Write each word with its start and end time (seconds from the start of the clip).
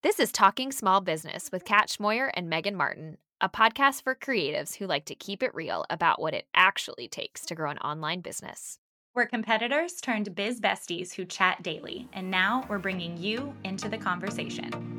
This 0.00 0.20
is 0.20 0.30
Talking 0.30 0.70
Small 0.70 1.00
Business 1.00 1.50
with 1.50 1.64
Kat 1.64 1.88
Schmoyer 1.88 2.30
and 2.34 2.48
Megan 2.48 2.76
Martin, 2.76 3.18
a 3.40 3.48
podcast 3.48 4.04
for 4.04 4.14
creatives 4.14 4.76
who 4.76 4.86
like 4.86 5.06
to 5.06 5.16
keep 5.16 5.42
it 5.42 5.52
real 5.56 5.84
about 5.90 6.20
what 6.20 6.34
it 6.34 6.46
actually 6.54 7.08
takes 7.08 7.44
to 7.46 7.56
grow 7.56 7.68
an 7.68 7.78
online 7.78 8.20
business. 8.20 8.78
We're 9.16 9.26
competitors 9.26 9.94
turned 9.94 10.36
biz 10.36 10.60
besties 10.60 11.14
who 11.14 11.24
chat 11.24 11.64
daily, 11.64 12.08
and 12.12 12.30
now 12.30 12.64
we're 12.68 12.78
bringing 12.78 13.16
you 13.16 13.52
into 13.64 13.88
the 13.88 13.98
conversation. 13.98 14.97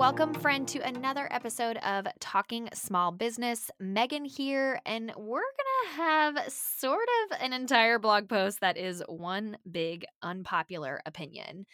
Welcome, 0.00 0.32
friend, 0.32 0.66
to 0.68 0.78
another 0.78 1.28
episode 1.30 1.76
of 1.76 2.06
Talking 2.20 2.70
Small 2.72 3.12
Business. 3.12 3.70
Megan 3.78 4.24
here, 4.24 4.80
and 4.86 5.12
we're 5.14 5.40
going 5.40 5.84
to 5.84 5.96
have 5.96 6.50
sort 6.50 7.06
of 7.30 7.38
an 7.38 7.52
entire 7.52 7.98
blog 7.98 8.26
post 8.26 8.62
that 8.62 8.78
is 8.78 9.02
one 9.08 9.58
big 9.70 10.06
unpopular 10.22 11.02
opinion. 11.04 11.66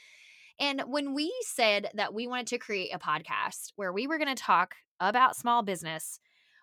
And 0.58 0.82
when 0.88 1.14
we 1.14 1.32
said 1.42 1.88
that 1.94 2.14
we 2.14 2.26
wanted 2.26 2.48
to 2.48 2.58
create 2.58 2.90
a 2.92 2.98
podcast 2.98 3.70
where 3.76 3.92
we 3.92 4.08
were 4.08 4.18
going 4.18 4.34
to 4.34 4.42
talk 4.42 4.74
about 4.98 5.36
small 5.36 5.62
business, 5.62 6.18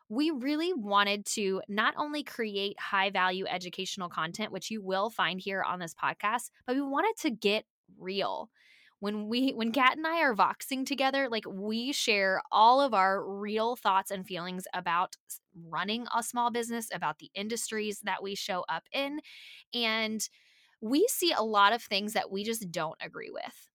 we 0.10 0.32
really 0.32 0.74
wanted 0.74 1.26
to 1.28 1.62
not 1.70 1.94
only 1.98 2.24
create 2.24 2.78
high 2.78 3.10
value 3.10 3.46
educational 3.48 4.10
content, 4.10 4.52
which 4.52 4.70
you 4.70 4.84
will 4.84 5.10
find 5.10 5.40
here 5.40 5.64
on 5.64 5.80
this 5.80 5.96
podcast, 5.96 6.50
but 6.68 6.76
we 6.76 6.82
wanted 6.82 7.16
to 7.22 7.32
get 7.32 7.64
real 7.98 8.50
when 9.04 9.28
we 9.28 9.52
when 9.52 9.74
Kat 9.74 9.98
and 9.98 10.08
I 10.08 10.22
are 10.22 10.34
voxing 10.34 10.86
together, 10.86 11.28
like 11.28 11.44
we 11.46 11.92
share 11.92 12.42
all 12.54 12.80
of 12.80 12.94
our 12.94 13.22
real 13.22 13.76
thoughts 13.76 14.12
and 14.12 14.26
feelings 14.26 14.64
about 14.74 15.18
running 15.68 16.08
a 16.16 16.24
small 16.24 16.52
business, 16.52 16.88
about 16.94 17.20
the 17.20 17.30
industries 17.36 18.00
that 18.06 18.24
we 18.24 18.34
show 18.34 18.64
up 18.70 18.84
in, 18.94 19.20
and 19.74 20.30
we 20.80 21.06
see 21.10 21.34
a 21.34 21.44
lot 21.44 21.74
of 21.74 21.84
things 21.84 22.14
that 22.14 22.32
we 22.32 22.46
just 22.46 22.72
don't 22.72 22.96
agree 23.02 23.30
with. 23.30 23.68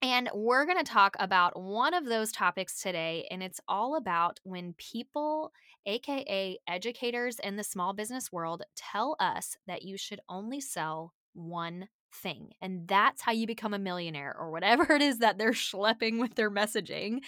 And 0.00 0.30
we're 0.32 0.66
going 0.66 0.78
to 0.78 0.84
talk 0.84 1.16
about 1.18 1.60
one 1.60 1.92
of 1.92 2.04
those 2.04 2.30
topics 2.30 2.80
today, 2.80 3.26
and 3.32 3.42
it's 3.42 3.60
all 3.66 3.96
about 3.96 4.38
when 4.44 4.74
people, 4.74 5.50
aka 5.84 6.58
educators 6.68 7.40
in 7.40 7.56
the 7.56 7.64
small 7.64 7.92
business 7.92 8.30
world, 8.30 8.62
tell 8.76 9.16
us 9.18 9.56
that 9.66 9.82
you 9.82 9.96
should 9.96 10.20
only 10.28 10.60
sell 10.60 11.12
one 11.32 11.88
thing. 12.14 12.52
And 12.60 12.86
that's 12.88 13.22
how 13.22 13.32
you 13.32 13.46
become 13.46 13.74
a 13.74 13.78
millionaire 13.78 14.34
or 14.38 14.50
whatever 14.50 14.92
it 14.94 15.02
is 15.02 15.18
that 15.18 15.38
they're 15.38 15.52
schlepping 15.52 16.20
with 16.20 16.34
their 16.34 16.50
messaging. 16.50 17.20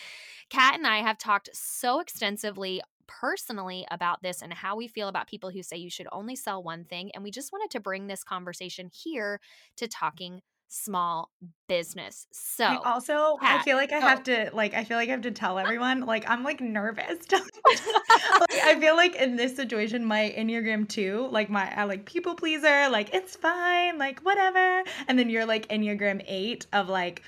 Kat 0.50 0.74
and 0.74 0.86
I 0.86 0.98
have 0.98 1.18
talked 1.18 1.50
so 1.52 2.00
extensively 2.00 2.80
personally 3.06 3.86
about 3.90 4.22
this 4.22 4.42
and 4.42 4.52
how 4.52 4.76
we 4.76 4.88
feel 4.88 5.08
about 5.08 5.28
people 5.28 5.50
who 5.50 5.62
say 5.62 5.76
you 5.76 5.90
should 5.90 6.08
only 6.10 6.36
sell 6.36 6.62
one 6.62 6.84
thing. 6.84 7.10
And 7.14 7.22
we 7.22 7.30
just 7.30 7.52
wanted 7.52 7.70
to 7.70 7.80
bring 7.80 8.06
this 8.06 8.24
conversation 8.24 8.90
here 8.92 9.40
to 9.76 9.86
talking 9.86 10.42
small 10.68 11.30
business. 11.68 12.26
So 12.32 12.64
I 12.64 12.76
also 12.84 13.36
Kat, 13.40 13.60
I 13.60 13.64
feel 13.64 13.76
like 13.76 13.92
I 13.92 13.98
oh. 13.98 14.00
have 14.00 14.22
to 14.24 14.50
like 14.52 14.74
I 14.74 14.84
feel 14.84 14.96
like 14.96 15.08
I 15.08 15.12
have 15.12 15.22
to 15.22 15.30
tell 15.30 15.58
everyone 15.58 16.00
like 16.00 16.28
I'm 16.28 16.42
like 16.42 16.60
nervous. 16.60 17.18
like, 17.32 18.62
I 18.64 18.78
feel 18.80 18.96
like 18.96 19.16
in 19.16 19.36
this 19.36 19.56
situation 19.56 20.04
my 20.04 20.34
Enneagram 20.36 20.88
2, 20.88 21.28
like 21.30 21.50
my 21.50 21.72
I 21.74 21.84
like 21.84 22.04
people 22.04 22.34
pleaser, 22.34 22.88
like 22.88 23.14
it's 23.14 23.36
fine, 23.36 23.98
like 23.98 24.20
whatever. 24.20 24.82
And 25.08 25.18
then 25.18 25.30
you're 25.30 25.46
like 25.46 25.68
Enneagram 25.68 26.24
8 26.26 26.66
of 26.72 26.88
like 26.88 27.22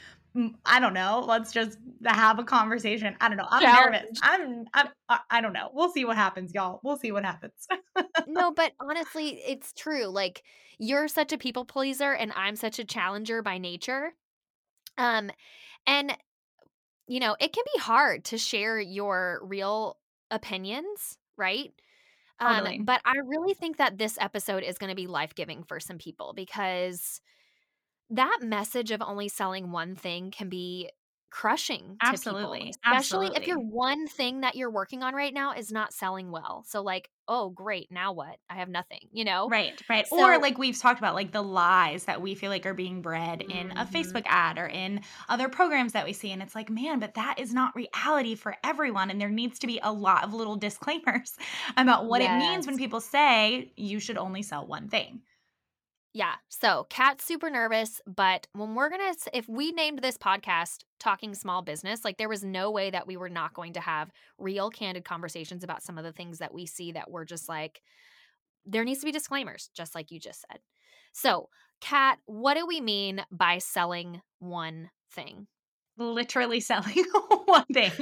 I 0.64 0.81
don't 0.81 0.94
know. 0.94 1.25
Let's 1.27 1.53
just 1.53 1.78
have 2.05 2.39
a 2.39 2.44
conversation. 2.44 3.17
I 3.20 3.28
don't 3.28 3.36
know. 3.39 3.47
I'm 3.48 3.62
Challenge. 3.62 3.92
nervous. 3.92 4.20
I'm, 4.22 4.64
I'm, 4.75 4.89
I 5.30 5.41
don't 5.41 5.53
know. 5.53 5.70
We'll 5.72 5.91
see 5.91 6.05
what 6.05 6.17
happens, 6.17 6.53
y'all. 6.55 6.80
We'll 6.83 6.97
see 6.97 7.12
what 7.12 7.25
happens. 7.25 7.67
no, 8.27 8.50
but 8.56 8.72
honestly, 8.80 9.41
it's 9.47 9.72
true. 9.72 10.06
Like, 10.06 10.42
you're 10.78 11.08
such 11.08 11.33
a 11.33 11.39
people 11.39 11.64
pleaser, 11.64 12.12
and 12.12 12.33
I'm 12.36 12.56
such 12.56 12.78
a 12.78 12.84
challenger 12.84 13.42
by 13.42 13.58
nature. 13.58 14.12
Um, 14.97 15.30
and, 15.86 16.17
you 17.06 17.20
know, 17.20 17.36
it 17.41 17.52
can 17.52 17.64
be 17.75 17.80
hard 17.80 18.25
to 18.27 18.39
share 18.39 18.78
your 18.78 19.41
real 19.42 19.97
opinions, 20.30 21.18
right? 21.36 21.73
Totally. 22.40 22.79
Um, 22.79 22.84
but 22.84 23.01
I 23.05 23.17
really 23.24 23.55
think 23.55 23.79
that 23.79 23.98
this 23.98 24.17
episode 24.20 24.63
is 24.63 24.79
going 24.79 24.90
to 24.90 24.96
be 24.96 25.07
life 25.07 25.34
giving 25.34 25.64
for 25.64 25.80
some 25.80 25.98
people 25.98 26.33
because 26.36 27.20
that 28.11 28.39
message 28.42 28.91
of 28.91 29.02
only 29.02 29.29
selling 29.29 29.70
one 29.70 29.95
thing 29.95 30.30
can 30.30 30.48
be 30.48 30.91
crushing 31.30 31.96
absolutely 32.02 32.58
people, 32.58 32.70
especially 32.85 33.27
absolutely. 33.27 33.42
if 33.42 33.46
your 33.46 33.58
one 33.58 34.07
thing 34.07 34.41
that 34.41 34.55
you're 34.55 34.70
working 34.70 35.02
on 35.02 35.14
right 35.14 35.35
now 35.35 35.52
is 35.52 35.70
not 35.70 35.92
selling 35.92 36.30
well 36.30 36.64
so 36.67 36.80
like 36.80 37.11
oh 37.29 37.51
great 37.51 37.92
now 37.92 38.13
what 38.13 38.36
i 38.48 38.55
have 38.55 38.69
nothing 38.69 39.01
you 39.13 39.24
know 39.24 39.46
right 39.51 39.83
right 39.91 40.07
so, 40.07 40.19
or 40.19 40.39
like 40.39 40.57
we've 40.57 40.79
talked 40.79 40.98
about 40.98 41.14
like 41.14 41.30
the 41.30 41.42
lies 41.42 42.05
that 42.05 42.23
we 42.23 42.35
feel 42.35 42.51
like 42.51 42.64
are 42.64 42.73
being 42.73 43.02
bred 43.02 43.41
mm-hmm. 43.41 43.51
in 43.51 43.70
a 43.73 43.85
mm-hmm. 43.85 43.95
facebook 43.95 44.25
ad 44.25 44.57
or 44.57 44.67
in 44.67 45.01
other 45.29 45.51
programs 45.51 45.92
that 45.92 46.07
we 46.07 46.14
see 46.14 46.33
and 46.33 46.40
it's 46.40 46.55
like 46.55 46.70
man 46.70 46.98
but 46.98 47.14
that 47.14 47.39
is 47.39 47.52
not 47.52 47.77
reality 47.77 48.35
for 48.35 48.57
everyone 48.64 49.11
and 49.11 49.20
there 49.20 49.29
needs 49.29 49.58
to 49.58 49.67
be 49.67 49.79
a 49.83 49.92
lot 49.92 50.25
of 50.25 50.33
little 50.33 50.57
disclaimers 50.69 51.36
about 51.77 52.07
what 52.07 52.23
yes. 52.23 52.30
it 52.30 52.39
means 52.39 52.67
when 52.67 52.79
people 52.79 53.01
say 53.01 53.70
you 53.77 54.01
should 54.01 54.17
only 54.17 54.40
sell 54.40 54.67
one 54.67 54.89
thing 54.89 55.20
yeah. 56.13 56.35
So 56.48 56.86
Kat's 56.89 57.24
super 57.24 57.51
nervous, 57.51 58.01
but 58.07 58.46
when 58.52 58.74
we're 58.74 58.89
going 58.89 59.14
to, 59.14 59.36
if 59.36 59.48
we 59.48 59.73
named 59.73 60.01
this 60.01 60.17
podcast 60.17 60.79
Talking 60.98 61.35
Small 61.35 61.63
Business, 61.63 62.05
like 62.05 62.17
there 62.17 62.29
was 62.29 62.42
no 62.42 62.70
way 62.70 62.91
that 62.91 63.07
we 63.07 63.17
were 63.17 63.29
not 63.29 63.55
going 63.55 63.74
to 63.74 63.80
have 63.80 64.11
real, 64.39 64.70
candid 64.70 65.05
conversations 65.05 65.63
about 65.63 65.83
some 65.83 65.98
of 65.98 66.05
the 66.05 66.13
things 66.13 66.39
that 66.39 66.55
we 66.55 66.67
see 66.67 66.92
that 66.92 67.11
we're 67.11 67.24
just 67.24 67.48
like, 67.48 67.83
there 68.64 68.85
needs 68.85 69.01
to 69.01 69.07
be 69.07 69.13
disclaimers, 69.13 69.70
just 69.74 69.95
like 69.95 70.11
you 70.11 70.19
just 70.19 70.45
said. 70.51 70.61
So, 71.13 71.48
Kat, 71.80 72.19
what 72.27 72.55
do 72.55 72.67
we 72.67 72.80
mean 72.80 73.25
by 73.30 73.58
selling 73.58 74.20
one 74.40 74.90
thing? 75.13 75.46
Literally 75.98 76.61
selling 76.69 77.05
one 77.45 77.64
thing. 77.73 77.92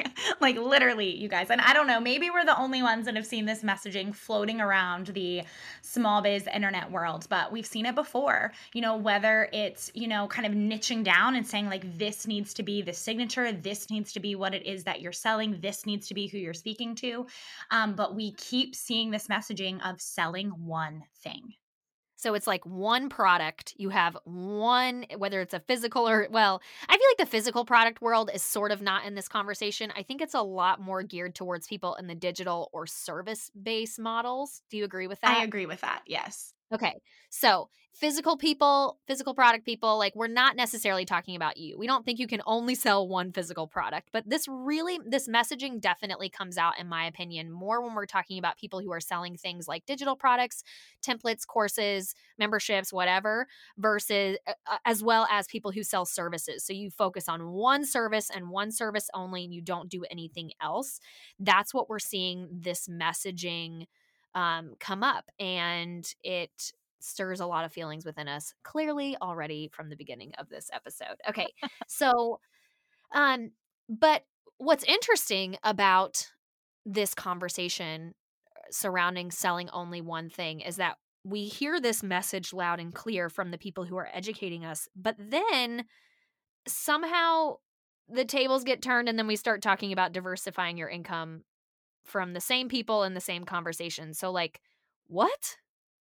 like 0.41 0.57
literally, 0.57 1.17
you 1.17 1.29
guys. 1.29 1.51
And 1.51 1.61
I 1.61 1.73
don't 1.73 1.87
know, 1.87 2.01
maybe 2.01 2.31
we're 2.31 2.45
the 2.45 2.59
only 2.59 2.83
ones 2.83 3.07
that 3.07 3.17
have 3.17 3.27
seen 3.27 3.47
this 3.47 3.63
messaging 3.63 4.15
floating 4.15 4.61
around 4.61 5.09
the 5.09 5.43
small 5.83 6.23
biz 6.23 6.49
internet 6.53 6.91
world, 6.91 7.27
but 7.29 7.53
we've 7.53 7.67
seen 7.67 7.87
it 7.87 7.95
before. 7.95 8.53
You 8.73 8.83
know, 8.83 8.97
whether 8.97 9.49
it's, 9.53 9.91
you 9.95 10.09
know, 10.09 10.27
kind 10.29 10.47
of 10.47 10.53
niching 10.53 11.05
down 11.05 11.37
and 11.37 11.47
saying 11.47 11.67
like 11.67 11.99
this 11.99 12.27
needs 12.27 12.55
to 12.55 12.63
be 12.63 12.83
the 12.83 12.93
signature, 12.93 13.53
this 13.53 13.91
needs 13.91 14.13
to 14.13 14.21
be 14.21 14.35
what 14.35 14.55
it 14.55 14.67
is 14.67 14.85
that 14.85 15.01
you're 15.01 15.13
selling, 15.13 15.61
this 15.61 15.87
needs 15.87 16.09
to 16.09 16.15
be 16.15 16.27
who 16.27 16.39
you're 16.39 16.55
speaking 16.55 16.95
to. 16.97 17.27
Um, 17.71 17.95
but 17.95 18.15
we 18.15 18.33
keep 18.33 18.75
seeing 18.75 19.11
this 19.11 19.29
messaging 19.29 19.81
of 19.89 20.01
selling 20.01 20.49
one 20.51 21.05
thing. 21.23 21.55
So 22.17 22.35
it's 22.35 22.47
like 22.47 22.65
one 22.65 23.09
product. 23.09 23.75
You 23.77 23.91
have 23.91 24.17
one, 24.25 25.05
whether 25.17 25.41
it's 25.41 25.55
a 25.55 25.61
physical 25.61 26.09
or, 26.09 26.27
well, 26.31 26.63
I 26.89 26.97
feel 26.97 27.07
like 27.11 27.19
the 27.29 27.31
physical 27.31 27.65
product 27.65 28.01
world 28.01 28.31
is 28.33 28.43
sort 28.43 28.73
of 28.73 28.81
not 28.83 29.05
in 29.05 29.15
this 29.15 29.29
conversation. 29.29 29.93
I 29.97 30.03
think 30.03 30.21
it's 30.21 30.35
a 30.35 30.43
lot 30.43 30.81
more 30.81 31.03
geared 31.03 31.35
towards 31.35 31.67
people 31.67 31.95
in 31.97 32.07
the 32.07 32.15
digital 32.15 32.71
or 32.73 32.87
service 32.87 33.51
based 33.51 33.99
models. 33.99 34.63
Do 34.71 34.77
you 34.79 34.85
agree 34.85 35.07
with 35.07 35.21
that? 35.21 35.39
I 35.39 35.45
agree 35.45 35.67
with 35.67 35.81
that. 35.83 36.03
Yes. 36.07 36.55
Okay. 36.73 36.95
So, 37.31 37.69
physical 37.95 38.37
people, 38.37 38.99
physical 39.07 39.33
product 39.35 39.65
people, 39.65 39.97
like 39.99 40.15
we're 40.15 40.27
not 40.27 40.55
necessarily 40.55 41.07
talking 41.07 41.35
about 41.35 41.57
you. 41.57 41.79
We 41.79 41.87
don't 41.87 42.05
think 42.05 42.19
you 42.19 42.27
can 42.27 42.43
only 42.45 42.75
sell 42.75 43.09
one 43.09 43.33
physical 43.33 43.67
product, 43.67 44.11
but 44.13 44.29
this 44.29 44.47
really, 44.49 44.99
this 45.07 45.29
messaging 45.29 45.81
definitely 45.81 46.29
comes 46.29 46.59
out, 46.59 46.79
in 46.79 46.89
my 46.89 47.07
opinion, 47.07 47.51
more 47.51 47.81
when 47.81 47.95
we're 47.95 48.05
talking 48.05 48.39
about 48.39 48.59
people 48.59 48.81
who 48.81 48.93
are 48.93 49.01
selling 49.01 49.37
things 49.37 49.67
like 49.67 49.87
digital 49.87 50.15
products, 50.17 50.63
templates, 51.03 51.47
courses, 51.47 52.15
memberships, 52.39 52.93
whatever, 52.93 53.47
versus 53.79 54.37
uh, 54.47 54.53
uh 54.67 54.79
as 54.85 55.03
well 55.03 55.27
as 55.31 55.47
people 55.47 55.71
who 55.71 55.83
sell 55.83 56.05
services. 56.05 56.65
So, 56.67 56.73
you 56.73 56.91
focus 56.91 57.29
on 57.29 57.51
one 57.53 57.85
service 57.87 58.29
and 58.29 58.51
one 58.51 58.73
service 58.73 59.09
only, 59.15 59.45
and 59.45 59.55
you 59.55 59.63
don't 59.63 59.89
do 59.89 60.05
anything 60.11 60.51
else. 60.61 61.01
That's 61.39 61.73
what 61.73 61.89
we're 61.89 61.99
seeing 62.01 62.49
this 62.53 62.89
messaging 62.89 63.87
um, 64.37 64.75
come 64.79 65.03
up 65.03 65.25
and 65.41 66.07
it 66.23 66.73
stirs 67.01 67.41
a 67.41 67.47
lot 67.47 67.65
of 67.65 67.73
feelings 67.73 68.05
within 68.05 68.29
us 68.29 68.53
clearly 68.63 69.17
already 69.21 69.71
from 69.73 69.89
the 69.89 69.97
beginning 69.97 70.33
of 70.39 70.49
this 70.49 70.71
episode. 70.73 71.17
Okay 71.29 71.47
so 71.89 72.39
um 73.15 73.51
but 73.89 74.23
what's 74.59 74.85
interesting 74.85 75.57
about 75.63 76.29
this 76.85 77.15
conversation 77.15 78.15
uh, 78.57 78.61
surrounding 78.71 79.31
selling 79.31 79.71
only 79.71 80.01
one 80.01 80.29
thing 80.29 80.61
is 80.61 80.77
that 80.77 80.97
we 81.25 81.45
hear 81.45 81.81
this 81.81 82.03
message 82.03 82.53
loud 82.53 82.79
and 82.79 82.95
clear 82.95 83.29
from 83.29 83.51
the 83.51 83.59
people 83.59 83.85
who 83.85 83.97
are 83.97 84.09
educating 84.13 84.65
us 84.65 84.89
but 84.97 85.17
then 85.19 85.85
somehow 86.67 87.55
the 88.09 88.25
tables 88.25 88.65
get 88.65 88.83
turned 88.83 89.09
and 89.09 89.19
then 89.19 89.27
we 89.27 89.37
start 89.37 89.63
talking 89.63 89.93
about 89.93 90.13
diversifying 90.13 90.77
your 90.77 90.89
income 90.89 91.43
from 92.07 92.33
the 92.33 92.41
same 92.41 92.69
people 92.69 93.03
in 93.05 93.15
the 93.15 93.21
same 93.21 93.45
conversation. 93.45 94.15
So, 94.15 94.31
like, 94.31 94.61
what? 95.07 95.57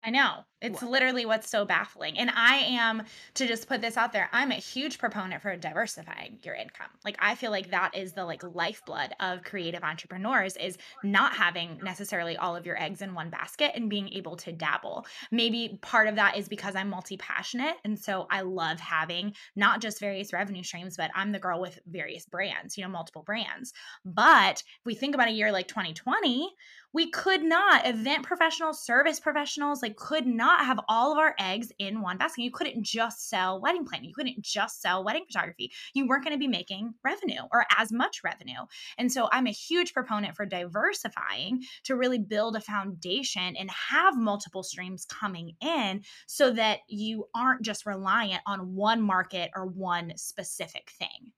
I 0.05 0.11
know. 0.11 0.43
It's 0.61 0.81
What? 0.81 0.83
literally 0.83 1.25
what's 1.25 1.49
so 1.49 1.65
baffling. 1.65 2.17
And 2.17 2.29
I 2.29 2.57
am, 2.57 3.03
to 3.35 3.47
just 3.47 3.67
put 3.67 3.81
this 3.81 3.97
out 3.97 4.13
there, 4.13 4.29
I'm 4.31 4.51
a 4.51 4.55
huge 4.55 4.99
proponent 4.99 5.41
for 5.41 5.55
diversifying 5.57 6.39
your 6.43 6.53
income. 6.55 6.89
Like 7.03 7.17
I 7.19 7.35
feel 7.35 7.51
like 7.51 7.71
that 7.71 7.95
is 7.95 8.13
the 8.13 8.23
like 8.23 8.43
lifeblood 8.43 9.13
of 9.19 9.43
creative 9.43 9.83
entrepreneurs 9.83 10.57
is 10.57 10.77
not 11.03 11.33
having 11.35 11.79
necessarily 11.83 12.37
all 12.37 12.55
of 12.55 12.65
your 12.65 12.81
eggs 12.81 13.01
in 13.01 13.15
one 13.15 13.29
basket 13.31 13.71
and 13.75 13.89
being 13.89 14.09
able 14.09 14.35
to 14.37 14.51
dabble. 14.51 15.05
Maybe 15.31 15.79
part 15.81 16.07
of 16.07 16.15
that 16.15 16.37
is 16.37 16.47
because 16.47 16.75
I'm 16.75 16.89
multi-passionate. 16.89 17.77
And 17.83 17.99
so 17.99 18.27
I 18.29 18.41
love 18.41 18.79
having 18.79 19.33
not 19.55 19.81
just 19.81 19.99
various 19.99 20.33
revenue 20.33 20.63
streams, 20.63 20.97
but 20.97 21.11
I'm 21.15 21.31
the 21.31 21.39
girl 21.39 21.59
with 21.61 21.79
various 21.87 22.25
brands, 22.25 22.77
you 22.77 22.83
know, 22.83 22.89
multiple 22.89 23.23
brands. 23.23 23.73
But 24.03 24.63
if 24.79 24.85
we 24.85 24.95
think 24.95 25.15
about 25.15 25.27
a 25.29 25.31
year 25.31 25.51
like 25.51 25.67
2020, 25.67 26.53
we 26.95 27.09
could 27.09 27.43
not 27.43 27.85
event 27.85 28.23
professionals 28.23 28.81
service 28.81 29.19
professionals 29.19 29.81
like 29.81 29.97
could 29.97 30.25
not 30.25 30.65
have 30.65 30.79
all 30.87 31.11
of 31.11 31.17
our 31.17 31.35
eggs 31.37 31.69
in 31.77 31.99
one 32.01 32.17
basket. 32.17 32.43
You 32.43 32.51
couldn't 32.51 32.83
just 32.83 33.27
sell 33.29 33.59
wedding 33.59 33.83
planning. 33.85 34.07
You 34.07 34.15
couldn't 34.15 34.41
just 34.41 34.81
sell 34.81 35.03
wedding 35.03 35.25
photography. 35.27 35.73
You 35.93 36.07
weren't 36.07 36.23
going 36.23 36.35
to 36.35 36.39
be 36.39 36.47
making 36.47 36.93
revenue 37.03 37.41
or 37.51 37.65
as 37.77 37.91
much 37.91 38.23
revenue. 38.23 38.61
And 38.97 39.11
so 39.11 39.27
i'm 39.33 39.45
a 39.45 39.51
huge 39.51 39.93
proponent 39.93 40.37
for 40.37 40.45
diversifying 40.45 41.63
to 41.83 41.97
really 41.97 42.17
build 42.17 42.55
a 42.55 42.61
foundation 42.61 43.57
and 43.57 43.69
have 43.69 44.17
multiple 44.17 44.63
streams 44.63 45.03
coming 45.03 45.51
in 45.61 46.01
so 46.27 46.51
that 46.51 46.79
you 46.87 47.25
aren't 47.35 47.61
just 47.61 47.85
reliant 47.85 48.41
on 48.47 48.73
one 48.73 49.01
market 49.01 49.51
or 49.53 49.65
one 49.65 50.13
specific 50.15 50.91
thing. 50.97 51.33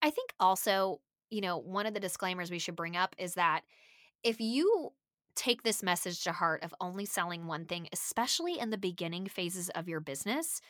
I 0.00 0.10
think 0.10 0.32
also, 0.38 1.00
you 1.28 1.40
know, 1.40 1.58
one 1.58 1.86
of 1.86 1.94
the 1.94 1.98
disclaimers 1.98 2.52
we 2.52 2.60
should 2.60 2.76
bring 2.76 2.96
up 2.96 3.16
is 3.18 3.34
that 3.34 3.62
if 4.22 4.40
you 4.40 4.90
take 5.34 5.62
this 5.62 5.82
message 5.82 6.24
to 6.24 6.32
heart 6.32 6.62
of 6.64 6.74
only 6.80 7.04
selling 7.04 7.46
one 7.46 7.64
thing, 7.64 7.88
especially 7.92 8.58
in 8.58 8.70
the 8.70 8.78
beginning 8.78 9.26
phases 9.26 9.68
of 9.70 9.88
your 9.88 10.00
business, 10.00 10.60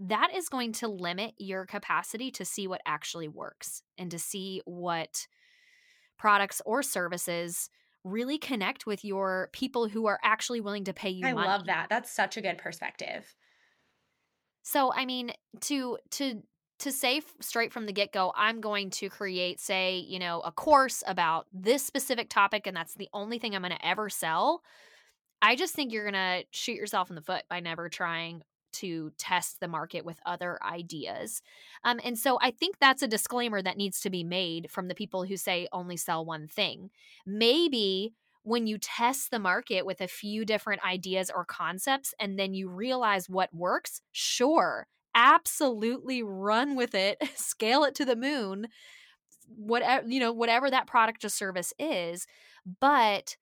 that 0.00 0.30
is 0.34 0.48
going 0.48 0.72
to 0.72 0.86
limit 0.86 1.34
your 1.38 1.66
capacity 1.66 2.30
to 2.30 2.44
see 2.44 2.68
what 2.68 2.80
actually 2.86 3.26
works 3.28 3.82
and 3.96 4.10
to 4.12 4.18
see 4.18 4.62
what 4.64 5.26
products 6.16 6.62
or 6.64 6.82
services 6.82 7.68
really 8.04 8.38
connect 8.38 8.86
with 8.86 9.04
your 9.04 9.50
people 9.52 9.88
who 9.88 10.06
are 10.06 10.20
actually 10.22 10.60
willing 10.60 10.84
to 10.84 10.92
pay 10.92 11.10
you 11.10 11.26
i 11.26 11.32
money. 11.32 11.48
love 11.48 11.66
that 11.66 11.86
that's 11.90 12.10
such 12.10 12.36
a 12.36 12.40
good 12.40 12.56
perspective 12.58 13.34
So 14.62 14.92
I 14.92 15.04
mean 15.04 15.32
to 15.62 15.98
to 16.12 16.42
to 16.78 16.92
say 16.92 17.20
straight 17.40 17.72
from 17.72 17.86
the 17.86 17.92
get-go 17.92 18.32
I'm 18.36 18.60
going 18.60 18.90
to 18.90 19.08
create 19.08 19.60
say, 19.60 19.98
you 19.98 20.18
know, 20.18 20.40
a 20.40 20.52
course 20.52 21.02
about 21.06 21.46
this 21.52 21.84
specific 21.84 22.28
topic 22.28 22.66
and 22.66 22.76
that's 22.76 22.94
the 22.94 23.08
only 23.12 23.38
thing 23.38 23.54
I'm 23.54 23.62
going 23.62 23.72
to 23.72 23.86
ever 23.86 24.08
sell. 24.08 24.62
I 25.40 25.56
just 25.56 25.74
think 25.74 25.92
you're 25.92 26.10
going 26.10 26.14
to 26.14 26.44
shoot 26.50 26.76
yourself 26.76 27.10
in 27.10 27.16
the 27.16 27.22
foot 27.22 27.44
by 27.48 27.60
never 27.60 27.88
trying 27.88 28.42
to 28.70 29.12
test 29.18 29.60
the 29.60 29.68
market 29.68 30.04
with 30.04 30.20
other 30.26 30.58
ideas. 30.62 31.42
Um, 31.84 32.00
and 32.04 32.18
so 32.18 32.38
I 32.42 32.50
think 32.50 32.78
that's 32.78 33.02
a 33.02 33.08
disclaimer 33.08 33.62
that 33.62 33.76
needs 33.76 34.00
to 34.00 34.10
be 34.10 34.24
made 34.24 34.70
from 34.70 34.88
the 34.88 34.94
people 34.94 35.24
who 35.24 35.36
say 35.36 35.68
only 35.72 35.96
sell 35.96 36.24
one 36.24 36.46
thing. 36.46 36.90
Maybe 37.26 38.14
when 38.42 38.66
you 38.66 38.78
test 38.78 39.30
the 39.30 39.38
market 39.38 39.84
with 39.84 40.00
a 40.00 40.08
few 40.08 40.44
different 40.44 40.84
ideas 40.84 41.30
or 41.34 41.44
concepts 41.44 42.14
and 42.20 42.38
then 42.38 42.54
you 42.54 42.68
realize 42.68 43.28
what 43.28 43.52
works, 43.54 44.00
sure, 44.12 44.86
absolutely 45.18 46.22
run 46.22 46.76
with 46.76 46.94
it, 46.94 47.18
scale 47.34 47.84
it 47.84 47.94
to 47.96 48.04
the 48.04 48.16
moon, 48.16 48.68
whatever, 49.48 50.06
you 50.08 50.20
know, 50.20 50.32
whatever 50.32 50.70
that 50.70 50.86
product 50.86 51.24
or 51.24 51.28
service 51.28 51.74
is, 51.78 52.26
but 52.80 53.36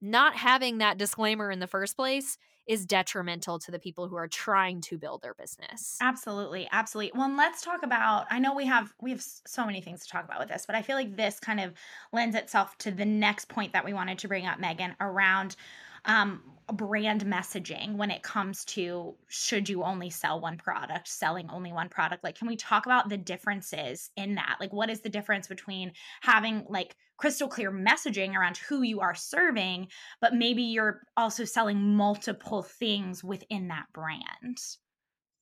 not 0.00 0.36
having 0.36 0.78
that 0.78 0.98
disclaimer 0.98 1.50
in 1.50 1.58
the 1.58 1.66
first 1.66 1.96
place 1.96 2.36
is 2.66 2.86
detrimental 2.86 3.58
to 3.58 3.70
the 3.70 3.78
people 3.78 4.08
who 4.08 4.16
are 4.16 4.28
trying 4.28 4.80
to 4.80 4.98
build 4.98 5.22
their 5.22 5.34
business. 5.34 5.96
Absolutely, 6.00 6.68
absolutely. 6.70 7.18
Well, 7.18 7.34
let's 7.34 7.62
talk 7.62 7.82
about 7.82 8.26
I 8.30 8.38
know 8.38 8.54
we 8.54 8.66
have 8.66 8.92
we 9.00 9.10
have 9.10 9.22
so 9.22 9.64
many 9.64 9.80
things 9.80 10.04
to 10.04 10.08
talk 10.10 10.24
about 10.24 10.38
with 10.38 10.48
this, 10.48 10.64
but 10.66 10.76
I 10.76 10.82
feel 10.82 10.96
like 10.96 11.16
this 11.16 11.40
kind 11.40 11.60
of 11.60 11.72
lends 12.12 12.36
itself 12.36 12.76
to 12.78 12.90
the 12.90 13.04
next 13.04 13.48
point 13.48 13.72
that 13.72 13.84
we 13.84 13.92
wanted 13.92 14.18
to 14.18 14.28
bring 14.28 14.46
up 14.46 14.60
Megan 14.60 14.94
around 15.00 15.56
um 16.04 16.42
brand 16.76 17.24
messaging 17.24 17.96
when 17.96 18.10
it 18.10 18.22
comes 18.22 18.64
to 18.64 19.14
should 19.28 19.68
you 19.68 19.82
only 19.82 20.10
sell 20.10 20.40
one 20.40 20.56
product, 20.56 21.08
selling 21.08 21.48
only 21.50 21.72
one 21.72 21.88
product. 21.88 22.24
Like 22.24 22.36
can 22.36 22.48
we 22.48 22.56
talk 22.56 22.86
about 22.86 23.08
the 23.08 23.16
differences 23.16 24.10
in 24.16 24.34
that? 24.36 24.56
Like 24.60 24.72
what 24.72 24.90
is 24.90 25.00
the 25.00 25.08
difference 25.08 25.46
between 25.46 25.92
having 26.22 26.64
like 26.68 26.96
crystal 27.16 27.48
clear 27.48 27.70
messaging 27.70 28.34
around 28.34 28.56
who 28.56 28.82
you 28.82 29.00
are 29.00 29.14
serving, 29.14 29.88
but 30.20 30.34
maybe 30.34 30.62
you're 30.62 31.02
also 31.16 31.44
selling 31.44 31.96
multiple 31.96 32.62
things 32.62 33.22
within 33.22 33.68
that 33.68 33.86
brand? 33.92 34.58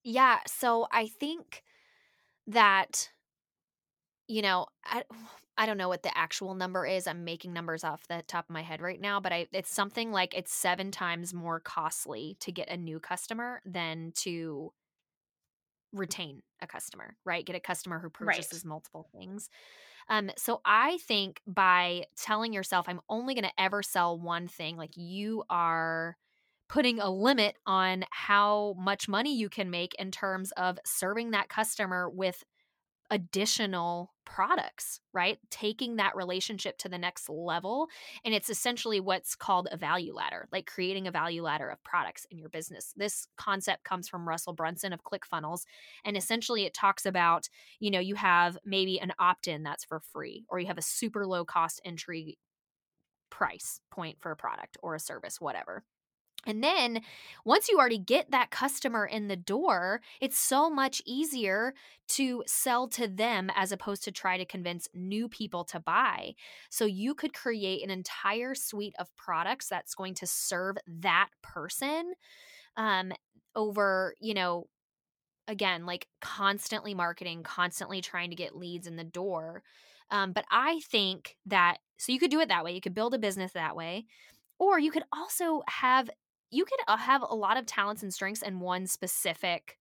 Yeah, 0.03 0.39
so 0.47 0.87
I 0.93 1.07
think 1.07 1.63
that 2.47 3.11
you 4.31 4.43
know, 4.43 4.67
I 4.85 5.05
I 5.57 5.67
don't 5.67 5.79
know 5.79 5.89
what 5.89 6.03
the 6.03 6.17
actual 6.17 6.55
number 6.55 6.87
is. 6.87 7.07
I'm 7.07 7.25
making 7.25 7.53
numbers 7.53 7.85
off 7.85 8.07
the 8.09 8.23
top 8.27 8.47
of 8.47 8.51
my 8.55 8.63
head 8.63 8.81
right 8.81 9.01
now, 9.01 9.21
but 9.21 9.33
I 9.33 9.49
it's 9.53 9.73
something 9.75 10.13
like 10.13 10.35
it's 10.35 10.53
7 10.53 10.91
times 10.91 11.35
more 11.35 11.61
costly 11.61 12.37
to 12.41 12.53
get 12.53 12.69
a 12.71 12.77
new 12.77 13.01
customer 13.01 13.63
than 13.67 14.13
to 14.19 14.73
retain 15.93 16.41
a 16.61 16.67
customer, 16.69 17.17
right? 17.25 17.45
Get 17.45 17.57
a 17.57 17.61
customer 17.61 17.99
who 17.99 18.11
Right. 18.21 18.49
purchases 18.51 18.65
multiple 18.65 19.09
things. 19.13 19.51
Um, 20.09 20.31
so 20.37 20.61
I 20.65 20.99
think 20.99 21.43
by 21.47 22.07
telling 22.17 22.53
yourself, 22.53 22.89
I'm 22.89 23.01
only 23.09 23.35
going 23.35 23.45
to 23.45 23.61
ever 23.63 23.83
sell 23.83 24.19
one 24.19 24.49
thing, 24.49 24.77
like 24.77 24.97
you 24.97 25.45
are 25.51 26.17
putting 26.69 27.01
a 27.01 27.11
limit 27.11 27.57
on 27.67 28.05
how 28.11 28.75
much 28.79 29.09
money 29.09 29.35
you 29.37 29.49
can 29.49 29.71
make 29.71 29.95
in 29.97 30.11
terms 30.11 30.53
of 30.53 30.79
serving 30.87 31.33
that 31.33 31.49
customer 31.49 32.11
with 32.11 32.45
additional 33.11 34.13
products, 34.25 35.01
right? 35.13 35.39
Taking 35.51 35.97
that 35.97 36.15
relationship 36.15 36.79
to 36.79 36.89
the 36.89 36.99
next 36.99 37.29
level. 37.29 37.89
And 38.25 38.33
it's 38.33 38.49
essentially 38.49 39.01
what's 39.01 39.35
called 39.35 39.69
a 39.73 39.77
value 39.77 40.15
ladder, 40.15 40.49
like 40.53 40.67
creating 40.67 41.09
a 41.09 41.11
value 41.11 41.43
ladder 41.43 41.69
of 41.69 41.83
products 41.83 42.27
in 42.31 42.39
your 42.39 42.49
business. 42.49 42.95
This 42.97 43.27
concept 43.37 43.85
comes 43.85 44.09
from 44.09 44.29
Russell 44.29 44.53
Brunson 44.53 44.93
of 44.93 45.03
ClickFunnels. 45.03 45.63
And 46.05 46.17
essentially, 46.17 46.65
it 46.65 46.75
talks 46.75 47.05
about, 47.05 47.49
you 47.81 47.91
know, 47.91 48.01
you 48.01 48.15
have 48.15 48.57
maybe 48.65 49.01
an 49.01 49.13
opt 49.19 49.49
in 49.49 49.65
that's 49.65 49.85
for 49.85 50.01
free, 50.01 50.45
or 50.49 50.61
you 50.61 50.69
have 50.69 50.79
a 50.79 50.83
super 50.83 51.27
low 51.27 51.45
cost 51.45 51.81
entry 51.85 52.39
price 53.31 53.81
point 53.91 54.19
for 54.21 54.31
a 54.31 54.37
product 54.37 54.77
or 54.83 54.95
a 54.95 55.01
service, 55.01 55.41
whatever. 55.41 55.85
And 56.47 56.63
then 56.65 57.03
once 57.45 57.69
you 57.69 57.79
already 57.79 57.99
get 57.99 58.31
that 58.31 58.51
customer 58.51 59.07
in 59.07 59.29
the 59.29 59.37
door, 59.37 60.01
it's 60.21 60.39
so 60.39 60.71
much 60.71 61.03
easier 61.07 61.75
to 62.09 62.43
sell 62.47 62.89
to 62.89 63.07
them 63.07 63.51
as 63.55 63.73
opposed 63.73 64.05
to 64.05 64.13
try 64.13 64.37
to 64.37 64.45
convince 64.45 64.89
new 64.95 65.29
people 65.29 65.65
to 65.67 65.81
buy. 65.81 66.35
So 66.71 66.85
you 66.85 67.15
could 67.15 67.35
create 67.35 67.83
an 67.85 67.91
entire 67.91 68.55
suite 68.55 68.95
of 68.99 69.15
products 69.17 69.69
that's 69.69 69.95
going 69.95 70.15
to 70.15 70.27
serve 70.27 70.77
that 70.87 71.29
person 71.43 72.15
um, 72.77 73.13
over, 73.55 74.15
you 74.21 74.35
know, 74.35 74.67
again, 75.47 75.85
like 75.85 76.07
constantly 76.21 76.95
marketing, 76.95 77.43
constantly 77.43 78.01
trying 78.01 78.31
to 78.31 78.37
get 78.37 78.57
leads 78.57 78.87
in 78.87 78.97
the 78.97 79.05
door. 79.05 79.63
Um, 80.11 80.33
but 80.33 80.45
I 80.51 80.81
think 80.91 81.37
that 81.47 81.79
so 81.99 82.13
you 82.13 82.19
could 82.19 82.31
do 82.31 82.41
it 82.41 82.49
that 82.49 82.65
way. 82.65 82.73
You 82.73 82.81
could 82.81 82.95
build 82.95 83.15
a 83.15 83.19
business 83.19 83.53
that 83.53 83.77
way, 83.77 84.07
or 84.59 84.79
you 84.79 84.91
could 84.91 85.05
also 85.13 85.63
have 85.69 86.09
you 86.51 86.65
could 86.65 86.81
uh, 86.89 86.97
have 86.97 87.23
a 87.23 87.35
lot 87.35 87.57
of 87.57 87.67
talents 87.67 88.03
and 88.03 88.13
strengths 88.13 88.43
in 88.43 88.61
one 88.61 88.87
specific 88.87 89.79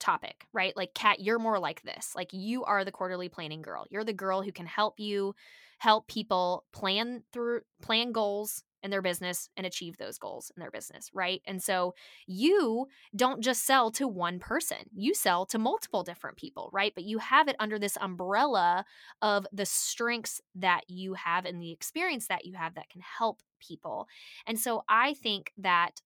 topic, 0.00 0.46
right? 0.52 0.76
Like 0.76 0.94
Kat, 0.94 1.20
you're 1.20 1.38
more 1.38 1.58
like 1.58 1.82
this. 1.82 2.12
Like 2.16 2.32
you 2.32 2.64
are 2.64 2.84
the 2.84 2.92
quarterly 2.92 3.28
planning 3.28 3.62
girl. 3.62 3.86
You're 3.90 4.04
the 4.04 4.12
girl 4.12 4.42
who 4.42 4.50
can 4.52 4.66
help 4.66 4.98
you 4.98 5.34
help 5.78 6.08
people 6.08 6.64
plan 6.72 7.22
through 7.32 7.60
plan 7.82 8.12
goals 8.12 8.62
in 8.82 8.90
their 8.90 9.02
business 9.02 9.48
and 9.56 9.66
achieve 9.66 9.96
those 9.96 10.18
goals 10.18 10.50
in 10.56 10.60
their 10.60 10.70
business, 10.70 11.10
right? 11.12 11.42
And 11.46 11.62
so 11.62 11.94
you 12.26 12.86
don't 13.14 13.42
just 13.42 13.66
sell 13.66 13.90
to 13.92 14.08
one 14.08 14.38
person. 14.38 14.78
You 14.94 15.14
sell 15.14 15.44
to 15.46 15.58
multiple 15.58 16.02
different 16.02 16.38
people, 16.38 16.70
right? 16.72 16.92
But 16.94 17.04
you 17.04 17.18
have 17.18 17.48
it 17.48 17.56
under 17.58 17.78
this 17.78 17.98
umbrella 18.00 18.84
of 19.20 19.46
the 19.52 19.66
strengths 19.66 20.40
that 20.54 20.82
you 20.88 21.14
have 21.14 21.44
and 21.44 21.60
the 21.60 21.72
experience 21.72 22.26
that 22.28 22.46
you 22.46 22.54
have 22.54 22.74
that 22.74 22.88
can 22.88 23.02
help 23.02 23.40
people. 23.66 24.08
And 24.46 24.58
so 24.58 24.82
I 24.88 25.14
think 25.14 25.52
that 25.58 26.00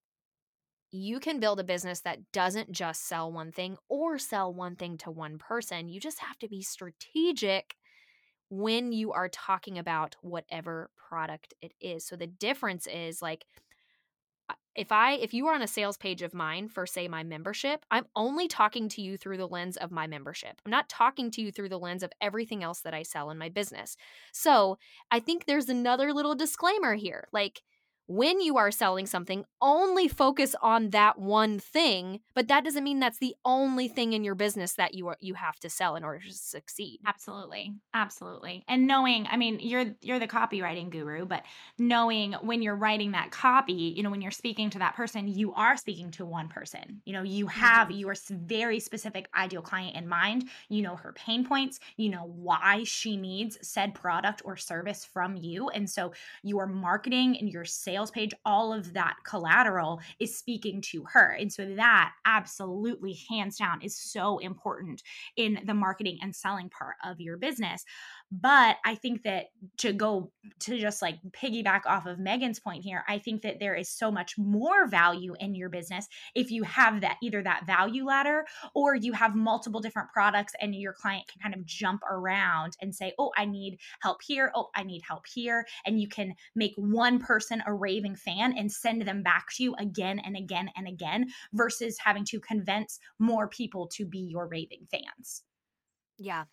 you 0.91 1.19
can 1.19 1.41
build 1.41 1.59
a 1.59 1.65
business 1.65 2.01
that 2.03 2.31
doesn't 2.33 2.71
just 2.71 3.09
sell 3.09 3.33
one 3.33 3.51
thing 3.51 3.77
or 3.89 4.17
sell 4.17 4.55
one 4.55 4.77
thing 4.77 4.97
to 4.99 5.11
one 5.11 5.39
person. 5.39 5.89
You 5.89 5.99
just 5.99 6.21
have 6.21 6.39
to 6.39 6.49
be 6.49 6.63
strategic 6.63 7.75
when 8.49 8.93
you 8.93 9.13
are 9.13 9.29
talking 9.29 9.79
about 9.79 10.15
whatever 10.21 10.91
product 11.09 11.55
it 11.61 11.73
is. 11.81 12.07
So 12.07 12.15
the 12.15 12.29
difference 12.29 12.87
is 12.87 13.21
like 13.21 13.45
if 14.77 14.93
I 14.93 15.13
if 15.13 15.33
you 15.35 15.47
are 15.49 15.55
on 15.55 15.63
a 15.63 15.67
sales 15.67 15.97
page 15.97 16.23
of 16.23 16.35
mine 16.35 16.69
for 16.69 16.87
say 16.87 17.09
my 17.09 17.23
membership, 17.23 17.85
I'm 17.91 18.07
only 18.17 18.49
talking 18.49 18.89
to 18.91 19.03
you 19.03 19.17
through 19.17 19.37
the 19.39 19.49
lens 19.49 19.77
of 19.77 19.91
my 19.91 20.07
membership. 20.07 20.61
I'm 20.65 20.71
not 20.71 20.89
talking 20.89 21.31
to 21.33 21.43
you 21.43 21.53
through 21.53 21.69
the 21.69 21.79
lens 21.79 22.03
of 22.03 22.13
everything 22.21 22.63
else 22.63 22.81
that 22.81 22.95
I 22.95 23.03
sell 23.03 23.31
in 23.31 23.39
my 23.39 23.49
business. 23.49 23.97
So, 24.33 24.79
I 25.11 25.21
think 25.21 25.45
there's 25.45 25.69
another 25.69 26.13
little 26.13 26.35
disclaimer 26.35 26.95
here. 26.95 27.29
Like 27.33 27.63
when 28.07 28.41
you 28.41 28.59
are 28.59 28.71
selling 28.71 29.07
something, 29.07 29.45
only 29.63 30.09
focus 30.09 30.55
on 30.61 30.91
that 30.91 31.19
one 31.19 31.59
thing, 31.59 32.21
but 32.35 32.49
that 32.49 32.65
doesn't 32.65 32.85
mean 32.85 33.01
that's 33.01 33.19
the 33.19 33.35
only 33.45 33.89
thing 33.89 34.13
in 34.13 34.25
your 34.25 34.35
business 34.35 34.75
that 34.75 34.95
you 34.95 35.09
are, 35.09 35.17
you 35.21 35.35
have 35.35 35.59
to 35.61 35.71
sell 35.71 35.97
in 35.97 36.05
order 36.05 36.21
to 36.21 36.33
succeed. 36.33 37.01
Absolutely. 37.07 37.73
Absolutely. 37.95 38.65
And 38.69 38.87
knowing, 38.87 39.27
I 39.31 39.37
mean, 39.37 39.59
you're 39.61 39.87
you're 40.03 40.19
the 40.19 40.29
copywriting 40.29 40.91
guru, 40.91 41.25
but 41.25 41.45
knowing 41.79 42.35
when 42.43 42.61
you're 42.61 42.77
writing 42.77 43.13
that 43.13 43.31
copy, 43.31 43.95
you 43.97 44.03
know, 44.03 44.11
when 44.11 44.21
you're 44.21 44.31
speaking 44.31 44.71
to 44.71 44.79
that 44.81 44.97
person, 44.97 45.27
you 45.29 45.55
are 45.55 45.77
speaking 45.77 46.11
to 46.13 46.27
one 46.27 46.49
person. 46.49 47.01
You 47.05 47.15
know, 47.15 47.23
you 47.23 47.47
have 47.47 47.89
mm-hmm. 47.89 47.99
your 47.99 48.15
very 48.31 48.81
specific 48.81 49.29
ideal 49.35 49.63
client 49.63 49.97
in 49.97 50.07
mind. 50.07 50.49
You 50.69 50.83
know 50.83 50.97
her 50.97 51.13
pain 51.13 51.47
points, 51.47 51.81
you 51.97 52.11
know 52.11 52.31
why 52.35 52.83
she 52.85 53.17
needs 53.17 53.57
said 53.63 53.95
product 53.95 54.43
or 54.45 54.57
service 54.57 55.05
from 55.05 55.37
you. 55.37 55.69
And 55.71 55.89
so 55.89 56.13
your 56.43 56.67
marketing 56.67 57.39
and 57.39 57.51
your 57.51 57.65
sales 57.65 57.94
sales 57.95 58.11
page, 58.11 58.33
all 58.45 58.73
of 58.73 58.93
that 58.95 59.17
collateral 59.25 60.01
is 60.19 60.37
speaking 60.37 60.81
to 60.81 61.05
her. 61.13 61.37
And 61.39 61.53
so 61.53 61.75
that 61.77 62.13
absolutely, 62.27 63.17
hands 63.31 63.57
down, 63.57 63.83
is 63.83 63.97
so 63.97 64.39
important 64.39 65.03
in 65.37 65.61
the 65.65 65.75
marketing 65.75 66.19
and 66.21 66.35
selling 66.35 66.71
part 66.71 66.97
of 67.05 67.21
your 67.21 67.37
business. 67.37 67.85
But 68.41 68.79
I 68.85 68.97
think 68.97 69.23
that 69.23 69.47
to 69.79 69.93
go 69.93 70.33
to 70.61 70.77
just 70.77 71.01
like 71.01 71.21
piggyback 71.31 71.83
off 71.87 72.05
of 72.05 72.19
Megan's 72.19 72.59
point 72.59 72.83
here, 72.83 73.05
I 73.07 73.19
think 73.19 73.43
that 73.43 73.61
there 73.61 73.77
is 73.77 73.89
so 73.89 74.11
much 74.11 74.37
more 74.37 74.89
value 74.89 75.35
in 75.39 75.55
your 75.55 75.69
business 75.69 76.09
if 76.35 76.51
you 76.51 76.65
have 76.65 77.03
that 77.03 77.17
either 77.23 77.45
that 77.45 77.65
value 77.65 78.05
ladder 78.05 78.45
or 78.75 78.97
you 78.97 79.13
have 79.13 79.37
multiple 79.37 79.81
different 79.81 80.11
products 80.11 80.53
and 80.61 80.75
your 80.75 80.95
client 80.95 81.29
can 81.29 81.43
kind 81.43 81.55
of 81.55 81.65
jump 81.65 82.03
around 82.11 82.77
and 82.81 82.93
say, 82.93 83.13
Oh, 83.21 83.31
I 83.37 83.45
need 83.45 83.79
help 84.03 84.19
here. 84.27 84.51
Oh, 84.57 84.69
I 84.75 84.83
need 84.83 85.03
help 85.07 85.27
here. 85.33 85.65
And 85.87 86.01
you 86.01 86.09
can 86.09 86.35
make 86.57 86.73
one 86.77 87.21
person 87.21 87.63
a 87.67 87.73
raving 87.73 88.17
fan 88.17 88.59
and 88.59 88.73
send 88.73 89.03
them 89.03 89.23
back 89.23 89.47
to 89.57 89.63
you 89.63 89.77
again 89.79 90.19
and 90.19 90.37
again 90.37 90.71
and 90.77 90.89
again 90.89 91.29
versus 91.53 91.99
having 92.05 92.25
to 92.25 92.41
convince 92.41 92.99
more 93.21 93.47
people 93.47 93.87
to 93.95 94.05
be 94.05 94.19
your 94.19 94.49
raving 94.49 94.89
fans. 94.91 95.45
Yeah. 96.19 96.45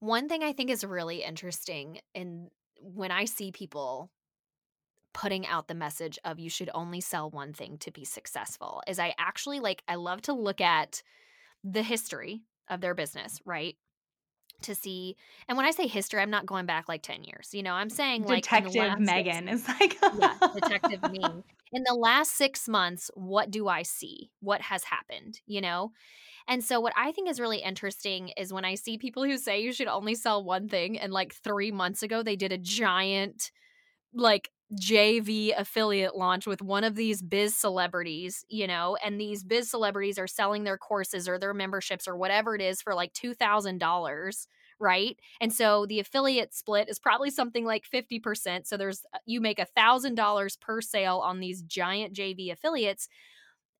One 0.00 0.28
thing 0.28 0.42
I 0.42 0.52
think 0.52 0.70
is 0.70 0.84
really 0.84 1.22
interesting 1.22 2.00
in 2.14 2.50
when 2.80 3.10
I 3.10 3.24
see 3.24 3.50
people 3.50 4.10
putting 5.12 5.46
out 5.46 5.66
the 5.66 5.74
message 5.74 6.18
of 6.24 6.38
you 6.38 6.48
should 6.48 6.70
only 6.74 7.00
sell 7.00 7.30
one 7.30 7.52
thing 7.52 7.78
to 7.78 7.90
be 7.90 8.04
successful 8.04 8.82
is 8.86 8.98
I 8.98 9.14
actually 9.18 9.58
like 9.58 9.82
I 9.88 9.96
love 9.96 10.22
to 10.22 10.32
look 10.32 10.60
at 10.60 11.02
the 11.64 11.82
history 11.82 12.42
of 12.68 12.80
their 12.80 12.94
business, 12.94 13.40
right? 13.44 13.76
To 14.62 14.74
see, 14.74 15.16
and 15.48 15.56
when 15.56 15.66
I 15.66 15.70
say 15.70 15.86
history, 15.86 16.20
I'm 16.20 16.30
not 16.30 16.44
going 16.44 16.66
back 16.66 16.88
like 16.88 17.02
10 17.02 17.22
years. 17.22 17.50
You 17.52 17.62
know, 17.62 17.74
I'm 17.74 17.88
saying 17.88 18.24
like 18.24 18.42
Detective 18.42 18.98
Megan 18.98 19.46
six, 19.46 19.62
is 19.62 19.68
like, 19.68 19.96
yeah, 20.18 20.34
Detective 20.52 21.12
me. 21.12 21.24
In 21.70 21.84
the 21.84 21.94
last 21.94 22.32
six 22.32 22.66
months, 22.68 23.10
what 23.14 23.50
do 23.50 23.68
I 23.68 23.82
see? 23.82 24.30
What 24.40 24.60
has 24.62 24.84
happened? 24.84 25.40
You 25.46 25.60
know? 25.60 25.92
And 26.48 26.64
so, 26.64 26.80
what 26.80 26.94
I 26.96 27.12
think 27.12 27.28
is 27.28 27.38
really 27.38 27.58
interesting 27.58 28.30
is 28.36 28.52
when 28.52 28.64
I 28.64 28.74
see 28.74 28.96
people 28.96 29.22
who 29.22 29.36
say 29.36 29.60
you 29.60 29.72
should 29.72 29.86
only 29.86 30.14
sell 30.14 30.42
one 30.42 30.68
thing, 30.68 30.98
and 30.98 31.12
like 31.12 31.34
three 31.34 31.70
months 31.70 32.02
ago, 32.02 32.22
they 32.22 32.36
did 32.36 32.52
a 32.52 32.58
giant, 32.58 33.52
like, 34.14 34.50
JV 34.74 35.52
affiliate 35.56 36.14
launch 36.14 36.46
with 36.46 36.60
one 36.60 36.84
of 36.84 36.94
these 36.94 37.22
biz 37.22 37.56
celebrities, 37.56 38.44
you 38.48 38.66
know, 38.66 38.96
and 39.02 39.18
these 39.20 39.42
biz 39.42 39.70
celebrities 39.70 40.18
are 40.18 40.26
selling 40.26 40.64
their 40.64 40.76
courses 40.76 41.26
or 41.28 41.38
their 41.38 41.54
memberships 41.54 42.06
or 42.06 42.16
whatever 42.16 42.54
it 42.54 42.60
is 42.60 42.82
for 42.82 42.94
like 42.94 43.12
$2,000 43.14 44.46
right? 44.80 45.18
And 45.40 45.52
so 45.52 45.86
the 45.86 45.98
affiliate 45.98 46.54
split 46.54 46.88
is 46.88 47.00
probably 47.00 47.30
something 47.30 47.64
like 47.64 47.84
50%. 47.84 48.68
So 48.68 48.76
there's 48.76 49.02
uh, 49.12 49.18
you 49.26 49.40
make 49.40 49.58
a 49.58 49.66
$1000 49.66 50.56
per 50.56 50.80
sale 50.80 51.18
on 51.18 51.40
these 51.40 51.62
giant 51.62 52.14
JV 52.14 52.52
affiliates. 52.52 53.08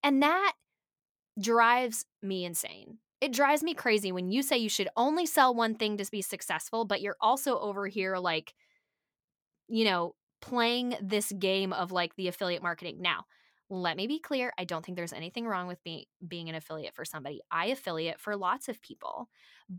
And 0.02 0.23
that 0.23 0.52
drives 1.40 2.04
me 2.23 2.45
insane. 2.45 2.99
It 3.21 3.33
drives 3.33 3.62
me 3.62 3.75
crazy 3.75 4.12
when 4.12 4.30
you 4.30 4.42
say 4.42 4.59
you 4.59 4.68
should 4.68 4.88
only 4.97 5.26
sell 5.26 5.54
one 5.54 5.75
thing 5.75 5.97
to 5.99 6.11
be 6.11 6.23
successful, 6.23 6.85
but 6.85 7.00
you're 7.00 7.16
also 7.21 7.59
over 7.59 7.87
here 7.88 8.16
like, 8.18 8.54
you 9.68 9.85
know, 9.85 10.14
playing 10.40 10.97
this 11.00 11.33
game 11.33 11.73
of 11.73 11.92
like 11.92 12.14
the 12.16 12.28
affiliate 12.28 12.62
marketing. 12.62 13.00
Now, 13.00 13.25
let 13.71 13.99
me 13.99 14.07
be 14.07 14.18
clear 14.18 14.50
i 14.59 14.64
don't 14.64 14.83
think 14.83 14.97
there's 14.97 15.12
anything 15.12 15.47
wrong 15.47 15.66
with 15.66 15.78
me 15.85 16.09
being 16.26 16.49
an 16.49 16.54
affiliate 16.54 16.95
for 16.95 17.04
somebody 17.04 17.42
i 17.50 17.66
affiliate 17.66 18.18
for 18.18 18.35
lots 18.35 18.66
of 18.66 18.80
people 18.80 19.28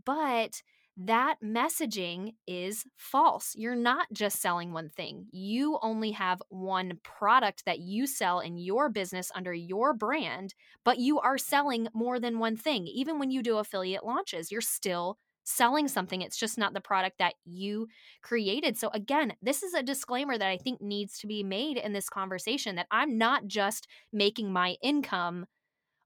but 0.04 0.62
that 0.96 1.36
messaging 1.42 2.34
is 2.46 2.84
false. 2.96 3.54
You're 3.54 3.74
not 3.74 4.08
just 4.12 4.42
selling 4.42 4.72
one 4.72 4.90
thing. 4.90 5.28
You 5.32 5.78
only 5.80 6.10
have 6.10 6.42
one 6.50 6.98
product 7.02 7.64
that 7.64 7.78
you 7.78 8.06
sell 8.06 8.40
in 8.40 8.58
your 8.58 8.90
business 8.90 9.30
under 9.34 9.54
your 9.54 9.94
brand, 9.94 10.54
but 10.84 10.98
you 10.98 11.18
are 11.18 11.38
selling 11.38 11.88
more 11.94 12.20
than 12.20 12.38
one 12.38 12.56
thing. 12.56 12.86
Even 12.86 13.18
when 13.18 13.30
you 13.30 13.42
do 13.42 13.56
affiliate 13.58 14.04
launches, 14.04 14.52
you're 14.52 14.60
still 14.60 15.16
selling 15.44 15.88
something. 15.88 16.22
It's 16.22 16.36
just 16.36 16.58
not 16.58 16.74
the 16.74 16.80
product 16.80 17.18
that 17.18 17.34
you 17.44 17.88
created. 18.22 18.76
So, 18.76 18.90
again, 18.92 19.34
this 19.42 19.62
is 19.62 19.74
a 19.74 19.82
disclaimer 19.82 20.38
that 20.38 20.48
I 20.48 20.56
think 20.56 20.80
needs 20.80 21.18
to 21.20 21.26
be 21.26 21.42
made 21.42 21.76
in 21.76 21.92
this 21.92 22.08
conversation 22.08 22.76
that 22.76 22.86
I'm 22.90 23.18
not 23.18 23.46
just 23.46 23.88
making 24.12 24.52
my 24.52 24.76
income 24.82 25.46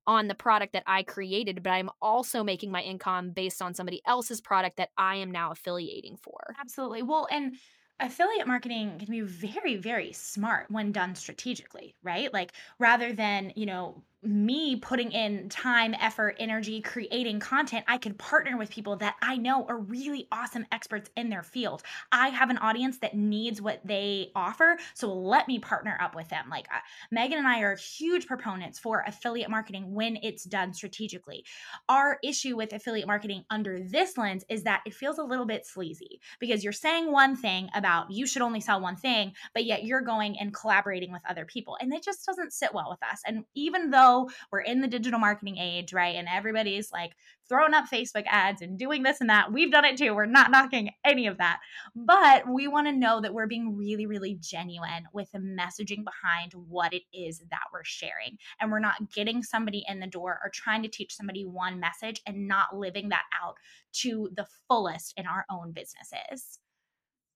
on 0.06 0.28
the 0.28 0.34
product 0.34 0.74
that 0.74 0.82
I 0.86 1.02
created, 1.02 1.62
but 1.62 1.70
I'm 1.70 1.90
also 2.02 2.44
making 2.44 2.70
my 2.70 2.82
income 2.82 3.30
based 3.30 3.62
on 3.62 3.74
somebody 3.74 4.02
else's 4.06 4.40
product 4.40 4.76
that 4.76 4.90
I 4.98 5.16
am 5.16 5.30
now 5.30 5.50
affiliating 5.50 6.16
for. 6.16 6.54
Absolutely. 6.60 7.02
Well, 7.02 7.26
and 7.30 7.56
affiliate 8.00 8.46
marketing 8.46 8.98
can 8.98 9.10
be 9.10 9.22
very, 9.22 9.76
very 9.76 10.12
smart 10.12 10.70
when 10.70 10.92
done 10.92 11.14
strategically, 11.14 11.94
right? 12.02 12.32
Like 12.32 12.52
rather 12.78 13.12
than, 13.12 13.52
you 13.56 13.66
know, 13.66 14.02
me 14.24 14.76
putting 14.76 15.12
in 15.12 15.48
time, 15.48 15.94
effort, 16.00 16.36
energy, 16.38 16.80
creating 16.80 17.40
content, 17.40 17.84
I 17.88 17.98
can 17.98 18.14
partner 18.14 18.56
with 18.56 18.70
people 18.70 18.96
that 18.96 19.16
I 19.22 19.36
know 19.36 19.66
are 19.68 19.78
really 19.78 20.28
awesome 20.32 20.66
experts 20.72 21.10
in 21.16 21.28
their 21.28 21.42
field. 21.42 21.82
I 22.12 22.28
have 22.28 22.50
an 22.50 22.58
audience 22.58 22.98
that 22.98 23.16
needs 23.16 23.60
what 23.60 23.80
they 23.84 24.30
offer, 24.34 24.78
so 24.94 25.12
let 25.12 25.48
me 25.48 25.58
partner 25.58 25.96
up 26.00 26.14
with 26.14 26.28
them. 26.28 26.46
Like 26.50 26.66
uh, 26.74 26.78
Megan 27.10 27.38
and 27.38 27.46
I 27.46 27.60
are 27.60 27.76
huge 27.76 28.26
proponents 28.26 28.78
for 28.78 29.04
affiliate 29.06 29.50
marketing 29.50 29.92
when 29.92 30.18
it's 30.22 30.44
done 30.44 30.72
strategically. 30.72 31.44
Our 31.88 32.18
issue 32.22 32.56
with 32.56 32.72
affiliate 32.72 33.06
marketing 33.06 33.44
under 33.50 33.80
this 33.80 34.16
lens 34.16 34.44
is 34.48 34.64
that 34.64 34.82
it 34.86 34.94
feels 34.94 35.18
a 35.18 35.24
little 35.24 35.46
bit 35.46 35.66
sleazy 35.66 36.20
because 36.40 36.64
you're 36.64 36.72
saying 36.72 37.10
one 37.10 37.36
thing 37.36 37.68
about 37.74 38.10
you 38.10 38.26
should 38.26 38.42
only 38.42 38.60
sell 38.60 38.80
one 38.80 38.96
thing, 38.96 39.32
but 39.52 39.64
yet 39.64 39.84
you're 39.84 40.00
going 40.00 40.38
and 40.38 40.54
collaborating 40.54 41.12
with 41.12 41.22
other 41.28 41.44
people. 41.44 41.76
And 41.80 41.92
it 41.92 42.02
just 42.02 42.24
doesn't 42.26 42.52
sit 42.52 42.72
well 42.72 42.88
with 42.90 43.02
us. 43.02 43.20
And 43.26 43.44
even 43.54 43.90
though 43.90 44.13
we're 44.50 44.60
in 44.60 44.80
the 44.80 44.88
digital 44.88 45.18
marketing 45.18 45.58
age, 45.58 45.92
right? 45.92 46.16
And 46.16 46.28
everybody's 46.28 46.92
like 46.92 47.12
throwing 47.48 47.74
up 47.74 47.86
Facebook 47.92 48.24
ads 48.26 48.62
and 48.62 48.78
doing 48.78 49.02
this 49.02 49.20
and 49.20 49.30
that. 49.30 49.52
We've 49.52 49.70
done 49.70 49.84
it 49.84 49.96
too. 49.96 50.14
We're 50.14 50.26
not 50.26 50.50
knocking 50.50 50.90
any 51.04 51.26
of 51.26 51.38
that. 51.38 51.60
But 51.94 52.48
we 52.48 52.68
want 52.68 52.86
to 52.86 52.92
know 52.92 53.20
that 53.20 53.34
we're 53.34 53.46
being 53.46 53.76
really, 53.76 54.06
really 54.06 54.38
genuine 54.40 55.06
with 55.12 55.30
the 55.32 55.38
messaging 55.38 56.04
behind 56.04 56.52
what 56.68 56.92
it 56.92 57.02
is 57.12 57.42
that 57.50 57.64
we're 57.72 57.84
sharing. 57.84 58.38
And 58.60 58.70
we're 58.70 58.78
not 58.80 59.12
getting 59.12 59.42
somebody 59.42 59.84
in 59.88 60.00
the 60.00 60.06
door 60.06 60.40
or 60.42 60.50
trying 60.52 60.82
to 60.82 60.88
teach 60.88 61.14
somebody 61.14 61.44
one 61.44 61.80
message 61.80 62.22
and 62.26 62.48
not 62.48 62.76
living 62.76 63.10
that 63.10 63.24
out 63.42 63.56
to 64.00 64.30
the 64.34 64.46
fullest 64.68 65.14
in 65.16 65.26
our 65.26 65.44
own 65.50 65.72
businesses. 65.72 66.58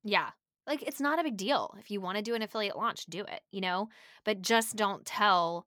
Yeah, 0.04 0.30
like 0.68 0.82
it's 0.82 1.00
not 1.00 1.18
a 1.18 1.24
big 1.24 1.36
deal 1.36 1.74
if 1.80 1.90
you 1.90 2.00
want 2.00 2.16
to 2.16 2.22
do 2.22 2.34
an 2.34 2.42
affiliate 2.42 2.76
launch 2.76 3.06
do 3.06 3.20
it 3.20 3.40
you 3.50 3.60
know 3.60 3.88
but 4.24 4.42
just 4.42 4.76
don't 4.76 5.04
tell 5.04 5.66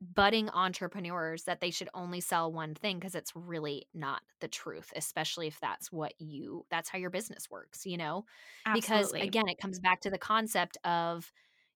budding 0.00 0.48
entrepreneurs 0.50 1.44
that 1.44 1.60
they 1.60 1.70
should 1.70 1.88
only 1.94 2.20
sell 2.20 2.52
one 2.52 2.74
thing 2.74 2.98
because 2.98 3.14
it's 3.14 3.36
really 3.36 3.86
not 3.92 4.22
the 4.40 4.48
truth 4.48 4.92
especially 4.96 5.46
if 5.46 5.60
that's 5.60 5.92
what 5.92 6.14
you 6.18 6.64
that's 6.70 6.88
how 6.88 6.98
your 6.98 7.10
business 7.10 7.50
works 7.50 7.84
you 7.84 7.96
know? 7.96 8.24
Absolutely. 8.66 8.80
because 8.80 9.12
again 9.28 9.48
it 9.48 9.58
comes 9.58 9.78
back 9.78 10.00
to 10.00 10.10
the 10.10 10.18
concept 10.18 10.78
of 10.84 11.30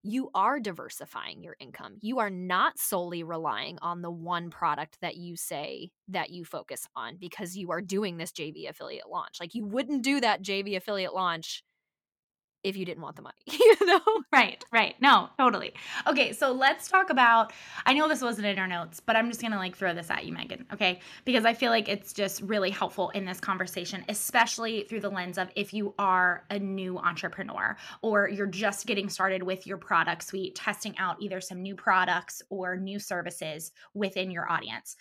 you 0.05 0.29
are 0.35 0.59
diversifying 0.59 1.41
your 1.41 1.55
income. 1.59 1.97
You 1.99 2.19
are 2.19 2.29
not 2.29 2.77
solely 2.77 3.23
relying 3.23 3.79
on 3.81 4.03
the 4.03 4.11
one 4.11 4.51
product 4.51 4.99
that 5.01 5.17
you 5.17 5.35
say 5.35 5.89
that 6.09 6.29
you 6.29 6.45
focus 6.45 6.87
on 6.95 7.17
because 7.17 7.57
you 7.57 7.71
are 7.71 7.81
doing 7.81 8.17
this 8.17 8.31
JV 8.31 8.69
affiliate 8.69 9.09
launch. 9.09 9.37
Like 9.39 9.55
you 9.55 9.65
wouldn't 9.65 10.03
do 10.03 10.21
that 10.21 10.43
JV 10.43 10.77
affiliate 10.77 11.15
launch 11.15 11.63
if 12.65 12.75
you 12.75 12.83
didn't 12.85 13.03
want 13.03 13.15
the 13.15 13.21
money, 13.21 13.35
you 13.45 13.75
know? 13.85 13.99
Right, 14.33 14.63
right. 14.71 14.95
No, 14.99 15.29
totally. 15.37 15.73
Okay, 16.07 16.33
so 16.33 16.51
let's 16.51 16.87
talk 16.87 17.09
about 17.09 17.53
I 17.85 17.93
know 17.93 18.07
this 18.07 18.21
wasn't 18.21 18.47
in 18.47 18.57
our 18.59 18.67
notes, 18.67 18.99
but 18.99 19.15
I'm 19.15 19.29
just 19.29 19.41
gonna 19.41 19.57
like 19.57 19.75
throw 19.77 19.93
this 19.93 20.09
at 20.09 20.25
you, 20.25 20.33
Megan, 20.33 20.65
okay? 20.73 20.99
Because 21.23 21.45
I 21.45 21.53
feel 21.53 21.69
like 21.71 21.87
it's 21.87 22.11
just 22.11 22.41
really 22.41 22.71
helpful 22.71 23.11
in 23.11 23.23
this 23.25 23.39
conversation, 23.39 24.03
especially 24.09 24.83
through 24.89 25.01
the 25.01 25.09
lens 25.09 25.37
of 25.37 25.49
if 25.55 25.73
you 25.73 25.93
are 25.99 26.43
a 26.49 26.59
new 26.59 26.97
entrepreneur 26.97 27.77
or 28.01 28.27
you're 28.27 28.47
just 28.47 28.87
getting 28.87 29.09
started 29.09 29.43
with 29.43 29.67
your 29.67 29.77
product 29.77 30.23
suite, 30.23 30.55
testing 30.55 30.97
out 30.97 31.17
either 31.21 31.39
some 31.39 31.61
new 31.61 31.75
products 31.75 32.41
or 32.49 32.75
new 32.75 32.99
services 32.99 33.71
within 33.93 34.31
your 34.31 34.51
audience 34.51 34.97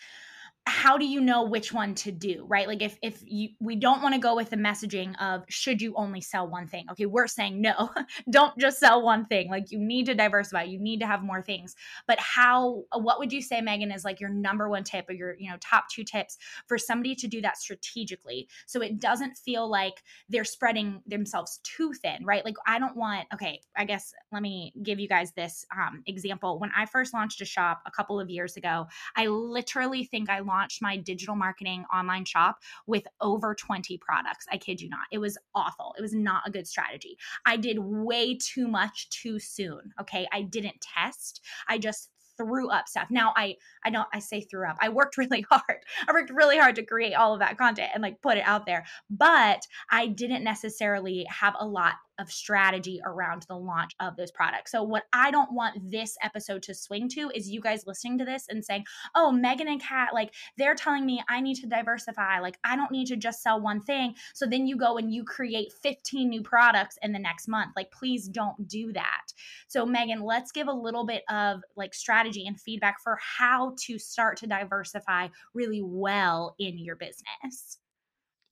how 0.66 0.96
do 0.96 1.04
you 1.04 1.20
know 1.20 1.44
which 1.44 1.74
one 1.74 1.94
to 1.94 2.10
do 2.10 2.46
right? 2.48 2.66
Like 2.66 2.80
if 2.80 2.98
if 3.02 3.22
you 3.26 3.50
we 3.60 3.76
don't 3.76 4.02
want 4.02 4.14
to 4.14 4.20
go 4.20 4.34
with 4.34 4.48
the 4.48 4.56
messaging 4.56 5.14
of 5.20 5.44
should 5.48 5.82
you 5.82 5.94
only 5.94 6.22
sell 6.22 6.48
one 6.48 6.66
thing? 6.66 6.86
Okay 6.92 7.04
we're 7.04 7.26
saying 7.26 7.60
no 7.60 7.90
don't 8.30 8.56
just 8.58 8.78
sell 8.80 9.02
one 9.02 9.26
thing. 9.26 9.50
Like 9.50 9.70
you 9.70 9.78
need 9.78 10.06
to 10.06 10.14
diversify 10.14 10.62
you 10.62 10.80
need 10.80 11.00
to 11.00 11.06
have 11.06 11.22
more 11.22 11.42
things. 11.42 11.74
But 12.06 12.18
how 12.18 12.84
what 12.92 13.18
would 13.18 13.32
you 13.32 13.42
say 13.42 13.60
megan 13.60 13.92
is 13.92 14.04
like 14.04 14.20
your 14.20 14.30
number 14.30 14.70
one 14.70 14.84
tip 14.84 15.04
or 15.08 15.12
your 15.12 15.36
you 15.38 15.50
know 15.50 15.58
top 15.60 15.88
two 15.90 16.02
tips 16.02 16.38
for 16.66 16.78
somebody 16.78 17.14
to 17.16 17.28
do 17.28 17.42
that 17.42 17.58
strategically 17.58 18.48
so 18.66 18.80
it 18.80 18.98
doesn't 18.98 19.36
feel 19.36 19.68
like 19.68 20.02
they're 20.30 20.44
spreading 20.44 21.02
themselves 21.06 21.60
too 21.62 21.92
thin 21.92 22.24
right? 22.24 22.44
Like 22.44 22.56
i 22.66 22.78
don't 22.78 22.96
want 22.96 23.26
okay 23.34 23.60
i 23.76 23.84
guess 23.84 24.14
let 24.32 24.40
me 24.40 24.72
give 24.82 24.98
you 24.98 25.08
guys 25.08 25.32
this 25.32 25.66
um, 25.76 26.02
example. 26.06 26.58
When 26.58 26.70
i 26.74 26.86
first 26.86 27.12
launched 27.12 27.42
a 27.42 27.44
shop 27.44 27.82
a 27.86 27.90
couple 27.90 28.18
of 28.18 28.30
years 28.30 28.56
ago 28.56 28.86
i 29.16 29.26
literally 29.26 30.04
think 30.04 30.30
i 30.30 30.40
launched 30.40 30.53
launched 30.54 30.80
my 30.80 30.96
digital 30.96 31.34
marketing 31.34 31.84
online 31.92 32.24
shop 32.24 32.58
with 32.86 33.04
over 33.20 33.54
20 33.54 33.98
products. 33.98 34.46
I 34.52 34.56
kid 34.56 34.80
you 34.80 34.88
not. 34.88 35.06
It 35.10 35.18
was 35.18 35.36
awful. 35.54 35.94
It 35.98 36.02
was 36.02 36.14
not 36.14 36.42
a 36.46 36.50
good 36.50 36.66
strategy. 36.66 37.16
I 37.44 37.56
did 37.56 37.78
way 37.78 38.36
too 38.36 38.68
much 38.68 39.10
too 39.10 39.38
soon. 39.38 39.92
Okay. 40.00 40.26
I 40.32 40.42
didn't 40.42 40.80
test. 40.80 41.40
I 41.68 41.78
just 41.78 42.10
threw 42.36 42.68
up 42.68 42.88
stuff. 42.88 43.08
Now 43.10 43.32
I 43.36 43.56
I 43.84 43.90
don't 43.90 44.08
I 44.12 44.18
say 44.18 44.40
threw 44.40 44.68
up. 44.68 44.76
I 44.80 44.88
worked 44.88 45.16
really 45.18 45.44
hard. 45.50 45.78
I 46.08 46.12
worked 46.12 46.30
really 46.30 46.58
hard 46.58 46.76
to 46.76 46.84
create 46.84 47.14
all 47.14 47.32
of 47.32 47.40
that 47.40 47.58
content 47.58 47.90
and 47.94 48.02
like 48.02 48.20
put 48.22 48.38
it 48.38 48.44
out 48.46 48.66
there. 48.66 48.84
But 49.10 49.62
I 49.90 50.08
didn't 50.08 50.44
necessarily 50.44 51.26
have 51.28 51.54
a 51.58 51.66
lot 51.66 51.94
of 52.18 52.30
strategy 52.30 53.00
around 53.04 53.44
the 53.48 53.56
launch 53.56 53.92
of 54.00 54.16
those 54.16 54.30
products. 54.30 54.70
So, 54.70 54.82
what 54.82 55.04
I 55.12 55.30
don't 55.30 55.52
want 55.52 55.90
this 55.90 56.16
episode 56.22 56.62
to 56.64 56.74
swing 56.74 57.08
to 57.10 57.30
is 57.34 57.48
you 57.48 57.60
guys 57.60 57.84
listening 57.86 58.18
to 58.18 58.24
this 58.24 58.46
and 58.48 58.64
saying, 58.64 58.84
Oh, 59.14 59.32
Megan 59.32 59.68
and 59.68 59.82
Kat, 59.82 60.14
like 60.14 60.34
they're 60.56 60.74
telling 60.74 61.06
me 61.06 61.22
I 61.28 61.40
need 61.40 61.56
to 61.56 61.66
diversify. 61.66 62.40
Like, 62.40 62.58
I 62.64 62.76
don't 62.76 62.90
need 62.90 63.06
to 63.08 63.16
just 63.16 63.42
sell 63.42 63.60
one 63.60 63.80
thing. 63.80 64.14
So 64.34 64.46
then 64.46 64.66
you 64.66 64.76
go 64.76 64.96
and 64.96 65.12
you 65.12 65.24
create 65.24 65.72
15 65.82 66.28
new 66.28 66.42
products 66.42 66.98
in 67.02 67.12
the 67.12 67.18
next 67.18 67.48
month. 67.48 67.72
Like, 67.76 67.90
please 67.90 68.28
don't 68.28 68.68
do 68.68 68.92
that. 68.92 69.26
So, 69.68 69.84
Megan, 69.84 70.22
let's 70.22 70.52
give 70.52 70.68
a 70.68 70.72
little 70.72 71.04
bit 71.04 71.24
of 71.28 71.62
like 71.76 71.94
strategy 71.94 72.46
and 72.46 72.60
feedback 72.60 73.00
for 73.02 73.18
how 73.20 73.74
to 73.86 73.98
start 73.98 74.36
to 74.38 74.46
diversify 74.46 75.28
really 75.52 75.82
well 75.82 76.54
in 76.58 76.78
your 76.78 76.96
business. 76.96 77.78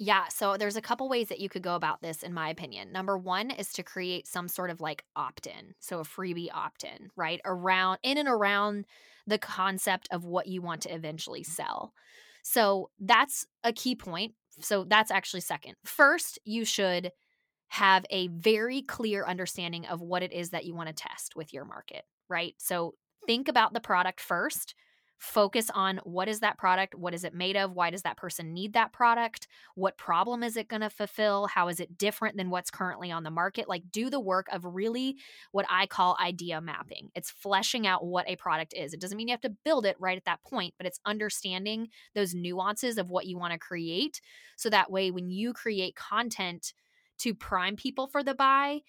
Yeah, 0.04 0.26
so 0.26 0.56
there's 0.56 0.74
a 0.74 0.82
couple 0.82 1.08
ways 1.08 1.28
that 1.28 1.38
you 1.38 1.48
could 1.48 1.62
go 1.62 1.76
about 1.76 2.02
this, 2.02 2.24
in 2.24 2.34
my 2.34 2.48
opinion. 2.48 2.90
Number 2.90 3.16
one 3.16 3.52
is 3.52 3.72
to 3.74 3.84
create 3.84 4.26
some 4.26 4.48
sort 4.48 4.68
of 4.68 4.80
like 4.80 5.04
opt 5.14 5.46
in, 5.46 5.76
so 5.78 6.00
a 6.00 6.02
freebie 6.02 6.48
opt 6.52 6.82
in, 6.82 7.10
right? 7.14 7.40
Around 7.44 8.00
in 8.02 8.18
and 8.18 8.28
around 8.28 8.84
the 9.28 9.38
concept 9.38 10.08
of 10.10 10.24
what 10.24 10.48
you 10.48 10.60
want 10.60 10.80
to 10.82 10.92
eventually 10.92 11.42
mm-hmm. 11.42 11.52
sell. 11.52 11.92
So 12.42 12.90
that's 12.98 13.46
a 13.62 13.72
key 13.72 13.94
point. 13.94 14.34
So 14.58 14.82
that's 14.82 15.12
actually 15.12 15.42
second. 15.42 15.76
First, 15.84 16.40
you 16.44 16.64
should 16.64 17.12
have 17.68 18.04
a 18.10 18.26
very 18.26 18.82
clear 18.82 19.24
understanding 19.24 19.86
of 19.86 20.00
what 20.00 20.24
it 20.24 20.32
is 20.32 20.50
that 20.50 20.64
you 20.64 20.74
want 20.74 20.88
to 20.88 20.94
test 20.94 21.36
with 21.36 21.54
your 21.54 21.64
market, 21.64 22.02
right? 22.28 22.56
So 22.58 22.94
think 23.24 23.46
about 23.46 23.72
the 23.72 23.80
product 23.80 24.20
first 24.20 24.74
focus 25.22 25.70
on 25.72 26.00
what 26.02 26.26
is 26.26 26.40
that 26.40 26.58
product 26.58 26.96
what 26.96 27.14
is 27.14 27.22
it 27.22 27.32
made 27.32 27.56
of 27.56 27.70
why 27.72 27.90
does 27.90 28.02
that 28.02 28.16
person 28.16 28.52
need 28.52 28.72
that 28.72 28.92
product 28.92 29.46
what 29.76 29.96
problem 29.96 30.42
is 30.42 30.56
it 30.56 30.66
going 30.66 30.80
to 30.80 30.90
fulfill 30.90 31.46
how 31.46 31.68
is 31.68 31.78
it 31.78 31.96
different 31.96 32.36
than 32.36 32.50
what's 32.50 32.72
currently 32.72 33.12
on 33.12 33.22
the 33.22 33.30
market 33.30 33.68
like 33.68 33.84
do 33.92 34.10
the 34.10 34.18
work 34.18 34.48
of 34.52 34.64
really 34.64 35.16
what 35.52 35.64
i 35.70 35.86
call 35.86 36.16
idea 36.20 36.60
mapping. 36.60 37.10
It's 37.14 37.30
fleshing 37.30 37.86
out 37.86 38.04
what 38.04 38.28
a 38.28 38.34
product 38.34 38.74
is. 38.76 38.92
It 38.92 39.00
doesn't 39.00 39.16
mean 39.16 39.28
you 39.28 39.32
have 39.32 39.40
to 39.42 39.56
build 39.64 39.86
it 39.86 39.96
right 40.00 40.16
at 40.16 40.24
that 40.24 40.42
point 40.42 40.74
but 40.76 40.86
it's 40.86 40.98
understanding 41.06 41.88
those 42.16 42.34
nuances 42.34 42.98
of 42.98 43.08
what 43.08 43.26
you 43.26 43.38
want 43.38 43.52
to 43.52 43.58
create 43.58 44.20
so 44.56 44.70
that 44.70 44.90
way 44.90 45.12
when 45.12 45.30
you 45.30 45.52
create 45.52 45.94
content 45.94 46.72
to 47.18 47.32
prime 47.32 47.76
people 47.76 48.08
for 48.08 48.24
the 48.24 48.34
buy 48.34 48.80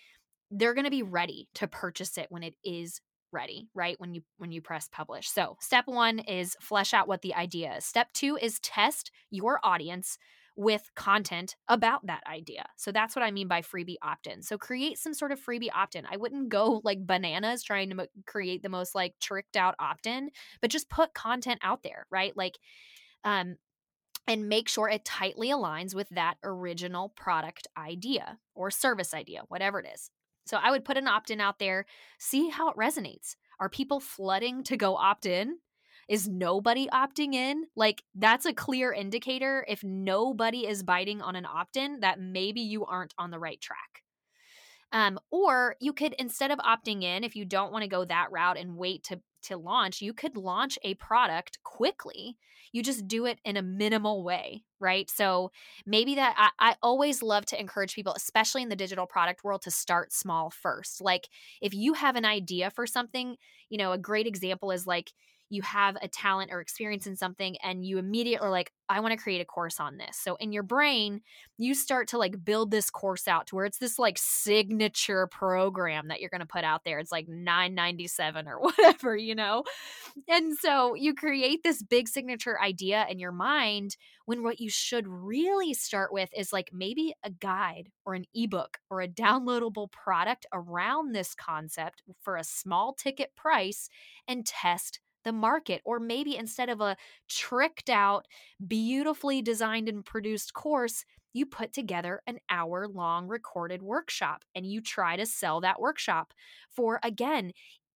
they're 0.49 0.73
going 0.73 0.85
to 0.85 0.91
be 0.91 1.03
ready 1.03 1.47
to 1.55 1.67
purchase 1.67 2.17
it 2.17 2.27
when 2.29 2.43
it 2.43 2.55
is 2.63 3.01
ready 3.33 3.67
right 3.73 3.99
when 3.99 4.13
you 4.13 4.21
when 4.37 4.51
you 4.51 4.61
press 4.61 4.87
publish 4.91 5.29
so 5.29 5.57
step 5.59 5.85
one 5.87 6.19
is 6.19 6.55
flesh 6.61 6.93
out 6.93 7.07
what 7.07 7.21
the 7.21 7.33
idea 7.33 7.75
is 7.75 7.85
step 7.85 8.11
two 8.13 8.37
is 8.41 8.59
test 8.59 9.11
your 9.29 9.59
audience 9.63 10.17
with 10.55 10.91
content 10.95 11.55
about 11.67 12.05
that 12.05 12.21
idea. 12.27 12.65
So 12.75 12.91
that's 12.91 13.15
what 13.15 13.23
I 13.23 13.31
mean 13.31 13.47
by 13.47 13.61
freebie 13.61 13.95
opt 14.01 14.27
in. 14.27 14.43
So 14.43 14.57
create 14.57 14.99
some 14.99 15.13
sort 15.13 15.31
of 15.31 15.43
freebie 15.43 15.73
opt 15.73 15.95
in. 15.95 16.05
I 16.09 16.17
wouldn't 16.17 16.49
go 16.49 16.81
like 16.83 17.05
bananas 17.05 17.63
trying 17.63 17.89
to 17.89 18.07
create 18.25 18.61
the 18.61 18.69
most 18.69 18.93
like 18.93 19.15
tricked 19.19 19.57
out 19.57 19.75
opt 19.79 20.05
in, 20.05 20.29
but 20.61 20.69
just 20.69 20.89
put 20.89 21.13
content 21.13 21.59
out 21.63 21.83
there, 21.83 22.05
right? 22.11 22.35
Like, 22.37 22.59
um, 23.23 23.55
and 24.27 24.47
make 24.47 24.69
sure 24.69 24.87
it 24.87 25.03
tightly 25.03 25.49
aligns 25.49 25.93
with 25.93 26.07
that 26.09 26.35
original 26.43 27.09
product 27.09 27.67
idea 27.77 28.37
or 28.55 28.71
service 28.71 29.13
idea, 29.13 29.41
whatever 29.47 29.79
it 29.79 29.87
is. 29.93 30.11
So 30.45 30.57
I 30.61 30.71
would 30.71 30.85
put 30.85 30.97
an 30.97 31.07
opt 31.07 31.31
in 31.31 31.39
out 31.39 31.59
there, 31.59 31.85
see 32.17 32.49
how 32.49 32.69
it 32.69 32.77
resonates. 32.77 33.35
Are 33.59 33.69
people 33.69 33.99
flooding 33.99 34.63
to 34.63 34.77
go 34.77 34.95
opt 34.95 35.25
in? 35.25 35.57
Is 36.09 36.27
nobody 36.27 36.87
opting 36.87 37.33
in? 37.33 37.63
Like, 37.75 38.03
that's 38.13 38.45
a 38.45 38.53
clear 38.53 38.91
indicator. 38.91 39.65
If 39.69 39.83
nobody 39.83 40.67
is 40.67 40.83
biting 40.83 41.21
on 41.21 41.35
an 41.35 41.45
opt 41.45 41.77
in, 41.77 42.01
that 42.01 42.19
maybe 42.19 42.59
you 42.59 42.85
aren't 42.85 43.13
on 43.17 43.31
the 43.31 43.39
right 43.39 43.61
track. 43.61 44.03
Um, 44.91 45.17
or 45.31 45.75
you 45.79 45.93
could, 45.93 46.13
instead 46.19 46.51
of 46.51 46.59
opting 46.59 47.03
in, 47.03 47.23
if 47.23 47.35
you 47.35 47.45
don't 47.45 47.71
want 47.71 47.83
to 47.83 47.89
go 47.89 48.03
that 48.05 48.31
route 48.31 48.57
and 48.57 48.75
wait 48.75 49.05
to 49.05 49.21
to 49.43 49.57
launch, 49.57 50.01
you 50.01 50.13
could 50.13 50.37
launch 50.37 50.77
a 50.83 50.95
product 50.95 51.59
quickly. 51.63 52.37
You 52.71 52.81
just 52.81 53.07
do 53.07 53.25
it 53.25 53.39
in 53.45 53.55
a 53.55 53.61
minimal 53.61 54.23
way, 54.23 54.63
right? 54.79 55.09
So 55.09 55.51
maybe 55.85 56.15
that 56.15 56.35
I, 56.37 56.71
I, 56.71 56.75
always 56.81 57.21
love 57.21 57.45
to 57.47 57.59
encourage 57.59 57.93
people, 57.93 58.13
especially 58.15 58.63
in 58.63 58.69
the 58.69 58.75
digital 58.75 59.05
product 59.05 59.43
world, 59.43 59.61
to 59.63 59.71
start 59.71 60.11
small 60.11 60.49
first. 60.49 60.99
Like 60.99 61.27
if 61.61 61.73
you 61.73 61.93
have 61.93 62.15
an 62.15 62.25
idea 62.25 62.71
for 62.71 62.87
something, 62.87 63.35
you 63.69 63.77
know, 63.77 63.91
a 63.91 63.97
great 63.97 64.25
example 64.25 64.71
is 64.71 64.87
like 64.87 65.11
you 65.49 65.61
have 65.61 65.97
a 66.01 66.07
talent 66.07 66.51
or 66.51 66.61
experience 66.61 67.07
in 67.07 67.15
something 67.15 67.57
and 67.57 67.85
you 67.85 67.97
immediately 67.97 68.45
are 68.45 68.51
like 68.51 68.71
i 68.89 68.99
want 68.99 69.11
to 69.11 69.17
create 69.21 69.41
a 69.41 69.45
course 69.45 69.79
on 69.79 69.97
this. 69.97 70.17
So 70.17 70.35
in 70.35 70.51
your 70.51 70.63
brain 70.63 71.21
you 71.57 71.75
start 71.75 72.07
to 72.09 72.17
like 72.17 72.43
build 72.43 72.71
this 72.71 72.89
course 72.89 73.27
out 73.27 73.47
to 73.47 73.55
where 73.55 73.65
it's 73.65 73.77
this 73.77 73.99
like 73.99 74.17
signature 74.17 75.27
program 75.27 76.07
that 76.07 76.19
you're 76.19 76.29
going 76.29 76.41
to 76.41 76.45
put 76.45 76.63
out 76.63 76.83
there. 76.83 76.99
It's 76.99 77.11
like 77.11 77.27
997 77.27 78.47
or 78.47 78.59
whatever 78.59 79.15
you 79.15 79.35
know? 79.35 79.63
And 80.27 80.57
so 80.57 80.95
you 80.95 81.13
create 81.13 81.63
this 81.63 81.83
big 81.83 82.07
signature 82.07 82.59
idea 82.61 83.05
in 83.09 83.19
your 83.19 83.31
mind 83.31 83.97
when 84.25 84.43
what 84.43 84.59
you 84.59 84.69
should 84.69 85.07
really 85.07 85.73
start 85.73 86.11
with 86.11 86.29
is 86.35 86.53
like 86.53 86.71
maybe 86.73 87.13
a 87.23 87.29
guide 87.29 87.89
or 88.05 88.13
an 88.13 88.25
ebook 88.33 88.79
or 88.89 89.01
a 89.01 89.07
downloadable 89.07 89.91
product 89.91 90.45
around 90.53 91.13
this 91.13 91.35
concept 91.35 92.03
for 92.21 92.37
a 92.37 92.43
small 92.43 92.93
ticket 92.93 93.35
price 93.35 93.89
and 94.27 94.45
test 94.45 94.99
the 95.23 95.31
market. 95.31 95.81
Or 95.85 95.99
maybe 95.99 96.35
instead 96.35 96.69
of 96.69 96.81
a 96.81 96.97
tricked 97.29 97.89
out, 97.89 98.27
beautifully 98.65 99.41
designed 99.41 99.89
and 99.89 100.05
produced 100.05 100.53
course, 100.53 101.05
you 101.33 101.45
put 101.45 101.73
together 101.73 102.21
an 102.27 102.39
hour 102.49 102.87
long 102.87 103.27
recorded 103.27 103.81
workshop 103.81 104.43
and 104.53 104.65
you 104.65 104.81
try 104.81 105.15
to 105.15 105.25
sell 105.25 105.61
that 105.61 105.81
workshop 105.81 106.33
for, 106.69 106.99
again, 107.03 107.51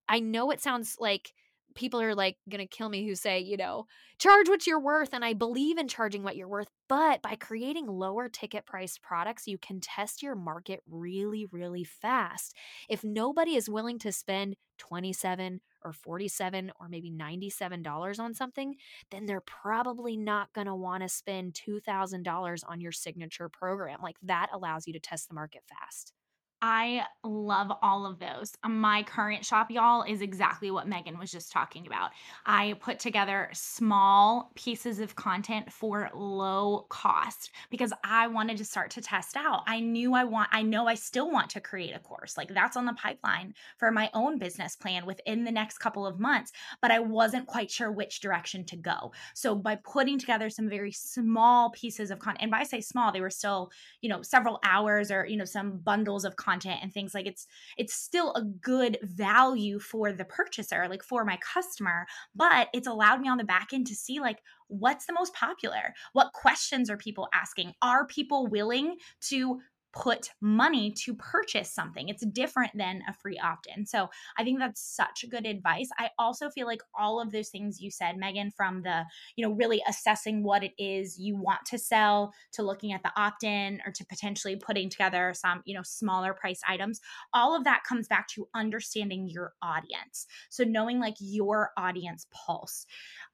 I 0.10 0.20
know 0.20 0.52
it 0.52 0.62
sounds 0.62 0.96
like 1.00 1.34
people 1.76 2.02
are 2.02 2.16
like 2.16 2.38
going 2.50 2.60
to 2.60 2.68
kill 2.68 2.90
me 2.90 3.08
who 3.08 3.13
say, 3.13 3.40
you 3.40 3.56
know, 3.56 3.86
charge 4.18 4.50
what 4.50 4.66
you're 4.66 4.80
worth. 4.80 5.13
And 5.13 5.24
I 5.24 5.34
believe 5.34 5.78
in 5.78 5.88
charging 5.88 6.24
what 6.24 6.36
you're 6.36 6.48
worth. 6.48 6.70
But 6.90 7.22
by 7.22 7.36
creating 7.36 7.86
lower 7.86 8.28
ticket 8.28 8.66
price 8.66 8.98
products, 8.98 9.48
you 9.48 9.60
can 9.60 9.80
test 9.80 10.24
your 10.24 10.36
market 10.36 10.82
really, 10.90 11.46
really 11.52 11.84
fast. 11.84 12.56
If 12.90 13.04
nobody 13.04 13.56
is 13.56 13.70
willing 13.70 14.00
to 14.00 14.12
spend 14.12 14.56
27 14.80 15.62
or 15.88 15.93
47 15.93 16.71
or 16.80 16.89
maybe 16.89 17.10
$97 17.12 18.19
on 18.19 18.34
something, 18.34 18.76
then 19.12 19.26
they're 19.26 19.41
probably 19.41 20.17
not 20.17 20.54
going 20.54 20.67
to 20.67 20.76
want 20.76 21.04
to 21.04 21.10
spend 21.10 21.54
$2,000 21.54 22.63
on 22.67 22.82
your 22.82 22.91
signature 22.91 23.50
program. 23.50 24.00
Like 24.02 24.17
that 24.23 24.50
allows 24.54 24.86
you 24.88 24.93
to 24.93 25.00
test 25.00 25.30
the 25.30 25.36
market 25.36 25.63
fast. 25.67 26.13
I 26.62 27.04
love 27.24 27.72
all 27.84 28.08
of 28.08 28.17
those. 28.17 28.54
My 28.67 29.04
current 29.04 29.46
shop, 29.46 29.70
y'all, 29.70 30.02
is 30.02 30.22
exactly 30.22 30.72
what 30.72 30.88
Megan 30.88 31.20
was 31.20 31.32
just 31.32 31.52
talking 31.52 31.86
about. 31.86 32.10
I 32.48 32.76
put 32.80 32.98
together 32.98 33.50
small 33.54 34.52
pieces 34.56 35.00
of 35.00 35.15
content 35.15 35.72
for 35.72 36.10
low 36.15 36.88
cost 36.89 37.52
because 37.70 37.93
I 38.04 38.28
wanted 38.28 38.58
to 38.58 38.65
start 38.65 38.89
to 38.91 39.02
test 39.02 39.38
out. 39.38 39.62
I 39.67 39.82
knew 39.82 40.15
I 40.15 40.24
want, 40.24 40.50
I 40.52 40.63
know 40.63 40.88
I 40.88 40.96
still 40.96 41.30
want 41.30 41.52
to 41.52 41.62
create 41.62 41.96
a 41.96 42.00
course. 42.00 42.38
Like 42.38 42.52
that's 42.52 42.76
on 42.76 42.86
the 42.86 42.93
pipeline 42.93 43.54
for 43.78 43.91
my 43.91 44.10
own 44.15 44.39
business 44.39 44.76
plan 44.76 45.06
within 45.06 45.43
the 45.43 45.52
next 45.52 45.78
couple 45.78 46.08
of 46.08 46.20
months, 46.20 46.52
but 46.82 46.89
I 46.89 47.00
wasn't 47.00 47.46
quite 47.46 47.70
sure 47.70 47.91
which 47.91 48.20
direction 48.20 48.65
to 48.65 48.76
go. 48.76 49.12
So 49.36 49.54
by 49.54 49.76
putting 49.76 50.17
together 50.17 50.50
some 50.50 50.70
very 50.70 50.91
small 50.91 51.70
pieces 51.70 52.10
of 52.10 52.17
content, 52.17 52.41
and 52.41 52.52
by 52.52 52.58
I 52.58 52.63
say 52.63 52.82
small, 52.82 53.12
they 53.12 53.22
were 53.22 53.30
still, 53.30 53.70
you 54.02 54.10
know, 54.10 54.24
several 54.24 54.60
hours 54.63 55.12
or, 55.12 55.24
you 55.28 55.38
know, 55.38 55.46
some 55.46 55.78
bundles 55.78 56.26
of 56.26 56.36
content 56.36 56.47
and 56.82 56.94
things 56.94 57.14
like 57.14 57.26
it's 57.26 57.46
it's 57.78 57.94
still 57.94 58.34
a 58.34 58.42
good 58.42 58.98
value 59.02 59.80
for 59.80 60.14
the 60.14 60.26
purchaser 60.26 60.88
like 60.90 61.04
for 61.04 61.26
my 61.26 61.38
customer 61.54 62.06
but 62.36 62.70
it's 62.74 62.88
allowed 62.88 63.20
me 63.20 63.28
on 63.28 63.38
the 63.38 63.44
back 63.44 63.68
end 63.74 63.86
to 63.86 63.96
see 63.96 64.20
like 64.20 64.40
what's 64.68 65.06
the 65.06 65.14
most 65.14 65.34
popular? 65.34 65.94
What 66.14 66.34
questions 66.34 66.90
are 66.90 66.98
people 66.98 67.28
asking? 67.34 67.74
Are 67.82 68.06
people 68.06 68.48
willing 68.48 68.98
to 69.30 69.60
put 69.98 70.30
money 70.42 70.92
to 70.92 71.16
purchase 71.16 71.74
something. 71.74 72.08
It's 72.10 72.26
different 72.28 72.72
than 72.76 73.02
a 73.10 73.14
free 73.14 73.40
opt 73.44 73.68
in. 73.76 73.86
So 73.86 74.10
I 74.38 74.44
think 74.44 74.60
that's 74.60 74.82
such 74.82 75.26
good 75.30 75.46
advice. 75.46 75.90
I 75.98 76.12
also 76.20 76.50
feel 76.52 76.68
like 76.68 76.82
all 76.98 77.20
of 77.20 77.32
those 77.32 77.50
things 77.50 77.82
you 77.82 77.90
said, 77.90 78.16
Megan, 78.16 78.52
from 78.52 78.84
the, 78.84 79.06
you 79.36 79.46
know, 79.46 79.54
really 79.54 79.82
assessing 79.90 80.44
what 80.44 80.64
it 80.64 80.74
is 80.78 81.18
you 81.18 81.36
want 81.36 81.66
to 81.68 81.80
sell 81.80 82.32
to 82.54 82.62
looking 82.62 82.94
at 82.94 83.02
the 83.02 83.12
opt 83.16 83.44
in 83.44 83.80
or 83.86 83.92
to 83.92 84.06
potentially 84.06 84.56
putting 84.56 84.90
together 84.90 85.34
some, 85.36 85.64
you 85.66 85.76
know, 85.76 85.84
smaller 85.84 86.34
price 86.34 86.62
items, 86.68 87.02
all 87.34 87.56
of 87.56 87.64
that 87.64 87.84
comes 87.88 88.08
back 88.08 88.28
to 88.28 88.48
understanding 88.54 89.28
your 89.28 89.54
audience. 89.64 90.28
So 90.52 90.64
knowing 90.64 91.00
like 91.00 91.16
your 91.20 91.72
audience 91.76 92.28
pulse. 92.32 92.86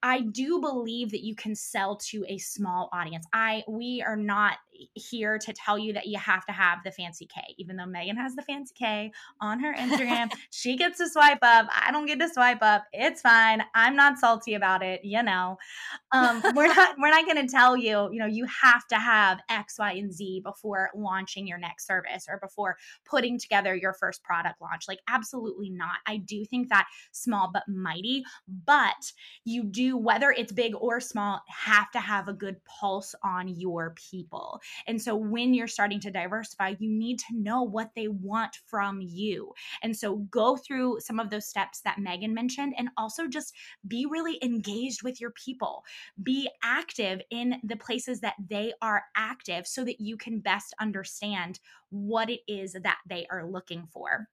I 0.02 0.21
do 0.21 0.60
believe 0.60 1.12
that 1.12 1.23
you 1.23 1.36
can 1.36 1.56
sell 1.56 1.97
to 2.10 2.26
a 2.28 2.38
small 2.38 2.89
audience. 2.93 3.26
I 3.34 3.63
we 3.67 4.04
are 4.06 4.17
not 4.17 4.58
here 4.93 5.38
to 5.39 5.54
tell 5.54 5.78
you 5.78 5.93
that 5.93 6.08
you 6.08 6.17
have 6.17 6.46
to 6.46 6.52
have 6.52 6.80
the 6.84 6.91
fancy 6.91 7.26
K, 7.26 7.56
even 7.58 7.76
though 7.76 7.86
Megan 7.86 8.17
has 8.17 8.36
the 8.36 8.41
fancy 8.41 8.74
K 8.78 9.12
on 9.41 9.60
her 9.60 9.74
Instagram. 9.74 10.32
she 10.52 10.76
gets 10.76 10.98
to 11.00 11.10
swipe 11.10 11.39
up. 11.41 11.67
I 11.72 11.91
don't 11.91 12.06
get 12.06 12.19
to 12.19 12.30
swipe 12.30 12.62
up. 12.62 12.86
It's 12.93 13.22
fine. 13.22 13.63
I'm 13.76 13.96
not 13.96 14.19
salty 14.19 14.54
about 14.54 14.84
it. 14.84 15.02
You 15.04 15.24
know, 15.24 15.58
um, 16.12 16.41
we're 16.56 16.67
not 16.67 16.96
we're 17.00 17.10
not 17.10 17.26
going 17.26 17.46
to 17.46 17.52
tell 17.52 17.78
you. 17.78 18.10
You 18.12 18.19
know, 18.19 18.26
you 18.26 18.46
have 18.62 18.88
to 18.88 18.96
have 18.96 19.39
X, 19.50 19.78
Y, 19.80 19.91
and 19.93 20.13
Z 20.13 20.41
before 20.43 20.89
launching 20.96 21.48
your 21.48 21.58
next 21.58 21.88
service 21.88 22.28
or 22.30 22.39
before 22.39 22.78
putting 23.06 23.39
together 23.39 23.76
your 23.76 23.93
first 23.93 24.24
product 24.24 24.62
launch. 24.62 24.88
Like, 24.88 25.00
absolutely 25.08 25.69
not. 25.69 25.98
I 26.06 26.17
do 26.17 26.46
think 26.46 26.69
that 26.69 26.88
small 27.12 27.50
but 27.54 27.63
mighty, 27.67 28.24
but 28.65 29.13
you 29.43 29.63
do 29.63 29.98
whether 29.98 30.32
it's 30.32 30.52
big 30.52 30.74
or 30.76 31.00
small 31.00 31.41
have 31.48 31.91
to 31.91 32.00
have 32.00 32.28
a 32.28 32.34
good 32.34 32.63
pulse 32.65 33.15
on 33.24 33.48
your 33.48 33.96
people 34.10 34.62
and 34.88 35.01
so 35.01 35.15
when 35.15 35.53
you're 35.53 35.67
starting 35.67 35.99
to 36.01 36.12
diversify, 36.12 36.75
you 36.79 36.89
need 36.89 37.19
to 37.19 37.25
know 37.33 37.63
what 37.63 37.91
they 37.95 38.07
want 38.07 38.57
from 38.65 38.99
you. 39.01 39.51
And 39.81 39.95
so 39.95 40.17
go 40.31 40.57
through 40.57 40.99
some 40.99 41.19
of 41.19 41.29
those 41.29 41.47
steps 41.47 41.81
that 41.81 41.99
Megan 41.99 42.33
mentioned 42.33 42.73
and 42.77 42.89
also 42.97 43.27
just 43.27 43.53
be 43.88 44.05
really 44.05 44.39
engaged 44.43 45.03
with 45.03 45.19
your 45.19 45.31
people. 45.31 45.83
Be 46.21 46.49
active 46.63 47.21
in 47.29 47.55
the 47.63 47.75
places 47.75 48.19
that 48.21 48.36
they 48.49 48.73
are 48.81 49.03
active 49.15 49.67
so 49.67 49.83
that 49.83 49.99
you 49.99 50.17
can 50.17 50.39
best 50.39 50.73
understand 50.79 51.59
what 51.89 52.29
it 52.29 52.41
is 52.47 52.73
that 52.73 52.97
they 53.07 53.25
are 53.29 53.45
looking 53.45 53.88
for. 53.91 54.27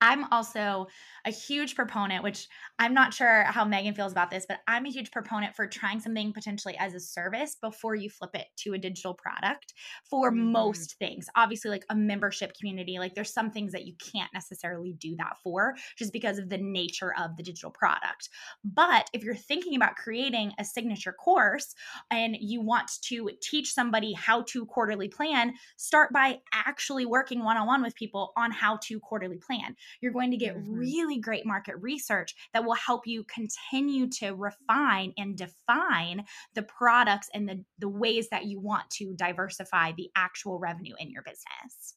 I'm 0.00 0.24
also 0.32 0.86
a 1.26 1.30
huge 1.30 1.74
proponent, 1.74 2.24
which 2.24 2.48
I'm 2.78 2.94
not 2.94 3.12
sure 3.12 3.44
how 3.44 3.64
Megan 3.64 3.94
feels 3.94 4.12
about 4.12 4.30
this, 4.30 4.46
but 4.48 4.60
I'm 4.66 4.86
a 4.86 4.90
huge 4.90 5.10
proponent 5.10 5.54
for 5.54 5.66
trying 5.66 6.00
something 6.00 6.32
potentially 6.32 6.76
as 6.78 6.94
a 6.94 7.00
service 7.00 7.56
before 7.60 7.94
you 7.94 8.08
flip 8.08 8.30
it 8.34 8.46
to 8.60 8.72
a 8.72 8.78
digital 8.78 9.12
product 9.12 9.74
for 10.08 10.30
mm-hmm. 10.30 10.52
most 10.52 10.96
things. 10.98 11.28
Obviously, 11.36 11.70
like 11.70 11.84
a 11.90 11.94
membership 11.94 12.54
community, 12.56 12.98
like 12.98 13.14
there's 13.14 13.32
some 13.32 13.50
things 13.50 13.72
that 13.72 13.86
you 13.86 13.94
can't 14.12 14.32
necessarily 14.32 14.94
do 14.94 15.14
that 15.16 15.36
for 15.42 15.74
just 15.98 16.12
because 16.12 16.38
of 16.38 16.48
the 16.48 16.58
nature 16.58 17.12
of 17.18 17.36
the 17.36 17.42
digital 17.42 17.70
product. 17.70 18.30
But 18.64 19.10
if 19.12 19.22
you're 19.22 19.34
thinking 19.34 19.76
about 19.76 19.96
creating 19.96 20.52
a 20.58 20.64
signature 20.64 21.12
course 21.12 21.74
and 22.10 22.36
you 22.40 22.62
want 22.62 22.90
to 23.02 23.30
teach 23.42 23.74
somebody 23.74 24.14
how 24.14 24.42
to 24.48 24.64
quarterly 24.64 25.08
plan, 25.08 25.52
start 25.76 26.12
by 26.12 26.38
actually 26.54 27.04
working 27.04 27.44
one 27.44 27.58
on 27.58 27.66
one 27.66 27.82
with 27.82 27.94
people 27.94 28.32
on 28.38 28.50
how 28.50 28.78
to 28.84 28.98
quarterly 29.00 29.36
plan 29.36 29.76
you're 30.00 30.12
going 30.12 30.30
to 30.30 30.36
get 30.36 30.56
mm-hmm. 30.56 30.72
really 30.72 31.18
great 31.18 31.46
market 31.46 31.76
research 31.80 32.34
that 32.52 32.64
will 32.64 32.74
help 32.74 33.06
you 33.06 33.24
continue 33.24 34.08
to 34.08 34.32
refine 34.34 35.12
and 35.16 35.36
define 35.36 36.24
the 36.54 36.62
products 36.62 37.28
and 37.34 37.48
the, 37.48 37.64
the 37.78 37.88
ways 37.88 38.28
that 38.30 38.46
you 38.46 38.60
want 38.60 38.88
to 38.90 39.14
diversify 39.16 39.92
the 39.96 40.10
actual 40.16 40.58
revenue 40.58 40.94
in 40.98 41.10
your 41.10 41.22
business. 41.22 41.94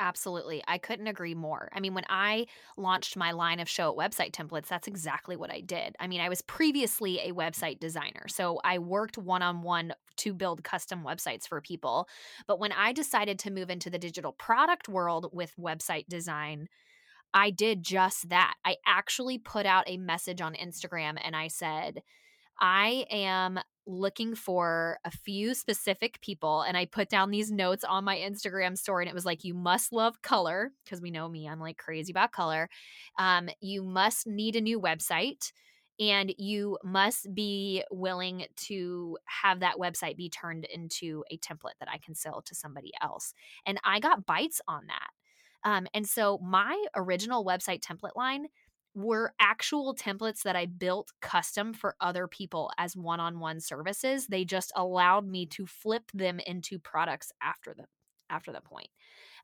Absolutely. 0.00 0.62
I 0.68 0.78
couldn't 0.78 1.08
agree 1.08 1.34
more. 1.34 1.68
I 1.72 1.80
mean, 1.80 1.92
when 1.92 2.04
I 2.08 2.46
launched 2.76 3.16
my 3.16 3.32
line 3.32 3.58
of 3.58 3.66
Showit 3.66 3.96
website 3.96 4.30
templates, 4.30 4.68
that's 4.68 4.86
exactly 4.86 5.34
what 5.34 5.50
I 5.50 5.60
did. 5.60 5.96
I 5.98 6.06
mean, 6.06 6.20
I 6.20 6.28
was 6.28 6.40
previously 6.40 7.18
a 7.18 7.32
website 7.32 7.80
designer. 7.80 8.28
So 8.28 8.60
I 8.62 8.78
worked 8.78 9.18
one 9.18 9.42
on 9.42 9.62
one 9.62 9.92
to 10.18 10.32
build 10.32 10.62
custom 10.62 11.02
websites 11.04 11.48
for 11.48 11.60
people. 11.60 12.08
But 12.46 12.60
when 12.60 12.70
I 12.70 12.92
decided 12.92 13.40
to 13.40 13.50
move 13.50 13.70
into 13.70 13.90
the 13.90 13.98
digital 13.98 14.32
product 14.32 14.88
world 14.88 15.30
with 15.32 15.56
website 15.58 16.06
design, 16.08 16.68
I 17.34 17.50
did 17.50 17.82
just 17.82 18.28
that. 18.30 18.54
I 18.64 18.76
actually 18.86 19.38
put 19.38 19.66
out 19.66 19.84
a 19.86 19.96
message 19.98 20.40
on 20.40 20.54
Instagram 20.54 21.18
and 21.22 21.36
I 21.36 21.48
said, 21.48 22.02
I 22.60 23.06
am 23.10 23.60
looking 23.86 24.34
for 24.34 24.98
a 25.04 25.10
few 25.10 25.54
specific 25.54 26.20
people 26.20 26.60
and 26.60 26.76
I 26.76 26.84
put 26.84 27.08
down 27.08 27.30
these 27.30 27.50
notes 27.50 27.84
on 27.84 28.04
my 28.04 28.16
Instagram 28.16 28.76
story 28.76 29.04
and 29.04 29.10
it 29.10 29.14
was 29.14 29.24
like 29.24 29.44
you 29.44 29.54
must 29.54 29.92
love 29.92 30.20
color 30.20 30.72
because 30.84 31.00
we 31.00 31.10
know 31.10 31.26
me 31.26 31.48
I'm 31.48 31.58
like 31.58 31.78
crazy 31.78 32.12
about 32.12 32.32
color. 32.32 32.68
Um 33.18 33.48
you 33.60 33.82
must 33.82 34.26
need 34.26 34.56
a 34.56 34.60
new 34.60 34.78
website 34.78 35.52
and 35.98 36.32
you 36.38 36.78
must 36.84 37.34
be 37.34 37.82
willing 37.90 38.44
to 38.56 39.16
have 39.24 39.60
that 39.60 39.78
website 39.78 40.16
be 40.16 40.28
turned 40.28 40.64
into 40.66 41.24
a 41.30 41.38
template 41.38 41.78
that 41.80 41.88
I 41.90 41.98
can 41.98 42.14
sell 42.14 42.42
to 42.42 42.54
somebody 42.54 42.92
else. 43.02 43.34
And 43.66 43.80
I 43.84 43.98
got 43.98 44.26
bites 44.26 44.60
on 44.68 44.86
that. 44.86 45.08
Um, 45.64 45.86
and 45.94 46.06
so 46.06 46.38
my 46.38 46.84
original 46.94 47.44
website 47.44 47.80
template 47.80 48.16
line 48.16 48.46
were 48.94 49.32
actual 49.40 49.94
templates 49.94 50.42
that 50.42 50.56
I 50.56 50.66
built 50.66 51.12
custom 51.20 51.72
for 51.72 51.94
other 52.00 52.26
people 52.26 52.70
as 52.78 52.96
one 52.96 53.20
on 53.20 53.38
one 53.38 53.60
services. 53.60 54.26
They 54.26 54.44
just 54.44 54.72
allowed 54.74 55.26
me 55.26 55.46
to 55.46 55.66
flip 55.66 56.10
them 56.12 56.40
into 56.40 56.78
products 56.78 57.32
after 57.42 57.74
the 57.74 57.84
after 58.30 58.52
the 58.52 58.60
point. 58.60 58.88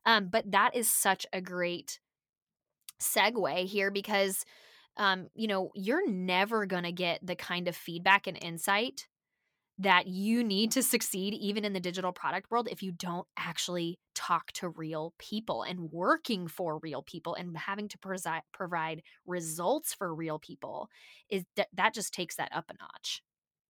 Um, 0.05 0.27
but 0.27 0.51
that 0.51 0.75
is 0.75 0.91
such 0.91 1.25
a 1.33 1.41
great 1.41 1.99
segue 2.99 3.65
here 3.65 3.91
because 3.91 4.45
um, 4.97 5.27
you 5.35 5.47
know, 5.47 5.71
you're 5.75 6.09
never 6.09 6.65
gonna 6.65 6.91
get 6.91 7.25
the 7.25 7.35
kind 7.35 7.67
of 7.67 7.75
feedback 7.75 8.27
and 8.27 8.41
insight 8.41 9.07
that 9.77 10.07
you 10.07 10.43
need 10.43 10.71
to 10.71 10.81
succeed 10.81 11.33
even 11.33 11.65
in 11.65 11.73
the 11.73 11.79
digital 11.79 12.13
product 12.13 12.49
world 12.49 12.67
if 12.71 12.81
you 12.81 12.91
don't 12.93 13.27
actually 13.37 13.99
talk 14.13 14.51
to 14.53 14.69
real 14.69 15.13
people 15.19 15.63
and 15.63 15.91
working 15.91 16.47
for 16.47 16.79
real 16.79 17.01
people 17.03 17.35
and 17.35 17.57
having 17.57 17.89
to 17.89 17.97
presi- 17.97 18.39
provide 18.53 19.01
results 19.25 19.93
for 19.93 20.15
real 20.15 20.39
people 20.39 20.87
is 21.29 21.43
that 21.57 21.67
that 21.73 21.93
just 21.93 22.13
takes 22.13 22.37
that 22.37 22.49
up 22.53 22.65
a 22.69 22.73
notch 22.81 23.21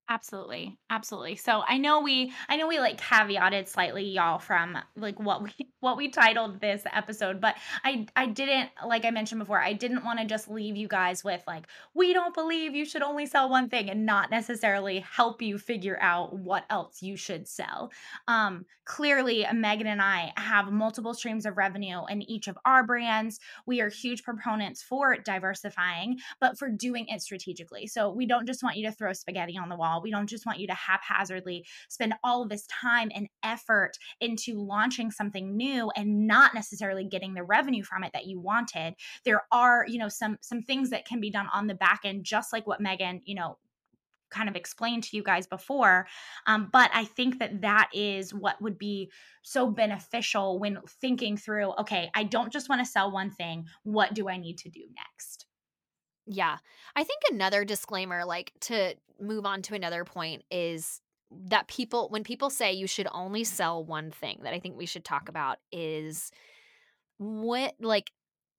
Absolutely. 0.07 0.77
Absolutely. 0.91 1.35
So 1.35 1.63
I 1.67 1.79
know 1.79 1.99
we 2.01 2.31
I 2.47 2.57
know 2.57 2.67
we 2.67 2.79
like 2.79 3.01
caveated 3.01 3.67
slightly 3.67 4.03
y'all 4.03 4.37
from 4.37 4.77
like 4.95 5.19
what 5.19 5.41
we 5.41 5.51
what 5.79 5.97
we 5.97 6.09
titled 6.09 6.61
this 6.61 6.83
episode, 6.93 7.41
but 7.41 7.55
I 7.83 8.05
I 8.15 8.27
didn't 8.27 8.69
like 8.85 9.03
I 9.03 9.09
mentioned 9.09 9.39
before, 9.39 9.59
I 9.59 9.73
didn't 9.73 10.03
want 10.05 10.19
to 10.19 10.25
just 10.25 10.47
leave 10.47 10.75
you 10.75 10.87
guys 10.87 11.23
with 11.23 11.41
like 11.47 11.65
we 11.95 12.13
don't 12.13 12.35
believe 12.35 12.75
you 12.75 12.85
should 12.85 13.01
only 13.01 13.25
sell 13.25 13.49
one 13.49 13.67
thing 13.67 13.89
and 13.89 14.05
not 14.05 14.29
necessarily 14.29 14.99
help 14.99 15.41
you 15.41 15.57
figure 15.57 15.97
out 15.99 16.37
what 16.37 16.65
else 16.69 17.01
you 17.01 17.17
should 17.17 17.47
sell. 17.47 17.91
Um 18.27 18.65
clearly 18.85 19.43
Megan 19.53 19.87
and 19.87 20.01
I 20.03 20.31
have 20.37 20.71
multiple 20.71 21.15
streams 21.15 21.47
of 21.47 21.57
revenue 21.57 22.01
in 22.07 22.21
each 22.21 22.47
of 22.47 22.57
our 22.65 22.83
brands. 22.85 23.39
We 23.65 23.81
are 23.81 23.89
huge 23.89 24.21
proponents 24.23 24.83
for 24.83 25.17
diversifying, 25.17 26.19
but 26.39 26.59
for 26.59 26.69
doing 26.69 27.07
it 27.07 27.21
strategically. 27.23 27.87
So 27.87 28.11
we 28.11 28.27
don't 28.27 28.45
just 28.45 28.61
want 28.61 28.77
you 28.77 28.85
to 28.87 28.91
throw 28.91 29.11
spaghetti 29.13 29.57
on 29.57 29.69
the 29.69 29.75
wall 29.75 29.94
we 30.01 30.11
don't 30.11 30.27
just 30.27 30.45
want 30.45 30.59
you 30.59 30.67
to 30.67 30.73
haphazardly 30.73 31.65
spend 31.89 32.13
all 32.23 32.43
of 32.43 32.49
this 32.49 32.67
time 32.67 33.11
and 33.13 33.27
effort 33.43 33.93
into 34.19 34.59
launching 34.59 35.11
something 35.11 35.55
new 35.55 35.91
and 35.95 36.27
not 36.27 36.53
necessarily 36.53 37.03
getting 37.03 37.33
the 37.33 37.43
revenue 37.43 37.83
from 37.83 38.03
it 38.03 38.11
that 38.13 38.25
you 38.25 38.39
wanted. 38.39 38.95
There 39.23 39.43
are, 39.51 39.85
you 39.87 39.99
know, 39.99 40.09
some 40.09 40.37
some 40.41 40.61
things 40.61 40.89
that 40.89 41.05
can 41.05 41.19
be 41.19 41.29
done 41.29 41.47
on 41.53 41.67
the 41.67 41.75
back 41.75 42.01
end 42.03 42.23
just 42.23 42.53
like 42.53 42.67
what 42.67 42.81
Megan, 42.81 43.21
you 43.25 43.35
know, 43.35 43.57
kind 44.29 44.49
of 44.49 44.55
explained 44.55 45.03
to 45.03 45.15
you 45.15 45.23
guys 45.23 45.47
before. 45.47 46.07
Um, 46.47 46.69
but 46.71 46.91
I 46.93 47.05
think 47.05 47.39
that 47.39 47.61
that 47.61 47.89
is 47.93 48.33
what 48.33 48.61
would 48.61 48.77
be 48.77 49.11
so 49.43 49.69
beneficial 49.69 50.59
when 50.59 50.79
thinking 51.01 51.37
through 51.37 51.73
okay, 51.79 52.09
I 52.13 52.23
don't 52.23 52.51
just 52.51 52.69
want 52.69 52.81
to 52.81 52.91
sell 52.91 53.11
one 53.11 53.31
thing. 53.31 53.65
What 53.83 54.13
do 54.13 54.29
I 54.29 54.37
need 54.37 54.57
to 54.59 54.69
do 54.69 54.81
next? 54.95 55.44
Yeah. 56.27 56.57
I 56.95 57.03
think 57.03 57.21
another 57.29 57.65
disclaimer, 57.65 58.25
like 58.25 58.53
to 58.61 58.95
move 59.19 59.45
on 59.45 59.61
to 59.63 59.75
another 59.75 60.03
point, 60.03 60.43
is 60.51 61.01
that 61.31 61.67
people, 61.67 62.09
when 62.09 62.23
people 62.23 62.49
say 62.49 62.73
you 62.73 62.87
should 62.87 63.07
only 63.11 63.43
sell 63.43 63.83
one 63.83 64.11
thing, 64.11 64.39
that 64.43 64.53
I 64.53 64.59
think 64.59 64.77
we 64.77 64.85
should 64.85 65.05
talk 65.05 65.29
about 65.29 65.57
is 65.71 66.31
what, 67.17 67.75
like, 67.79 68.11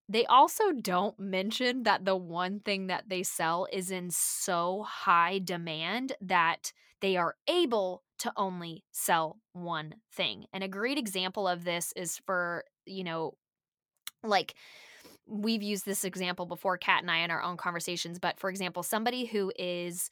they 0.09 0.25
also 0.27 0.71
don't 0.73 1.19
mention 1.19 1.83
that 1.83 2.05
the 2.05 2.15
one 2.17 2.61
thing 2.61 2.87
that 2.87 3.09
they 3.09 3.25
sell 3.25 3.67
is 3.73 3.91
in 3.91 4.11
so 4.11 4.85
high 4.89 5.41
demand 5.41 6.13
that 6.21 6.73
they 7.01 7.17
are 7.17 7.35
able 7.49 8.05
to 8.19 8.33
only 8.37 8.85
sell 8.93 9.39
one 9.53 9.97
thing. 10.13 10.47
And 10.53 10.63
a 10.63 10.69
great 10.69 10.97
example 10.97 11.49
of 11.49 11.65
this 11.65 11.93
is 11.97 12.19
for, 12.25 12.65
you 12.87 13.03
know, 13.03 13.35
like 14.23 14.55
we've 15.27 15.63
used 15.63 15.85
this 15.85 16.05
example 16.05 16.47
before, 16.47 16.79
Kat 16.79 17.03
and 17.03 17.11
I, 17.11 17.19
in 17.19 17.31
our 17.31 17.43
own 17.43 17.57
conversations. 17.57 18.19
But 18.19 18.39
for 18.39 18.51
example, 18.51 18.83
somebody 18.83 19.27
who 19.27 19.53
is 19.59 20.11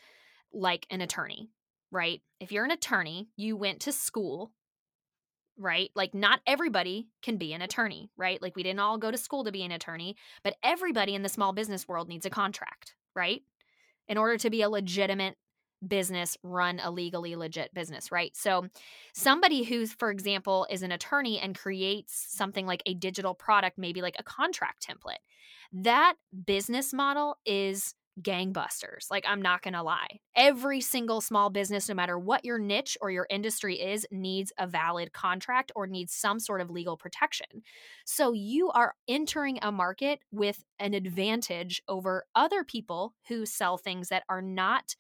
like 0.52 0.86
an 0.90 1.00
attorney, 1.00 1.50
right? 1.90 2.20
If 2.40 2.52
you're 2.52 2.64
an 2.64 2.70
attorney, 2.70 3.28
you 3.36 3.56
went 3.56 3.80
to 3.80 3.92
school, 3.92 4.52
right? 5.56 5.90
Like, 5.94 6.14
not 6.14 6.40
everybody 6.46 7.08
can 7.22 7.36
be 7.36 7.52
an 7.52 7.62
attorney, 7.62 8.10
right? 8.16 8.42
Like, 8.42 8.56
we 8.56 8.62
didn't 8.62 8.80
all 8.80 8.98
go 8.98 9.10
to 9.10 9.18
school 9.18 9.44
to 9.44 9.52
be 9.52 9.62
an 9.62 9.72
attorney, 9.72 10.16
but 10.42 10.56
everybody 10.62 11.14
in 11.14 11.22
the 11.22 11.28
small 11.28 11.52
business 11.52 11.86
world 11.86 12.08
needs 12.08 12.26
a 12.26 12.30
contract, 12.30 12.94
right? 13.14 13.42
In 14.08 14.18
order 14.18 14.36
to 14.38 14.50
be 14.50 14.62
a 14.62 14.68
legitimate 14.68 15.36
business 15.88 16.36
run 16.42 16.80
a 16.82 16.90
legally 16.90 17.36
legit 17.36 17.72
business, 17.74 18.10
right? 18.12 18.36
So, 18.36 18.66
somebody 19.14 19.64
who, 19.64 19.86
for 19.86 20.10
example, 20.10 20.66
is 20.70 20.82
an 20.82 20.92
attorney 20.92 21.38
and 21.38 21.58
creates 21.58 22.26
something 22.28 22.66
like 22.66 22.82
a 22.86 22.94
digital 22.94 23.34
product, 23.34 23.78
maybe 23.78 24.02
like 24.02 24.16
a 24.18 24.22
contract 24.22 24.86
template, 24.86 25.22
that 25.72 26.14
business 26.46 26.92
model 26.92 27.36
is 27.44 27.94
gangbusters. 28.22 29.10
Like, 29.10 29.24
I'm 29.26 29.42
not 29.42 29.62
going 29.62 29.74
to 29.74 29.82
lie. 29.82 30.20
Every 30.36 30.80
single 30.80 31.20
small 31.20 31.50
business, 31.50 31.88
no 31.88 31.94
matter 31.94 32.18
what 32.18 32.44
your 32.44 32.58
niche 32.58 32.96
or 33.00 33.10
your 33.10 33.26
industry 33.28 33.80
is, 33.80 34.06
needs 34.10 34.52
a 34.58 34.66
valid 34.66 35.12
contract 35.12 35.72
or 35.74 35.86
needs 35.86 36.12
some 36.12 36.38
sort 36.38 36.60
of 36.60 36.70
legal 36.70 36.96
protection. 36.96 37.62
So, 38.04 38.32
you 38.32 38.70
are 38.70 38.94
entering 39.08 39.58
a 39.62 39.72
market 39.72 40.20
with 40.30 40.64
an 40.78 40.94
advantage 40.94 41.82
over 41.88 42.24
other 42.34 42.62
people 42.62 43.14
who 43.28 43.46
sell 43.46 43.76
things 43.76 44.08
that 44.08 44.24
are 44.28 44.42
not 44.42 44.94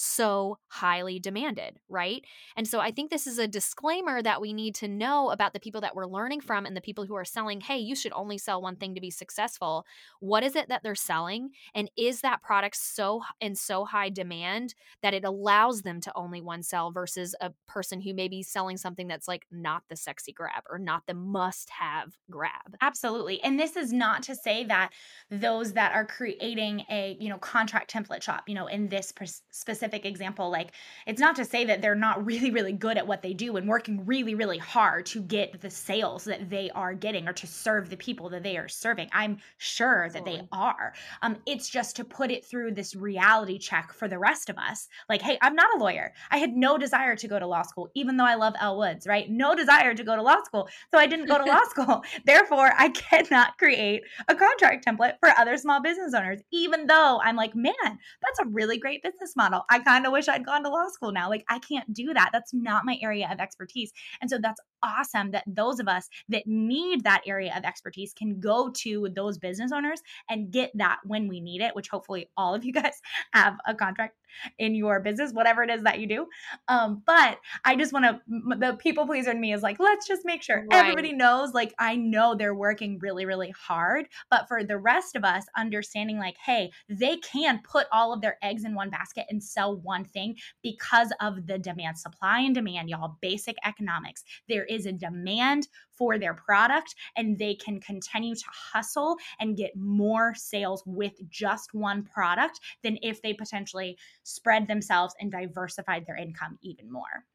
so 0.00 0.58
highly 0.68 1.18
demanded, 1.18 1.78
right? 1.88 2.24
And 2.56 2.66
so 2.66 2.80
I 2.80 2.90
think 2.90 3.10
this 3.10 3.26
is 3.26 3.38
a 3.38 3.46
disclaimer 3.46 4.22
that 4.22 4.40
we 4.40 4.54
need 4.54 4.74
to 4.76 4.88
know 4.88 5.30
about 5.30 5.52
the 5.52 5.60
people 5.60 5.82
that 5.82 5.94
we're 5.94 6.06
learning 6.06 6.40
from 6.40 6.64
and 6.64 6.74
the 6.74 6.80
people 6.80 7.04
who 7.04 7.14
are 7.14 7.24
selling, 7.24 7.60
hey, 7.60 7.76
you 7.76 7.94
should 7.94 8.12
only 8.14 8.38
sell 8.38 8.62
one 8.62 8.76
thing 8.76 8.94
to 8.94 9.00
be 9.00 9.10
successful. 9.10 9.84
What 10.20 10.42
is 10.42 10.56
it 10.56 10.68
that 10.68 10.82
they're 10.82 10.94
selling? 10.94 11.50
And 11.74 11.90
is 11.98 12.22
that 12.22 12.42
product 12.42 12.76
so 12.76 13.20
in 13.40 13.54
so 13.54 13.84
high 13.84 14.08
demand 14.08 14.74
that 15.02 15.12
it 15.12 15.24
allows 15.24 15.82
them 15.82 16.00
to 16.00 16.12
only 16.16 16.40
one 16.40 16.62
sell 16.62 16.90
versus 16.90 17.34
a 17.40 17.52
person 17.68 18.00
who 18.00 18.14
may 18.14 18.28
be 18.28 18.42
selling 18.42 18.78
something 18.78 19.06
that's 19.06 19.28
like 19.28 19.44
not 19.50 19.82
the 19.90 19.96
sexy 19.96 20.32
grab 20.32 20.62
or 20.70 20.78
not 20.78 21.02
the 21.06 21.14
must 21.14 21.68
have 21.70 22.16
grab? 22.30 22.76
Absolutely. 22.80 23.42
And 23.42 23.60
this 23.60 23.76
is 23.76 23.92
not 23.92 24.22
to 24.24 24.34
say 24.34 24.64
that 24.64 24.92
those 25.30 25.74
that 25.74 25.92
are 25.92 26.06
creating 26.06 26.86
a, 26.90 27.18
you 27.20 27.28
know, 27.28 27.38
contract 27.38 27.92
template 27.92 28.22
shop, 28.22 28.44
you 28.46 28.54
know, 28.54 28.66
in 28.66 28.88
this 28.88 29.12
specific 29.50 29.89
specific 29.90 30.06
example, 30.06 30.50
like 30.50 30.72
it's 31.06 31.20
not 31.20 31.36
to 31.36 31.44
say 31.44 31.64
that 31.64 31.82
they're 31.82 31.94
not 31.94 32.24
really, 32.24 32.50
really 32.50 32.72
good 32.72 32.96
at 32.96 33.06
what 33.06 33.22
they 33.22 33.34
do 33.34 33.56
and 33.56 33.68
working 33.68 34.04
really, 34.06 34.34
really 34.34 34.58
hard 34.58 35.06
to 35.06 35.20
get 35.20 35.60
the 35.60 35.70
sales 35.70 36.24
that 36.24 36.48
they 36.48 36.70
are 36.70 36.94
getting 36.94 37.28
or 37.28 37.32
to 37.32 37.46
serve 37.46 37.90
the 37.90 37.96
people 37.96 38.28
that 38.28 38.42
they 38.42 38.56
are 38.56 38.68
serving. 38.68 39.08
I'm 39.12 39.38
sure 39.58 40.08
that 40.10 40.24
they 40.24 40.42
are. 40.52 40.92
Um, 41.22 41.38
it's 41.46 41.68
just 41.68 41.96
to 41.96 42.04
put 42.04 42.30
it 42.30 42.44
through 42.44 42.72
this 42.72 42.94
reality 42.94 43.58
check 43.58 43.92
for 43.92 44.06
the 44.06 44.18
rest 44.18 44.48
of 44.48 44.58
us. 44.58 44.88
Like, 45.08 45.22
hey, 45.22 45.38
I'm 45.42 45.54
not 45.54 45.74
a 45.74 45.78
lawyer. 45.78 46.12
I 46.30 46.38
had 46.38 46.56
no 46.56 46.78
desire 46.78 47.16
to 47.16 47.28
go 47.28 47.38
to 47.38 47.46
law 47.46 47.62
school, 47.62 47.90
even 47.94 48.16
though 48.16 48.26
I 48.26 48.36
love 48.36 48.54
Elle 48.60 48.78
Woods, 48.78 49.06
right? 49.06 49.28
No 49.28 49.54
desire 49.56 49.94
to 49.94 50.04
go 50.04 50.14
to 50.14 50.22
law 50.22 50.42
school. 50.44 50.68
So 50.92 50.98
I 50.98 51.06
didn't 51.06 51.26
go 51.26 51.38
to 51.38 51.44
law 51.44 51.64
school. 51.68 52.02
Therefore, 52.24 52.72
I 52.76 52.90
cannot 52.90 53.58
create 53.58 54.02
a 54.28 54.34
contract 54.34 54.86
template 54.86 55.14
for 55.20 55.30
other 55.36 55.56
small 55.56 55.82
business 55.82 56.14
owners, 56.14 56.40
even 56.52 56.86
though 56.86 57.20
I'm 57.22 57.36
like, 57.36 57.54
man, 57.54 57.74
that's 57.84 58.40
a 58.40 58.46
really 58.46 58.78
great 58.78 59.02
business 59.02 59.34
model. 59.36 59.64
I 59.68 59.79
kind 59.80 60.06
of 60.06 60.12
wish 60.12 60.28
I'd 60.28 60.44
gone 60.44 60.62
to 60.64 60.70
law 60.70 60.88
school 60.88 61.12
now. 61.12 61.28
Like, 61.28 61.44
I 61.48 61.58
can't 61.58 61.92
do 61.92 62.12
that. 62.14 62.30
That's 62.32 62.52
not 62.54 62.84
my 62.84 62.98
area 63.02 63.28
of 63.30 63.40
expertise. 63.40 63.92
And 64.20 64.30
so 64.30 64.38
that's 64.40 64.60
awesome 64.82 65.30
that 65.32 65.44
those 65.46 65.80
of 65.80 65.88
us 65.88 66.08
that 66.28 66.46
need 66.46 67.04
that 67.04 67.22
area 67.26 67.52
of 67.56 67.64
expertise 67.64 68.12
can 68.12 68.40
go 68.40 68.70
to 68.70 69.08
those 69.14 69.38
business 69.38 69.72
owners 69.72 70.00
and 70.28 70.50
get 70.50 70.70
that 70.74 70.98
when 71.04 71.28
we 71.28 71.40
need 71.40 71.60
it, 71.60 71.74
which 71.74 71.88
hopefully 71.88 72.28
all 72.36 72.54
of 72.54 72.64
you 72.64 72.72
guys 72.80 73.00
have 73.32 73.56
a 73.66 73.74
contract 73.74 74.16
in 74.58 74.74
your 74.74 75.00
business, 75.00 75.32
whatever 75.32 75.62
it 75.62 75.70
is 75.70 75.82
that 75.82 75.98
you 75.98 76.06
do. 76.06 76.26
Um, 76.68 77.02
but 77.06 77.38
I 77.64 77.76
just 77.76 77.92
want 77.92 78.04
to, 78.04 78.20
the 78.58 78.76
people 78.78 79.06
pleaser 79.06 79.30
in 79.30 79.40
me 79.40 79.52
is 79.52 79.62
like, 79.62 79.78
let's 79.78 80.06
just 80.06 80.22
make 80.24 80.42
sure 80.42 80.64
right. 80.70 80.78
everybody 80.80 81.12
knows. 81.12 81.52
Like, 81.52 81.74
I 81.78 81.96
know 81.96 82.34
they're 82.34 82.54
working 82.54 82.98
really, 83.00 83.26
really 83.26 83.50
hard, 83.50 84.06
but 84.30 84.46
for 84.48 84.64
the 84.64 84.78
rest 84.78 85.16
of 85.16 85.24
us, 85.24 85.44
understanding 85.56 86.18
like, 86.18 86.36
hey, 86.44 86.70
they 86.88 87.16
can 87.18 87.60
put 87.62 87.86
all 87.92 88.12
of 88.12 88.20
their 88.20 88.38
eggs 88.42 88.64
in 88.64 88.74
one 88.74 88.90
basket 88.90 89.26
and 89.30 89.42
sell 89.42 89.76
one 89.76 90.04
thing 90.04 90.36
because 90.62 91.12
of 91.20 91.46
the 91.46 91.58
demand, 91.58 91.98
supply 91.98 92.40
and 92.40 92.54
demand, 92.54 92.88
y'all, 92.88 93.18
basic 93.20 93.56
economics. 93.64 94.24
There 94.48 94.64
is 94.70 94.86
a 94.86 94.92
demand 94.92 95.68
for 95.90 96.18
their 96.18 96.34
product 96.34 96.94
and 97.16 97.38
they 97.38 97.54
can 97.54 97.80
continue 97.80 98.34
to 98.34 98.44
hustle 98.72 99.16
and 99.38 99.56
get 99.56 99.76
more 99.76 100.34
sales 100.34 100.82
with 100.86 101.12
just 101.28 101.74
one 101.74 102.04
product 102.04 102.60
than 102.82 102.98
if 103.02 103.20
they 103.20 103.34
potentially 103.34 103.98
spread 104.22 104.66
themselves 104.66 105.14
and 105.20 105.32
diversified 105.32 106.06
their 106.06 106.16
income 106.16 106.58
even 106.62 106.90
more. 106.90 107.26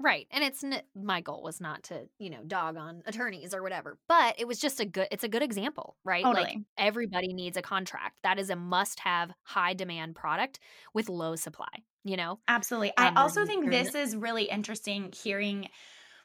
Right. 0.00 0.28
And 0.30 0.44
it's 0.44 0.62
n- 0.62 0.82
my 0.94 1.20
goal 1.20 1.42
was 1.42 1.60
not 1.60 1.82
to, 1.84 2.08
you 2.18 2.30
know, 2.30 2.44
dog 2.46 2.76
on 2.76 3.02
attorneys 3.04 3.52
or 3.52 3.62
whatever, 3.62 3.98
but 4.08 4.36
it 4.38 4.46
was 4.46 4.60
just 4.60 4.78
a 4.78 4.84
good 4.84 5.08
it's 5.10 5.24
a 5.24 5.28
good 5.28 5.42
example, 5.42 5.96
right? 6.04 6.22
Totally. 6.22 6.44
Like 6.44 6.58
everybody 6.76 7.32
needs 7.32 7.56
a 7.56 7.62
contract. 7.62 8.14
That 8.22 8.38
is 8.38 8.48
a 8.48 8.56
must-have 8.56 9.32
high 9.42 9.74
demand 9.74 10.14
product 10.14 10.60
with 10.94 11.08
low 11.08 11.34
supply, 11.34 11.82
you 12.04 12.16
know? 12.16 12.38
Absolutely. 12.46 12.92
Um, 12.96 13.16
I 13.16 13.22
also 13.22 13.44
think 13.44 13.70
this 13.70 13.96
is 13.96 14.14
really 14.14 14.44
interesting 14.44 15.12
hearing 15.12 15.68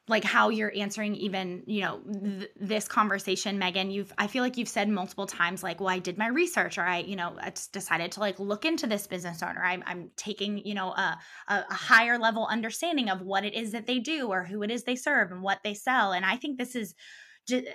like 0.07 0.23
how 0.23 0.49
you're 0.49 0.73
answering 0.75 1.15
even 1.15 1.63
you 1.65 1.81
know 1.81 2.01
th- 2.23 2.49
this 2.59 2.87
conversation 2.87 3.57
megan 3.57 3.89
you've 3.89 4.11
i 4.17 4.27
feel 4.27 4.43
like 4.43 4.57
you've 4.57 4.67
said 4.67 4.89
multiple 4.89 5.25
times 5.25 5.63
like 5.63 5.79
well 5.79 5.89
i 5.89 5.99
did 5.99 6.17
my 6.17 6.27
research 6.27 6.77
or 6.77 6.81
i 6.81 6.99
you 6.99 7.15
know 7.15 7.33
I 7.39 7.51
decided 7.71 8.11
to 8.13 8.19
like 8.19 8.39
look 8.39 8.65
into 8.65 8.87
this 8.87 9.07
business 9.07 9.43
owner. 9.43 9.63
I'm, 9.63 9.83
I'm 9.85 10.11
taking 10.15 10.57
you 10.65 10.73
know 10.73 10.89
a, 10.89 11.17
a 11.47 11.73
higher 11.73 12.17
level 12.17 12.47
understanding 12.47 13.09
of 13.09 13.21
what 13.21 13.45
it 13.45 13.53
is 13.53 13.71
that 13.71 13.87
they 13.87 13.99
do 13.99 14.27
or 14.27 14.43
who 14.43 14.63
it 14.63 14.71
is 14.71 14.83
they 14.83 14.95
serve 14.95 15.31
and 15.31 15.41
what 15.41 15.59
they 15.63 15.73
sell. 15.73 16.11
And 16.13 16.25
i 16.25 16.35
think 16.35 16.57
this 16.57 16.75
is 16.75 16.95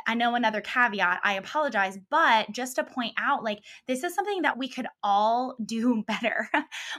I 0.06 0.14
know 0.14 0.34
another 0.34 0.60
caveat, 0.60 1.20
I 1.22 1.34
apologize, 1.34 1.98
but 2.10 2.50
just 2.50 2.76
to 2.76 2.84
point 2.84 3.12
out, 3.18 3.44
like, 3.44 3.60
this 3.86 4.02
is 4.02 4.14
something 4.14 4.42
that 4.42 4.56
we 4.56 4.68
could 4.68 4.86
all 5.02 5.56
do 5.64 6.02
better. 6.06 6.48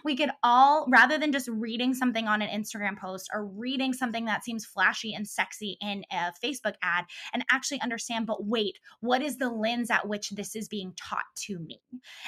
we 0.03 0.15
could 0.15 0.31
all, 0.43 0.87
rather 0.89 1.17
than 1.17 1.31
just 1.31 1.47
reading 1.47 1.93
something 1.93 2.27
on 2.27 2.41
an 2.41 2.49
Instagram 2.49 2.97
post 2.97 3.29
or 3.33 3.45
reading 3.45 3.93
something 3.93 4.25
that 4.25 4.43
seems 4.43 4.65
flashy 4.65 5.13
and 5.13 5.27
sexy 5.27 5.77
in 5.81 6.03
a 6.11 6.31
Facebook 6.43 6.75
ad, 6.83 7.05
and 7.33 7.43
actually 7.51 7.81
understand, 7.81 8.25
but 8.25 8.45
wait, 8.45 8.79
what 8.99 9.21
is 9.21 9.37
the 9.37 9.49
lens 9.49 9.89
at 9.89 10.07
which 10.07 10.29
this 10.31 10.55
is 10.55 10.67
being 10.67 10.93
taught 10.95 11.25
to 11.35 11.59
me? 11.59 11.79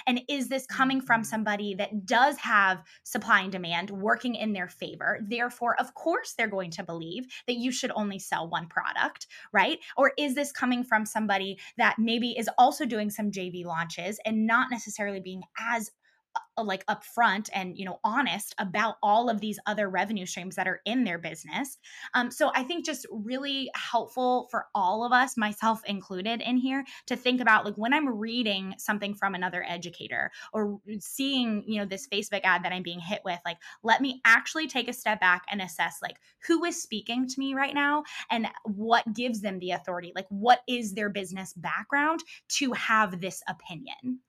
And 0.07 0.21
is 0.27 0.49
this 0.49 0.65
coming 0.65 1.01
from 1.01 1.21
mm-hmm. 1.21 1.29
somebody 1.29 1.75
that 1.75 2.05
does 2.05 2.37
have 2.37 2.83
supply 3.03 3.41
and 3.41 3.51
demand 3.51 3.91
working 3.91 4.35
in 4.35 4.53
their 4.53 4.67
favor? 4.67 5.19
Therefore, 5.21 5.79
of 5.79 5.93
course, 5.93 6.33
they're 6.33 6.47
going 6.47 6.71
to 6.71 6.83
believe 6.83 7.25
that 7.47 7.57
you 7.57 7.71
should 7.71 7.91
only 7.95 8.19
sell 8.19 8.49
one 8.49 8.67
product, 8.67 9.27
right? 9.51 9.79
Or 9.97 10.13
is 10.17 10.30
is 10.31 10.35
this 10.35 10.51
coming 10.51 10.83
from 10.83 11.05
somebody 11.05 11.59
that 11.77 11.95
maybe 11.99 12.31
is 12.37 12.49
also 12.57 12.85
doing 12.85 13.09
some 13.09 13.31
JV 13.31 13.65
launches 13.65 14.19
and 14.25 14.47
not 14.47 14.71
necessarily 14.71 15.19
being 15.19 15.43
as 15.59 15.91
like 16.57 16.85
upfront 16.85 17.49
and 17.53 17.77
you 17.77 17.85
know 17.85 17.99
honest 18.03 18.53
about 18.59 18.95
all 19.01 19.29
of 19.29 19.39
these 19.39 19.59
other 19.65 19.89
revenue 19.89 20.25
streams 20.25 20.55
that 20.55 20.67
are 20.67 20.81
in 20.85 21.03
their 21.03 21.17
business. 21.17 21.77
Um, 22.13 22.29
so 22.31 22.51
i 22.55 22.63
think 22.63 22.85
just 22.85 23.05
really 23.11 23.69
helpful 23.75 24.47
for 24.51 24.65
all 24.75 25.03
of 25.03 25.11
us 25.11 25.37
myself 25.37 25.81
included 25.85 26.41
in 26.41 26.57
here 26.57 26.83
to 27.07 27.15
think 27.15 27.41
about 27.41 27.65
like 27.65 27.75
when 27.75 27.93
i'm 27.93 28.07
reading 28.07 28.73
something 28.77 29.13
from 29.13 29.35
another 29.35 29.65
educator 29.67 30.31
or 30.53 30.79
seeing 30.99 31.63
you 31.67 31.79
know 31.79 31.85
this 31.85 32.07
facebook 32.07 32.41
ad 32.43 32.63
that 32.63 32.71
i'm 32.71 32.83
being 32.83 32.99
hit 32.99 33.21
with 33.25 33.39
like 33.45 33.57
let 33.83 34.01
me 34.01 34.21
actually 34.25 34.67
take 34.67 34.87
a 34.87 34.93
step 34.93 35.19
back 35.19 35.43
and 35.49 35.61
assess 35.61 35.97
like 36.01 36.17
who 36.47 36.63
is 36.65 36.81
speaking 36.81 37.27
to 37.27 37.39
me 37.39 37.53
right 37.53 37.73
now 37.73 38.03
and 38.29 38.47
what 38.63 39.13
gives 39.13 39.41
them 39.41 39.59
the 39.59 39.71
authority? 39.71 40.11
Like 40.15 40.27
what 40.29 40.61
is 40.67 40.93
their 40.93 41.09
business 41.09 41.53
background 41.53 42.21
to 42.49 42.71
have 42.73 43.21
this 43.21 43.41
opinion? 43.47 44.19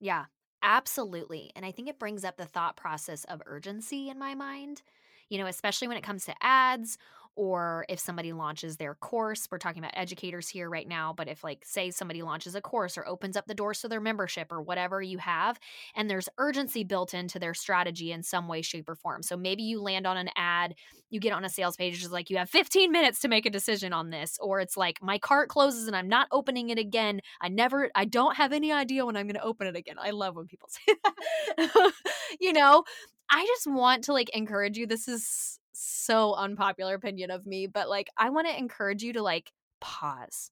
Yeah 0.00 0.24
Absolutely. 0.64 1.52
And 1.56 1.66
I 1.66 1.72
think 1.72 1.88
it 1.88 1.98
brings 2.00 2.24
up 2.24 2.36
the 2.38 2.46
thought 2.46 2.76
process 2.76 3.24
of 3.24 3.42
urgency 3.46 4.08
in 4.10 4.18
my 4.18 4.34
mind, 4.34 4.82
you 5.28 5.38
know, 5.38 5.46
especially 5.46 5.88
when 5.88 5.98
it 5.98 6.04
comes 6.04 6.24
to 6.26 6.34
ads 6.42 6.98
or 7.36 7.84
if 7.88 7.98
somebody 7.98 8.32
launches 8.32 8.76
their 8.76 8.94
course 8.94 9.48
we're 9.50 9.58
talking 9.58 9.82
about 9.82 9.96
educators 9.96 10.48
here 10.48 10.68
right 10.68 10.88
now 10.88 11.12
but 11.16 11.28
if 11.28 11.42
like 11.42 11.64
say 11.64 11.90
somebody 11.90 12.22
launches 12.22 12.54
a 12.54 12.60
course 12.60 12.96
or 12.96 13.06
opens 13.06 13.36
up 13.36 13.46
the 13.46 13.54
doors 13.54 13.80
to 13.80 13.88
their 13.88 14.00
membership 14.00 14.50
or 14.50 14.60
whatever 14.62 15.02
you 15.02 15.18
have 15.18 15.58
and 15.94 16.08
there's 16.08 16.28
urgency 16.38 16.84
built 16.84 17.14
into 17.14 17.38
their 17.38 17.54
strategy 17.54 18.12
in 18.12 18.22
some 18.22 18.48
way 18.48 18.62
shape 18.62 18.88
or 18.88 18.94
form. 18.94 19.22
So 19.22 19.36
maybe 19.36 19.62
you 19.62 19.80
land 19.80 20.06
on 20.06 20.16
an 20.16 20.30
ad 20.36 20.74
you 21.10 21.20
get 21.20 21.32
on 21.32 21.44
a 21.44 21.48
sales 21.48 21.76
page 21.76 22.02
it's 22.02 22.10
like 22.10 22.30
you 22.30 22.38
have 22.38 22.50
15 22.50 22.90
minutes 22.90 23.20
to 23.20 23.28
make 23.28 23.46
a 23.46 23.50
decision 23.50 23.92
on 23.92 24.10
this 24.10 24.36
or 24.40 24.60
it's 24.60 24.76
like 24.76 25.02
my 25.02 25.18
cart 25.18 25.48
closes 25.48 25.86
and 25.86 25.94
i'm 25.94 26.08
not 26.08 26.26
opening 26.32 26.70
it 26.70 26.78
again. 26.78 27.20
I 27.40 27.48
never 27.48 27.90
i 27.94 28.04
don't 28.04 28.36
have 28.36 28.52
any 28.52 28.72
idea 28.72 29.06
when 29.06 29.16
i'm 29.16 29.26
going 29.26 29.36
to 29.36 29.42
open 29.42 29.66
it 29.66 29.76
again. 29.76 29.96
I 30.00 30.10
love 30.10 30.36
when 30.36 30.46
people 30.46 30.68
say 30.86 30.94
that. 31.04 31.92
You 32.40 32.52
know? 32.52 32.84
I 33.30 33.44
just 33.46 33.66
want 33.66 34.04
to 34.04 34.12
like 34.12 34.28
encourage 34.30 34.76
you. 34.76 34.86
This 34.86 35.08
is 35.08 35.58
so 35.86 36.34
unpopular 36.34 36.94
opinion 36.94 37.30
of 37.30 37.46
me, 37.46 37.66
but 37.66 37.88
like 37.88 38.08
I 38.16 38.30
want 38.30 38.48
to 38.48 38.58
encourage 38.58 39.02
you 39.02 39.12
to 39.14 39.22
like 39.22 39.52
pause. 39.80 40.50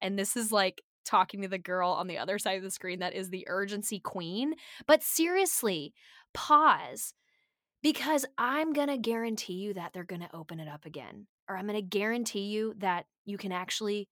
And 0.00 0.18
this 0.18 0.36
is 0.36 0.52
like 0.52 0.82
talking 1.04 1.42
to 1.42 1.48
the 1.48 1.58
girl 1.58 1.90
on 1.90 2.06
the 2.06 2.18
other 2.18 2.38
side 2.38 2.56
of 2.58 2.62
the 2.62 2.70
screen 2.70 3.00
that 3.00 3.14
is 3.14 3.30
the 3.30 3.46
urgency 3.48 4.00
queen. 4.00 4.54
But 4.86 5.02
seriously, 5.02 5.94
pause. 6.34 7.14
because 7.82 8.24
I'm 8.38 8.72
going 8.72 8.88
to 8.88 8.98
guarantee 8.98 9.54
you 9.54 9.74
that 9.74 9.92
they're 9.92 10.04
going 10.04 10.22
to 10.22 10.34
open 10.36 10.60
it 10.60 10.68
up 10.68 10.84
again 10.86 11.26
or 11.48 11.56
I'm 11.56 11.66
going 11.66 11.76
to 11.78 11.82
guarantee 11.82 12.46
you 12.46 12.74
that 12.78 13.06
you 13.24 13.38
can 13.38 13.52
actually 13.52 14.08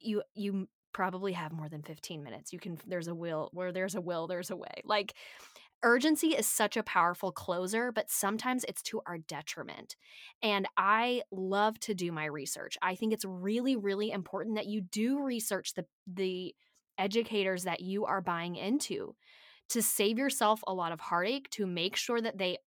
you 0.00 0.22
you 0.34 0.68
probably 0.92 1.32
have 1.34 1.52
more 1.52 1.68
than 1.68 1.82
15 1.82 2.22
minutes. 2.22 2.52
You 2.52 2.58
can 2.58 2.78
there's 2.86 3.08
a 3.08 3.14
will 3.14 3.50
where 3.52 3.72
there's 3.72 3.94
a 3.94 4.00
will 4.00 4.26
there's 4.26 4.50
a 4.50 4.56
way. 4.56 4.82
Like 4.84 5.14
urgency 5.82 6.28
is 6.28 6.46
such 6.46 6.76
a 6.76 6.82
powerful 6.82 7.32
closer, 7.32 7.92
but 7.92 8.10
sometimes 8.10 8.64
it's 8.64 8.82
to 8.82 9.00
our 9.06 9.18
detriment. 9.18 9.96
And 10.42 10.66
I 10.76 11.22
love 11.30 11.78
to 11.80 11.94
do 11.94 12.12
my 12.12 12.26
research. 12.26 12.76
I 12.82 12.94
think 12.94 13.12
it's 13.12 13.24
really 13.24 13.76
really 13.76 14.10
important 14.10 14.56
that 14.56 14.66
you 14.66 14.80
do 14.80 15.22
research 15.22 15.74
the 15.74 15.86
the 16.06 16.54
educators 16.98 17.64
that 17.64 17.80
you 17.80 18.04
are 18.04 18.20
buying 18.20 18.56
into 18.56 19.14
to 19.70 19.82
save 19.82 20.18
yourself 20.18 20.62
a 20.66 20.74
lot 20.74 20.92
of 20.92 21.00
heartache 21.00 21.48
to 21.50 21.66
make 21.66 21.96
sure 21.96 22.20
that 22.20 22.38
they 22.38 22.58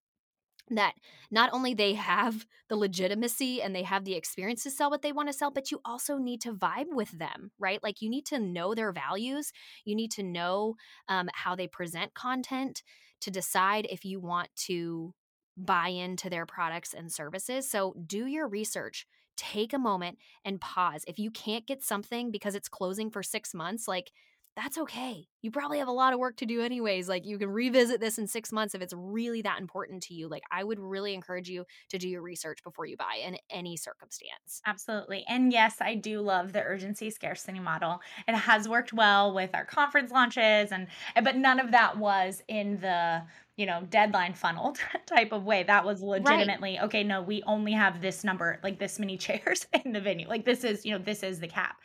that 0.70 0.94
not 1.30 1.50
only 1.52 1.74
they 1.74 1.94
have 1.94 2.46
the 2.68 2.76
legitimacy 2.76 3.60
and 3.60 3.74
they 3.74 3.82
have 3.82 4.04
the 4.04 4.14
experience 4.14 4.62
to 4.62 4.70
sell 4.70 4.90
what 4.90 5.02
they 5.02 5.12
want 5.12 5.28
to 5.28 5.32
sell 5.32 5.50
but 5.50 5.70
you 5.70 5.80
also 5.84 6.16
need 6.16 6.40
to 6.40 6.52
vibe 6.52 6.88
with 6.88 7.10
them 7.18 7.50
right? 7.58 7.82
Like 7.82 8.02
you 8.02 8.10
need 8.10 8.26
to 8.26 8.38
know 8.38 8.74
their 8.74 8.92
values. 8.92 9.52
You 9.84 9.94
need 9.94 10.10
to 10.12 10.22
know 10.22 10.76
um, 11.08 11.28
how 11.32 11.54
they 11.56 11.66
present 11.66 12.14
content 12.14 12.82
to 13.20 13.30
decide 13.30 13.86
if 13.90 14.04
you 14.04 14.20
want 14.20 14.48
to 14.66 15.14
buy 15.56 15.88
into 15.88 16.28
their 16.28 16.46
products 16.46 16.94
and 16.94 17.12
services. 17.12 17.70
So 17.70 17.94
do 18.06 18.26
your 18.26 18.48
research 18.48 19.06
take 19.36 19.72
a 19.72 19.78
moment 19.78 20.18
and 20.44 20.60
pause. 20.60 21.04
If 21.08 21.18
you 21.18 21.30
can't 21.30 21.66
get 21.66 21.82
something 21.82 22.30
because 22.30 22.54
it's 22.54 22.68
closing 22.68 23.10
for 23.10 23.22
six 23.22 23.52
months 23.52 23.88
like 23.88 24.12
that's 24.56 24.78
okay. 24.78 25.26
You 25.44 25.50
probably 25.50 25.78
have 25.78 25.88
a 25.88 25.92
lot 25.92 26.14
of 26.14 26.18
work 26.18 26.36
to 26.36 26.46
do, 26.46 26.62
anyways. 26.62 27.06
Like, 27.06 27.26
you 27.26 27.36
can 27.36 27.50
revisit 27.50 28.00
this 28.00 28.16
in 28.16 28.26
six 28.26 28.50
months 28.50 28.74
if 28.74 28.80
it's 28.80 28.94
really 28.96 29.42
that 29.42 29.60
important 29.60 30.02
to 30.04 30.14
you. 30.14 30.26
Like, 30.26 30.42
I 30.50 30.64
would 30.64 30.80
really 30.80 31.12
encourage 31.12 31.50
you 31.50 31.66
to 31.90 31.98
do 31.98 32.08
your 32.08 32.22
research 32.22 32.64
before 32.64 32.86
you 32.86 32.96
buy 32.96 33.20
in 33.22 33.36
any 33.50 33.76
circumstance. 33.76 34.62
Absolutely. 34.64 35.22
And 35.28 35.52
yes, 35.52 35.76
I 35.82 35.96
do 35.96 36.22
love 36.22 36.54
the 36.54 36.62
urgency 36.62 37.10
scarcity 37.10 37.60
model. 37.60 38.00
It 38.26 38.34
has 38.34 38.70
worked 38.70 38.94
well 38.94 39.34
with 39.34 39.50
our 39.52 39.66
conference 39.66 40.10
launches, 40.10 40.72
and 40.72 40.86
eh, 41.14 41.20
but 41.20 41.36
none 41.36 41.60
of 41.60 41.72
that 41.72 41.98
was 41.98 42.42
in 42.48 42.80
the 42.80 43.24
you 43.56 43.66
know, 43.66 43.86
deadline 43.88 44.34
funneled 44.34 44.78
type 45.06 45.32
of 45.32 45.44
way. 45.44 45.62
That 45.62 45.84
was 45.84 46.02
legitimately, 46.02 46.76
right. 46.76 46.84
okay, 46.86 47.04
no, 47.04 47.22
we 47.22 47.42
only 47.46 47.72
have 47.72 48.00
this 48.00 48.24
number, 48.24 48.58
like 48.62 48.78
this 48.78 48.98
many 48.98 49.16
chairs 49.18 49.66
in 49.84 49.92
the 49.92 50.00
venue. 50.00 50.26
Like 50.26 50.44
this 50.44 50.64
is, 50.64 50.84
you 50.84 50.92
know, 50.92 50.98
this 50.98 51.22
is 51.22 51.38
the 51.38 51.48
cap. 51.48 51.76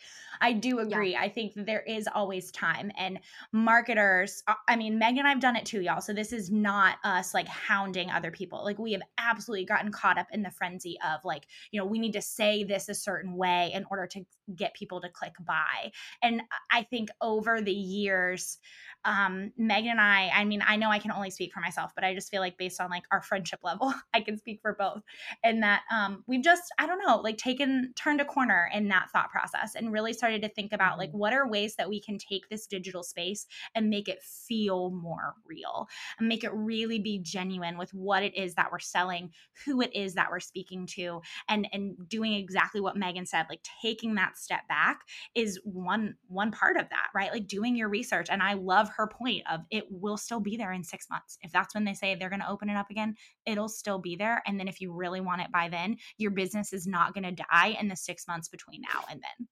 I 0.42 0.54
do 0.54 0.80
agree. 0.80 1.12
Yeah. 1.12 1.22
I 1.22 1.30
think 1.30 1.54
there 1.56 1.82
is 1.82 2.08
always 2.14 2.52
time 2.52 2.92
and 2.98 3.20
marketers, 3.52 4.44
uh, 4.48 4.54
I 4.68 4.76
mean, 4.76 5.00
Megan 5.00 5.20
and 5.20 5.28
I've 5.28 5.40
done 5.40 5.56
it 5.56 5.66
too, 5.66 5.82
y'all. 5.82 6.02
So 6.02 6.14
this 6.14 6.32
is 6.32 6.52
not 6.52 6.98
us 7.04 7.34
like 7.34 7.48
hounding 7.48 8.12
other 8.12 8.32
people. 8.32 8.64
Like 8.64 8.78
we 8.78 8.92
have 8.92 9.02
absolutely 9.18 9.66
gotten 9.66 9.92
caught 9.92 10.18
up 10.18 10.28
in 10.32 10.44
the 10.44 10.52
frenzy 10.52 10.98
of 11.04 11.24
like, 11.24 11.46
you 11.72 11.80
know, 11.80 11.86
we 11.86 12.00
need 12.00 12.14
to 12.14 12.22
say 12.22 12.64
this 12.64 12.90
a 12.90 12.94
certain 12.94 13.36
way 13.36 13.72
in 13.74 13.86
order 13.90 14.06
to 14.08 14.24
get 14.56 14.74
people 14.74 15.02
to 15.02 15.10
click 15.10 15.34
buy. 15.40 15.92
And 16.22 16.42
I 16.72 16.84
think 16.84 17.10
over 17.22 17.62
the 17.62 17.74
years, 17.74 18.58
um, 19.06 19.52
Megan 19.58 19.92
and 19.92 20.02
I, 20.02 20.30
I 20.34 20.46
mean, 20.46 20.62
I 20.66 20.76
know 20.76 20.90
I 20.90 21.00
can 21.00 21.12
only 21.12 21.32
speak 21.32 21.54
for 21.54 21.62
myself, 21.62 21.92
but 21.96 22.04
I 22.04 22.14
just 22.14 22.30
feel 22.30 22.42
like 22.42 22.58
based 22.58 22.82
on 22.82 22.90
like 22.90 23.04
our 23.12 23.22
friendship 23.22 23.60
level, 23.64 23.94
I 24.14 24.22
can 24.22 24.38
speak 24.38 24.60
for 24.62 24.76
both. 24.78 25.02
And 25.44 25.64
that 25.64 25.82
um, 25.92 26.24
we've 26.28 26.44
just, 26.44 26.64
I 26.78 26.86
don't 26.86 27.02
know, 27.06 27.18
like 27.18 27.38
taken, 27.38 27.94
turned 27.96 28.22
a 28.22 28.26
corner 28.26 28.70
in 28.74 28.90
that 28.90 29.10
thought 29.12 29.30
process 29.30 29.76
and 29.76 29.92
really 29.92 30.14
started 30.14 30.42
to 30.42 30.50
think 30.50 30.74
about 30.74 30.98
like 30.98 31.10
mm-hmm. 31.10 31.20
what 31.20 31.34
are 31.34 31.48
ways 31.48 31.76
that 31.76 31.90
we 31.90 32.02
can 32.02 32.18
take 32.18 32.50
this 32.50 32.68
digital 32.68 33.04
space 33.04 33.46
and 33.76 33.90
make 33.90 34.08
it 34.08 34.22
feel 34.22 34.92
more 34.92 35.36
real 35.46 35.88
and 36.18 36.28
make 36.28 36.44
it 36.44 36.52
really 36.54 37.00
be 37.00 37.20
genuine 37.20 37.78
with 37.78 37.94
what 37.94 38.24
it 38.24 38.36
is 38.36 38.56
that 38.56 38.72
we're 38.72 38.80
selling, 38.80 39.32
who 39.66 39.82
it 39.82 39.96
is 39.96 40.16
that 40.16 40.30
we're 40.30 40.40
speaking 40.40 40.86
to, 40.86 41.22
and 41.48 41.68
and 41.72 41.96
doing 42.08 42.34
exactly 42.34 42.82
what 42.82 42.98
Megan 42.98 43.26
said, 43.26 43.46
like 43.50 43.62
taking 43.82 44.16
that 44.16 44.38
step 44.40 44.68
back 44.68 45.02
is 45.36 45.60
one 45.64 46.16
one 46.28 46.52
part 46.52 46.78
of 46.78 46.90
that, 46.90 47.10
right? 47.14 47.32
Like 47.32 47.48
doing 47.48 47.76
your 47.76 47.90
research. 47.90 48.28
And 48.30 48.42
I 48.42 48.54
love 48.54 48.90
her 48.96 49.08
point 49.08 49.44
of 49.52 49.62
it 49.72 49.86
will 49.90 50.18
still 50.18 50.40
be 50.40 50.58
there 50.58 50.72
in 50.72 50.84
six 50.84 51.10
months. 51.10 51.38
If 51.42 51.52
that's 51.52 51.74
when 51.74 51.86
they 51.86 51.94
say 51.94 52.16
they're 52.16 52.30
going 52.30 52.42
to 52.42 52.50
open 52.50 52.70
it 52.70 52.78
up 52.78 52.90
again, 52.90 53.16
it'll 53.46 53.70
still 53.70 54.00
be 54.00 54.16
there. 54.16 54.42
And 54.46 54.60
then 54.60 54.68
if 54.68 54.82
you 54.82 54.94
really 54.94 55.22
want 55.22 55.42
it 55.42 55.52
by 55.52 55.70
then, 55.70 55.98
your 56.18 56.32
business 56.32 56.74
is 56.74 56.88
not 56.88 57.14
going 57.14 57.24
to 57.24 57.44
die 57.52 57.78
in 57.80 57.88
the 57.88 57.96
six 57.96 58.28
months 58.28 58.48
between 58.48 58.82
now 58.82 59.02
and 59.10 59.22
then. 59.22 59.48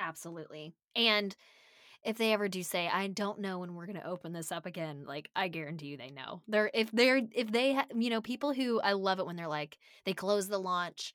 Absolutely. 0.00 0.74
And 0.94 1.34
if 2.04 2.16
they 2.16 2.32
ever 2.32 2.48
do 2.48 2.62
say 2.62 2.88
i 2.92 3.06
don't 3.08 3.40
know 3.40 3.58
when 3.58 3.74
we're 3.74 3.86
going 3.86 4.00
to 4.00 4.06
open 4.06 4.32
this 4.32 4.52
up 4.52 4.66
again 4.66 5.04
like 5.06 5.28
i 5.34 5.48
guarantee 5.48 5.86
you 5.86 5.96
they 5.96 6.10
know 6.10 6.42
they're 6.48 6.70
if 6.72 6.90
they're 6.92 7.20
if 7.32 7.50
they 7.50 7.74
ha- 7.74 7.86
you 7.94 8.10
know 8.10 8.20
people 8.20 8.52
who 8.52 8.80
i 8.80 8.92
love 8.92 9.18
it 9.18 9.26
when 9.26 9.36
they're 9.36 9.48
like 9.48 9.78
they 10.04 10.14
close 10.14 10.48
the 10.48 10.58
launch 10.58 11.14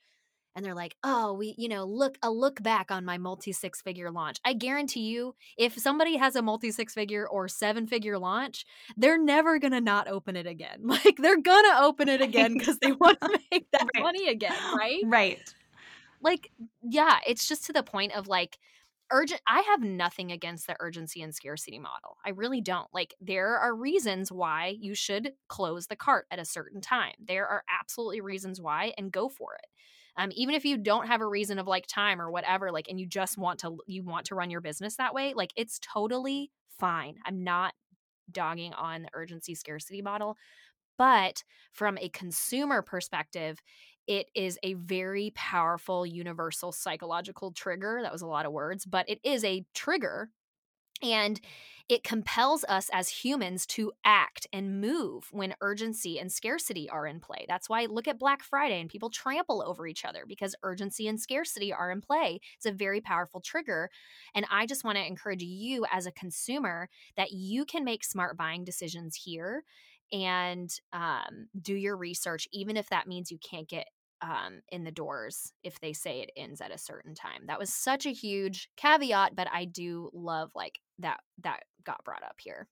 and 0.56 0.64
they're 0.64 0.76
like, 0.76 0.96
"Oh, 1.04 1.34
we, 1.34 1.56
you 1.58 1.68
know, 1.68 1.86
look 1.86 2.18
a 2.22 2.30
look 2.30 2.62
back 2.62 2.92
on 2.92 3.06
my 3.06 3.18
multi 3.18 3.52
six 3.52 3.82
figure 3.82 4.12
launch." 4.12 4.40
I 4.46 4.54
guarantee 4.54 5.02
you, 5.02 5.36
if 5.58 5.78
somebody 5.78 6.18
has 6.18 6.36
a 6.36 6.42
multi 6.42 6.72
six 6.72 6.94
figure 6.94 7.28
or 7.28 7.48
seven 7.48 7.88
figure 7.88 8.18
launch, 8.18 8.66
they're 8.98 9.22
never 9.22 9.60
going 9.60 9.74
to 9.74 9.82
not 9.82 10.08
open 10.08 10.36
it 10.36 10.48
again. 10.48 10.82
Like 10.94 11.18
they're 11.18 11.42
going 11.42 11.66
to 11.66 11.80
open 11.82 12.08
it 12.08 12.22
again 12.22 12.60
cuz 12.60 12.78
they 12.78 12.92
want 12.92 13.20
to 13.20 13.30
make 13.52 13.70
that 13.72 13.88
right. 13.96 14.04
money 14.04 14.30
again, 14.30 14.56
right? 14.78 15.02
Right. 15.04 15.56
Like 16.22 16.52
yeah, 16.82 17.20
it's 17.28 17.48
just 17.48 17.66
to 17.66 17.74
the 17.74 17.84
point 17.84 18.14
of 18.16 18.28
like 18.28 18.60
urgent 19.12 19.42
I 19.48 19.62
have 19.62 19.82
nothing 19.82 20.32
against 20.32 20.68
the 20.68 20.76
urgency 20.80 21.22
and 21.22 21.34
scarcity 21.34 21.80
model. 21.80 22.18
I 22.26 22.30
really 22.30 22.62
don't. 22.62 22.88
Like 22.94 23.16
there 23.20 23.58
are 23.58 23.76
reasons 23.76 24.32
why 24.32 24.76
you 24.80 24.94
should 24.94 25.34
close 25.48 25.88
the 25.88 25.96
cart 25.96 26.28
at 26.30 26.40
a 26.40 26.46
certain 26.46 26.80
time. 26.80 27.16
There 27.20 27.48
are 27.48 27.64
absolutely 27.82 28.22
reasons 28.22 28.62
why 28.62 28.94
and 28.98 29.12
go 29.12 29.30
for 29.30 29.56
it 29.56 29.66
um, 30.18 30.32
even 30.36 30.56
if 30.56 30.66
you 30.66 30.78
don't 30.78 31.08
have 31.08 31.22
a 31.22 31.28
reason 31.28 31.60
of 31.60 31.68
like 31.68 31.88
time 31.88 32.22
or 32.22 32.30
whatever 32.30 32.72
like 32.72 32.88
and 32.90 33.00
you 33.00 33.08
just 33.08 33.38
want 33.38 33.60
to 33.60 33.78
you 33.88 34.04
want 34.04 34.26
to 34.28 34.36
run 34.36 34.50
your 34.50 34.62
business 34.62 34.96
that 34.98 35.14
way 35.14 35.34
like 35.36 35.52
it's 35.56 35.80
totally 35.80 36.52
fine. 36.80 37.16
I'm 37.26 37.44
not 37.44 37.74
dogging 38.32 38.74
on 38.74 39.04
the 39.04 39.10
urgency 39.14 39.56
scarcity 39.56 40.02
model 40.02 40.38
but 40.98 41.44
from 41.72 41.98
a 42.00 42.10
consumer 42.10 42.82
perspective 42.82 43.60
it 44.08 44.28
is 44.36 44.60
a 44.64 44.74
very 44.76 45.32
powerful 45.36 46.06
universal 46.06 46.72
psychological 46.72 47.52
trigger 47.52 48.00
that 48.02 48.12
was 48.12 48.22
a 48.22 48.28
lot 48.28 48.46
of 48.46 48.52
words 48.52 48.86
but 48.86 49.08
it 49.10 49.20
is 49.24 49.44
a 49.44 49.66
trigger 49.74 50.30
and 51.04 51.40
it 51.90 52.04
compels 52.04 52.64
us 52.70 52.90
as 52.94 53.10
humans 53.10 53.66
to 53.66 53.92
act 54.06 54.48
and 54.54 54.80
move 54.80 55.28
when 55.32 55.54
urgency 55.60 56.18
and 56.18 56.32
scarcity 56.32 56.90
are 56.90 57.06
in 57.06 57.20
play. 57.20 57.46
That's 57.48 57.68
why 57.68 57.86
look 57.86 58.08
at 58.08 58.18
Black 58.18 58.42
Friday 58.42 58.80
and 58.80 58.90
people 58.90 59.10
trample 59.10 59.62
over 59.62 59.86
each 59.86 60.06
other 60.06 60.24
because 60.26 60.56
urgency 60.64 61.08
and 61.08 61.20
scarcity 61.20 61.74
are 61.74 61.92
in 61.92 62.00
play. 62.00 62.40
It's 62.56 62.66
a 62.66 62.72
very 62.72 63.02
powerful 63.02 63.42
trigger. 63.42 63.90
And 64.34 64.46
I 64.50 64.66
just 64.66 64.86
want 64.86 64.98
to 64.98 65.06
encourage 65.06 65.44
you 65.44 65.86
as 65.92 66.06
a 66.06 66.12
consumer 66.14 66.88
that 67.18 67.32
you 67.32 67.66
can 67.66 67.84
make 67.84 68.06
smart 68.06 68.38
buying 68.38 68.64
decisions 68.64 69.16
here 69.16 69.64
and 70.14 70.74
um, 70.94 71.48
do 71.62 71.76
your 71.76 71.98
research, 71.98 72.48
even 72.54 72.78
if 72.78 72.90
that 72.90 73.08
means 73.08 73.30
you 73.30 73.40
can't 73.40 73.68
get 73.68 73.88
um, 74.24 74.62
in 74.70 74.86
the 74.86 74.92
doors 74.92 75.52
if 75.64 75.80
they 75.82 75.92
say 75.92 76.22
it 76.22 76.32
ends 76.38 76.62
at 76.62 76.74
a 76.74 76.78
certain 76.78 77.14
time. 77.14 77.48
That 77.48 77.60
was 77.60 77.74
such 77.74 78.06
a 78.06 78.14
huge 78.14 78.70
caveat, 78.78 79.36
but 79.36 79.50
I 79.52 79.66
do 79.66 80.10
love 80.14 80.52
like 80.56 80.80
that 81.04 81.22
that 81.44 81.64
got 81.86 82.04
brought 82.04 82.24
up 82.24 82.36
here. 82.40 82.68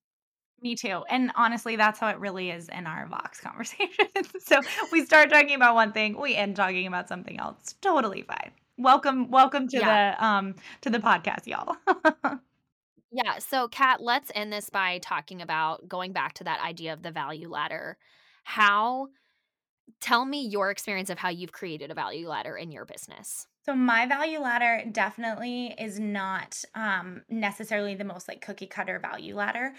Me 0.61 0.75
too. 0.75 1.03
And 1.09 1.31
honestly, 1.35 1.75
that's 1.75 1.99
how 1.99 2.09
it 2.09 2.19
really 2.19 2.51
is 2.51 2.69
in 2.69 2.85
our 2.85 3.07
Vox 3.07 3.39
conversation. 3.41 4.07
so 4.39 4.61
we 4.91 5.05
start 5.05 5.29
talking 5.29 5.55
about 5.55 5.75
one 5.75 5.91
thing, 5.91 6.19
we 6.19 6.35
end 6.35 6.55
talking 6.55 6.87
about 6.87 7.07
something 7.07 7.39
else. 7.39 7.75
Totally 7.81 8.23
fine. 8.23 8.51
Welcome, 8.77 9.29
welcome 9.29 9.67
to 9.69 9.77
yeah. 9.77 10.15
the 10.15 10.25
um 10.25 10.55
to 10.81 10.89
the 10.89 10.99
podcast, 10.99 11.47
y'all. 11.47 11.75
yeah. 13.11 13.39
So 13.39 13.67
Kat, 13.67 14.01
let's 14.01 14.31
end 14.33 14.51
this 14.51 14.69
by 14.69 14.99
talking 14.99 15.41
about 15.41 15.87
going 15.87 16.13
back 16.13 16.33
to 16.35 16.43
that 16.45 16.61
idea 16.61 16.93
of 16.93 17.03
the 17.03 17.11
value 17.11 17.49
ladder. 17.49 17.97
How 18.43 19.09
tell 19.99 20.25
me 20.25 20.47
your 20.47 20.71
experience 20.71 21.09
of 21.09 21.19
how 21.19 21.29
you've 21.29 21.51
created 21.51 21.91
a 21.91 21.93
value 21.93 22.27
ladder 22.27 22.55
in 22.55 22.71
your 22.71 22.85
business. 22.85 23.47
So 23.63 23.75
my 23.75 24.07
value 24.07 24.39
ladder 24.39 24.83
definitely 24.91 25.75
is 25.77 25.99
not 25.99 26.63
um, 26.73 27.21
necessarily 27.29 27.93
the 27.93 28.03
most 28.03 28.27
like 28.27 28.41
cookie 28.41 28.65
cutter 28.65 28.97
value 28.97 29.35
ladder. 29.35 29.73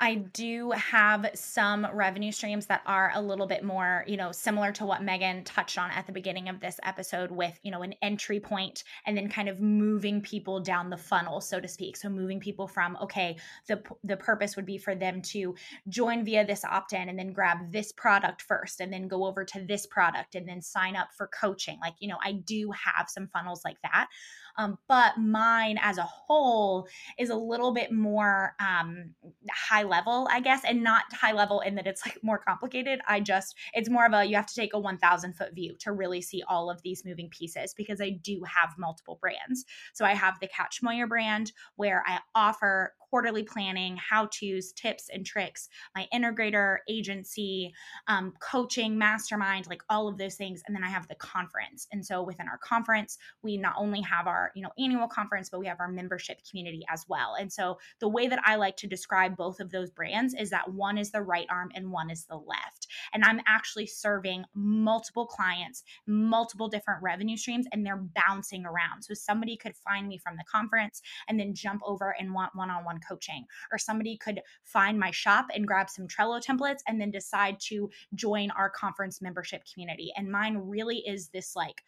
I 0.00 0.16
do 0.16 0.72
have 0.72 1.28
some 1.34 1.86
revenue 1.92 2.30
streams 2.32 2.66
that 2.66 2.82
are 2.86 3.12
a 3.14 3.22
little 3.22 3.46
bit 3.46 3.64
more, 3.64 4.04
you 4.06 4.16
know, 4.16 4.30
similar 4.32 4.72
to 4.72 4.86
what 4.86 5.02
Megan 5.02 5.42
touched 5.44 5.78
on 5.78 5.90
at 5.90 6.06
the 6.06 6.12
beginning 6.12 6.48
of 6.48 6.60
this 6.60 6.78
episode 6.84 7.30
with, 7.30 7.58
you 7.62 7.70
know, 7.70 7.82
an 7.82 7.94
entry 8.02 8.40
point 8.40 8.84
and 9.06 9.16
then 9.16 9.28
kind 9.28 9.48
of 9.48 9.60
moving 9.60 10.20
people 10.20 10.60
down 10.60 10.90
the 10.90 10.96
funnel, 10.96 11.40
so 11.40 11.60
to 11.60 11.68
speak. 11.68 11.96
So 11.96 12.08
moving 12.08 12.40
people 12.40 12.66
from, 12.66 12.96
okay, 13.02 13.36
the 13.68 13.82
the 14.02 14.16
purpose 14.16 14.56
would 14.56 14.66
be 14.66 14.78
for 14.78 14.94
them 14.94 15.22
to 15.22 15.54
join 15.88 16.24
via 16.24 16.44
this 16.44 16.64
opt-in 16.64 17.08
and 17.08 17.18
then 17.18 17.32
grab 17.32 17.72
this 17.72 17.92
product 17.92 18.42
first 18.42 18.80
and 18.80 18.92
then 18.92 19.06
go 19.06 19.26
over 19.26 19.44
to 19.44 19.60
this 19.64 19.86
product 19.86 20.34
and 20.34 20.48
then 20.48 20.60
sign 20.60 20.96
up 20.96 21.08
for 21.16 21.28
coaching. 21.28 21.78
Like, 21.80 21.94
you 22.00 22.08
know, 22.08 22.18
I 22.24 22.32
do 22.32 22.72
have 22.72 23.08
some 23.08 23.27
funnels 23.32 23.62
like 23.64 23.78
that. 23.82 24.08
Um, 24.56 24.76
but 24.88 25.18
mine 25.18 25.78
as 25.80 25.98
a 25.98 26.02
whole 26.02 26.88
is 27.18 27.30
a 27.30 27.36
little 27.36 27.72
bit 27.72 27.92
more 27.92 28.54
um, 28.60 29.14
high 29.50 29.84
level, 29.84 30.28
I 30.30 30.40
guess, 30.40 30.64
and 30.64 30.82
not 30.82 31.04
high 31.12 31.32
level 31.32 31.60
in 31.60 31.76
that 31.76 31.86
it's 31.86 32.04
like 32.04 32.18
more 32.22 32.38
complicated. 32.38 33.00
I 33.06 33.20
just, 33.20 33.54
it's 33.72 33.88
more 33.88 34.04
of 34.04 34.12
a, 34.12 34.24
you 34.24 34.34
have 34.34 34.46
to 34.46 34.54
take 34.54 34.74
a 34.74 34.80
1000 34.80 35.34
foot 35.34 35.54
view 35.54 35.76
to 35.80 35.92
really 35.92 36.20
see 36.20 36.42
all 36.48 36.70
of 36.70 36.82
these 36.82 37.04
moving 37.04 37.28
pieces 37.30 37.72
because 37.72 38.00
I 38.00 38.10
do 38.10 38.42
have 38.44 38.74
multiple 38.78 39.18
brands. 39.20 39.64
So 39.92 40.04
I 40.04 40.14
have 40.14 40.40
the 40.40 40.48
Kat 40.48 40.72
Schmoyer 40.72 41.08
brand 41.08 41.52
where 41.76 42.02
I 42.06 42.18
offer 42.34 42.94
quarterly 43.10 43.42
planning, 43.42 43.96
how 43.96 44.26
to's, 44.26 44.72
tips, 44.72 45.08
and 45.12 45.24
tricks, 45.24 45.68
my 45.94 46.06
integrator 46.12 46.78
agency, 46.88 47.72
um, 48.06 48.32
coaching, 48.40 48.98
mastermind, 48.98 49.66
like 49.68 49.82
all 49.88 50.08
of 50.08 50.18
those 50.18 50.34
things. 50.34 50.62
And 50.66 50.74
then 50.74 50.84
I 50.84 50.88
have 50.88 51.08
the 51.08 51.14
conference. 51.16 51.86
And 51.92 52.04
so 52.04 52.22
within 52.22 52.48
our 52.48 52.58
conference, 52.58 53.18
we 53.42 53.56
not 53.56 53.74
only 53.78 54.00
have 54.02 54.26
our 54.26 54.50
you 54.54 54.62
know 54.62 54.70
annual 54.78 55.08
conference, 55.08 55.48
but 55.50 55.60
we 55.60 55.66
have 55.66 55.80
our 55.80 55.88
membership 55.88 56.38
community 56.48 56.84
as 56.92 57.04
well. 57.08 57.36
And 57.38 57.52
so 57.52 57.78
the 58.00 58.08
way 58.08 58.28
that 58.28 58.40
I 58.44 58.56
like 58.56 58.76
to 58.78 58.86
describe 58.86 59.36
both 59.36 59.60
of 59.60 59.70
those 59.70 59.90
brands 59.90 60.34
is 60.34 60.50
that 60.50 60.72
one 60.72 60.98
is 60.98 61.10
the 61.10 61.22
right 61.22 61.46
arm 61.50 61.70
and 61.74 61.90
one 61.90 62.10
is 62.10 62.24
the 62.24 62.36
left. 62.36 62.86
And 63.12 63.24
I'm 63.24 63.40
actually 63.46 63.86
serving 63.86 64.44
multiple 64.54 65.26
clients, 65.26 65.84
multiple 66.06 66.68
different 66.68 67.02
revenue 67.02 67.36
streams, 67.36 67.66
and 67.72 67.84
they're 67.84 67.96
bouncing 67.96 68.64
around. 68.64 69.02
So 69.02 69.14
somebody 69.14 69.56
could 69.56 69.76
find 69.76 70.08
me 70.08 70.18
from 70.18 70.36
the 70.36 70.44
conference 70.44 71.00
and 71.28 71.38
then 71.38 71.54
jump 71.54 71.82
over 71.84 72.14
and 72.18 72.34
want 72.34 72.54
one 72.54 72.70
on 72.70 72.84
one 72.84 72.97
coaching. 73.06 73.44
Or 73.72 73.78
somebody 73.78 74.16
could 74.16 74.40
find 74.64 74.98
my 74.98 75.10
shop 75.10 75.46
and 75.54 75.66
grab 75.66 75.90
some 75.90 76.06
Trello 76.06 76.42
templates 76.42 76.80
and 76.86 77.00
then 77.00 77.10
decide 77.10 77.58
to 77.68 77.90
join 78.14 78.50
our 78.52 78.70
conference 78.70 79.20
membership 79.20 79.62
community. 79.72 80.12
And 80.16 80.30
mine 80.30 80.56
really 80.56 80.98
is 81.06 81.28
this 81.28 81.54
like, 81.56 81.82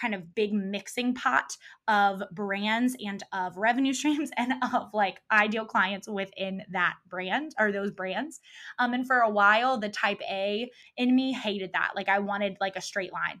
kind 0.00 0.14
of 0.14 0.34
big 0.34 0.52
mixing 0.52 1.14
pot 1.14 1.56
of 1.88 2.22
brands 2.32 2.96
and 3.04 3.22
of 3.32 3.56
revenue 3.56 3.92
streams 3.94 4.30
and 4.36 4.52
of 4.62 4.88
like 4.94 5.20
ideal 5.30 5.64
clients 5.64 6.08
within 6.08 6.62
that 6.70 6.94
brand 7.08 7.52
or 7.58 7.72
those 7.72 7.90
brands. 7.90 8.40
Um, 8.78 8.94
and 8.94 9.06
for 9.06 9.18
a 9.18 9.30
while, 9.30 9.78
the 9.78 9.88
type 9.88 10.20
A 10.30 10.70
in 10.96 11.14
me 11.14 11.32
hated 11.32 11.72
that. 11.74 11.92
Like 11.94 12.08
I 12.08 12.18
wanted 12.20 12.56
like 12.60 12.76
a 12.76 12.80
straight 12.80 13.12
line 13.12 13.40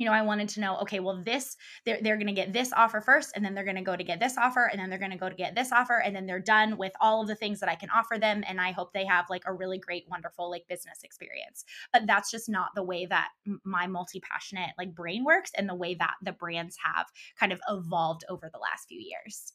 you 0.00 0.06
know, 0.06 0.12
I 0.12 0.22
wanted 0.22 0.48
to 0.50 0.60
know, 0.60 0.78
okay, 0.78 0.98
well, 0.98 1.22
this, 1.22 1.58
they're, 1.84 1.98
they're 2.00 2.16
going 2.16 2.26
to 2.26 2.32
get 2.32 2.54
this 2.54 2.72
offer 2.72 3.02
first, 3.02 3.32
and 3.36 3.44
then 3.44 3.54
they're 3.54 3.64
going 3.64 3.76
to 3.76 3.82
go 3.82 3.94
to 3.94 4.02
get 4.02 4.18
this 4.18 4.38
offer, 4.38 4.64
and 4.64 4.80
then 4.80 4.88
they're 4.88 4.98
going 4.98 5.10
to 5.10 5.18
go 5.18 5.28
to 5.28 5.34
get 5.34 5.54
this 5.54 5.72
offer, 5.72 5.98
and 5.98 6.16
then 6.16 6.24
they're 6.24 6.40
done 6.40 6.78
with 6.78 6.92
all 7.02 7.20
of 7.20 7.28
the 7.28 7.34
things 7.34 7.60
that 7.60 7.68
I 7.68 7.74
can 7.74 7.90
offer 7.90 8.18
them. 8.18 8.42
And 8.48 8.58
I 8.62 8.72
hope 8.72 8.94
they 8.94 9.04
have 9.04 9.26
like 9.28 9.42
a 9.44 9.52
really 9.52 9.76
great, 9.76 10.06
wonderful, 10.08 10.50
like 10.50 10.66
business 10.68 11.00
experience. 11.04 11.66
But 11.92 12.06
that's 12.06 12.30
just 12.30 12.48
not 12.48 12.70
the 12.74 12.82
way 12.82 13.04
that 13.04 13.28
my 13.62 13.86
multi 13.86 14.20
passionate 14.20 14.70
like 14.78 14.94
brain 14.94 15.22
works 15.22 15.52
and 15.54 15.68
the 15.68 15.74
way 15.74 15.94
that 15.96 16.14
the 16.22 16.32
brands 16.32 16.78
have 16.82 17.08
kind 17.38 17.52
of 17.52 17.60
evolved 17.68 18.24
over 18.30 18.48
the 18.50 18.58
last 18.58 18.88
few 18.88 18.98
years. 18.98 19.52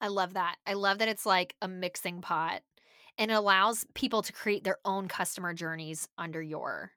I 0.00 0.08
love 0.08 0.32
that. 0.32 0.56
I 0.66 0.72
love 0.72 0.96
that 0.98 1.08
it's 1.08 1.26
like 1.26 1.56
a 1.60 1.68
mixing 1.68 2.22
pot 2.22 2.62
and 3.18 3.30
it 3.30 3.34
allows 3.34 3.84
people 3.92 4.22
to 4.22 4.32
create 4.32 4.64
their 4.64 4.78
own 4.86 5.08
customer 5.08 5.52
journeys 5.52 6.08
under 6.16 6.40
your 6.40 6.92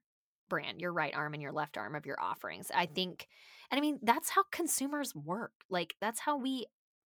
brand, 0.53 0.79
your 0.79 0.93
right 0.93 1.15
arm 1.15 1.33
and 1.33 1.41
your 1.41 1.51
left 1.51 1.77
arm 1.77 1.95
of 1.95 2.05
your 2.05 2.21
offerings. 2.21 2.69
I 2.71 2.85
mm. 2.85 2.93
think, 2.93 3.27
and 3.71 3.79
I 3.79 3.81
mean, 3.81 3.97
that's 4.03 4.29
how 4.29 4.43
consumers 4.51 5.15
work. 5.15 5.53
Like, 5.67 5.95
that's 5.99 6.19
how 6.19 6.37
we 6.37 6.67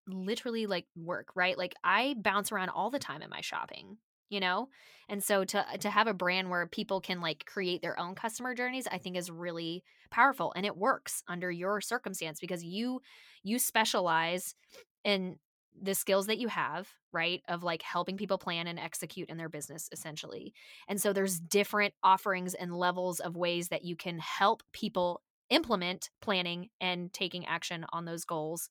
literally 0.08 0.66
like 0.66 0.86
work, 0.96 1.28
right? 1.36 1.58
Like, 1.58 1.76
I 1.84 2.16
bounce 2.18 2.54
around 2.54 2.70
all 2.70 2.90
the 2.90 3.00
time 3.00 3.22
in 3.22 3.30
my 3.30 3.42
shopping 3.42 3.98
you 4.30 4.40
know 4.40 4.70
and 5.10 5.22
so 5.22 5.44
to 5.44 5.64
to 5.80 5.90
have 5.90 6.08
a 6.08 6.14
brand 6.14 6.50
where 6.50 6.66
people 6.66 7.02
can 7.02 7.22
like 7.22 7.46
create 7.46 7.82
their 7.82 8.00
own 8.00 8.16
customer 8.16 8.56
journeys 8.56 8.88
i 8.90 8.98
think 8.98 9.18
is 9.18 9.30
really 9.30 9.84
powerful 10.10 10.54
and 10.56 10.66
it 10.66 10.78
works 10.78 11.22
under 11.28 11.52
your 11.52 11.82
circumstance 11.82 12.40
because 12.40 12.64
you 12.64 13.02
you 13.44 13.60
specialize 13.60 14.56
in 15.04 15.38
the 15.82 15.96
skills 15.96 16.28
that 16.28 16.38
you 16.38 16.48
have, 16.48 16.90
right, 17.12 17.42
of 17.48 17.64
like 17.64 17.82
helping 17.82 18.18
people 18.18 18.38
plan 18.38 18.68
and 18.68 18.80
execute 18.80 19.30
in 19.30 19.38
their 19.38 19.50
business 19.50 19.90
essentially. 19.92 20.54
And 20.88 21.00
so 21.02 21.14
there's 21.14 21.40
different 21.40 21.94
offerings 22.04 22.54
and 22.54 22.76
levels 22.76 23.20
of 23.20 23.36
ways 23.36 23.70
that 23.70 23.84
you 23.84 23.96
can 23.96 24.20
help 24.20 24.64
people 24.72 25.22
implement 25.50 26.10
planning 26.22 26.70
and 26.80 27.12
taking 27.14 27.46
action 27.46 27.86
on 27.92 28.06
those 28.06 28.26
goals 28.26 28.70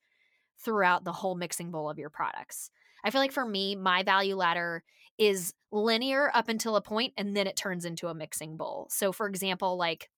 throughout 0.59 1.05
the 1.05 1.13
whole 1.13 1.35
mixing 1.35 1.71
bowl 1.71 1.91
of 1.91 1.99
your 1.99 2.11
products. 2.11 2.71
I 3.05 3.11
feel 3.11 3.21
like 3.21 3.33
for 3.33 3.45
me, 3.45 3.75
my 3.75 4.03
value 4.03 4.37
ladder 4.37 4.85
is 5.19 5.53
linear 5.71 6.31
up 6.35 6.49
until 6.49 6.77
a 6.77 6.83
point 6.83 7.13
and 7.17 7.37
then 7.37 7.47
it 7.47 7.57
turns 7.57 7.85
into 7.85 8.09
a 8.09 8.15
mixing 8.15 8.57
bowl. 8.57 8.89
So 8.91 9.13
for 9.13 9.27
example, 9.27 9.77
like 9.77 10.09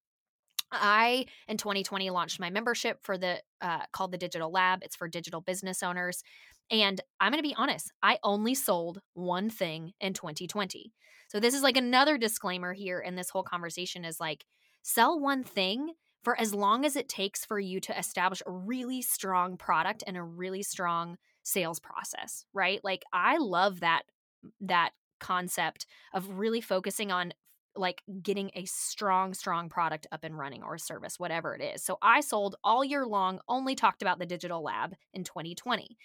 I 0.71 1.27
in 1.49 1.57
2020 1.57 2.11
launched 2.11 2.41
my 2.41 2.51
membership 2.51 2.99
for 3.03 3.17
the 3.17 3.41
uh, 3.61 3.83
called 3.93 4.13
the 4.13 4.19
Digital 4.19 4.51
Lab. 4.51 4.81
It's 4.83 4.97
for 4.97 5.09
digital 5.09 5.41
business 5.41 5.83
owners. 5.83 6.23
And 6.71 7.01
I'm 7.21 7.31
going 7.31 7.43
to 7.43 7.49
be 7.49 7.55
honest, 7.57 7.93
I 8.03 8.19
only 8.23 8.55
sold 8.55 9.01
one 9.15 9.51
thing 9.51 9.93
in 10.01 10.15
2020. 10.15 10.93
So 11.29 11.41
this 11.41 11.55
is 11.55 11.63
like 11.63 11.77
another 11.77 12.19
disclaimer 12.19 12.73
here 12.73 13.01
in 13.01 13.17
this 13.17 13.31
whole 13.31 13.43
conversation 13.43 14.05
is 14.05 14.21
like 14.21 14.45
sell 14.83 15.19
one 15.19 15.43
thing 15.45 15.95
for 16.23 16.39
as 16.41 16.55
long 16.55 16.85
as 16.85 16.97
it 16.97 17.09
takes 17.09 17.45
for 17.45 17.61
you 17.61 17.81
to 17.81 17.99
establish 17.99 18.43
a 18.47 18.51
really 18.51 19.03
strong 19.03 19.57
product 19.57 20.03
and 20.07 20.17
a 20.17 20.23
really 20.23 20.63
strong 20.63 21.17
sales 21.43 21.79
process, 21.79 22.45
right? 22.55 22.81
Like 22.83 23.05
I 23.13 23.37
love 23.37 23.81
that 23.81 24.03
that 24.61 24.91
concept 25.21 25.87
of 26.13 26.39
really 26.39 26.61
focusing 26.61 27.11
on 27.11 27.33
like 27.77 28.03
getting 28.23 28.51
a 28.55 28.65
strong 28.67 29.35
strong 29.35 29.69
product 29.69 30.07
up 30.13 30.23
and 30.23 30.39
running 30.39 30.63
or 30.63 30.79
service 30.79 31.19
whatever 31.19 31.55
it 31.55 31.63
is. 31.63 31.83
So 31.83 31.99
I 32.01 32.21
sold 32.21 32.57
all 32.63 32.85
year 32.85 33.07
long 33.07 33.41
only 33.49 33.75
talked 33.75 34.03
about 34.03 34.19
the 34.19 34.27
digital 34.27 34.63
lab 34.63 34.95
in 35.13 35.25
2020. 35.25 35.97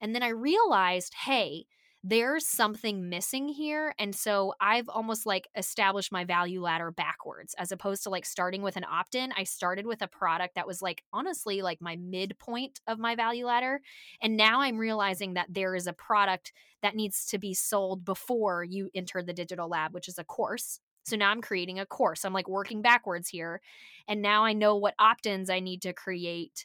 And 0.00 0.14
then 0.14 0.22
I 0.22 0.28
realized, 0.28 1.14
hey, 1.14 1.66
there's 2.04 2.46
something 2.46 3.08
missing 3.08 3.48
here. 3.48 3.92
And 3.98 4.14
so 4.14 4.54
I've 4.60 4.88
almost 4.88 5.26
like 5.26 5.48
established 5.56 6.12
my 6.12 6.24
value 6.24 6.62
ladder 6.62 6.92
backwards 6.92 7.54
as 7.58 7.72
opposed 7.72 8.04
to 8.04 8.10
like 8.10 8.24
starting 8.24 8.62
with 8.62 8.76
an 8.76 8.86
opt 8.88 9.16
in. 9.16 9.32
I 9.36 9.42
started 9.42 9.84
with 9.84 10.00
a 10.00 10.06
product 10.06 10.54
that 10.54 10.66
was 10.66 10.80
like 10.80 11.02
honestly 11.12 11.60
like 11.60 11.80
my 11.80 11.96
midpoint 11.96 12.80
of 12.86 13.00
my 13.00 13.16
value 13.16 13.46
ladder. 13.46 13.80
And 14.22 14.36
now 14.36 14.60
I'm 14.60 14.78
realizing 14.78 15.34
that 15.34 15.48
there 15.50 15.74
is 15.74 15.88
a 15.88 15.92
product 15.92 16.52
that 16.82 16.94
needs 16.94 17.26
to 17.26 17.38
be 17.38 17.52
sold 17.52 18.04
before 18.04 18.62
you 18.62 18.90
enter 18.94 19.20
the 19.20 19.32
digital 19.32 19.68
lab, 19.68 19.92
which 19.92 20.06
is 20.06 20.18
a 20.18 20.24
course. 20.24 20.78
So 21.04 21.16
now 21.16 21.30
I'm 21.30 21.42
creating 21.42 21.80
a 21.80 21.86
course. 21.86 22.24
I'm 22.24 22.32
like 22.32 22.48
working 22.48 22.80
backwards 22.80 23.28
here. 23.28 23.60
And 24.06 24.22
now 24.22 24.44
I 24.44 24.52
know 24.52 24.76
what 24.76 24.94
opt 25.00 25.26
ins 25.26 25.50
I 25.50 25.58
need 25.58 25.82
to 25.82 25.92
create 25.92 26.64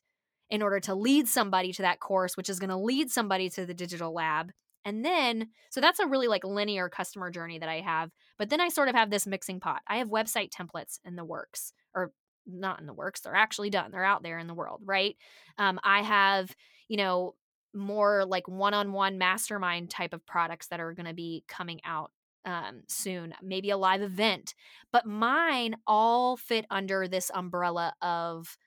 in 0.50 0.62
order 0.62 0.80
to 0.82 0.96
lead 0.96 1.28
somebody 1.28 1.72
to 1.74 1.82
that 1.82 2.00
course, 2.00 2.38
which 2.38 2.50
is 2.50 2.60
going 2.60 2.70
to 2.70 2.78
lead 2.78 3.10
somebody 3.10 3.50
to 3.50 3.66
the 3.66 3.74
digital 3.74 4.14
lab. 4.14 4.52
And 4.86 5.04
then, 5.04 5.50
so 5.70 5.80
that's 5.80 6.00
a 6.00 6.08
really 6.08 6.28
like 6.28 6.44
linear 6.44 6.90
customer 6.90 7.32
journey 7.32 7.58
that 7.60 7.70
I 7.70 7.80
have. 7.80 8.12
But 8.38 8.50
then 8.50 8.60
I 8.60 8.70
sort 8.70 8.90
of 8.90 8.96
have 8.96 9.10
this 9.10 9.26
mixing 9.26 9.60
pot. 9.60 9.82
I 9.88 9.98
have 9.98 10.10
website 10.10 10.50
templates 10.52 11.00
in 11.06 11.16
the 11.16 11.24
works, 11.24 11.74
or 11.96 12.12
not 12.46 12.82
in 12.82 12.86
the 12.86 12.94
works, 12.94 13.22
they're 13.22 13.36
actually 13.36 13.70
done. 13.70 13.92
They're 13.92 14.04
out 14.04 14.24
there 14.24 14.38
in 14.38 14.48
the 14.48 14.54
world, 14.54 14.82
right? 14.84 15.16
Um, 15.58 15.80
I 15.84 16.02
have, 16.02 16.54
you 16.90 16.98
know, 16.98 17.36
more 17.74 18.26
like 18.26 18.48
one 18.48 18.74
on 18.74 18.92
one 18.92 19.18
mastermind 19.18 19.90
type 19.90 20.14
of 20.14 20.26
products 20.26 20.68
that 20.68 20.80
are 20.80 20.94
going 20.94 21.08
to 21.08 21.14
be 21.14 21.44
coming 21.48 21.80
out 21.86 22.12
um, 22.46 22.84
soon, 22.88 23.34
maybe 23.42 23.70
a 23.70 23.78
live 23.78 24.02
event. 24.02 24.54
But 24.92 25.06
mine 25.06 25.76
all 25.88 26.36
fit 26.36 26.66
under 26.70 27.08
this 27.08 27.32
umbrella 27.34 27.94
of 28.02 28.58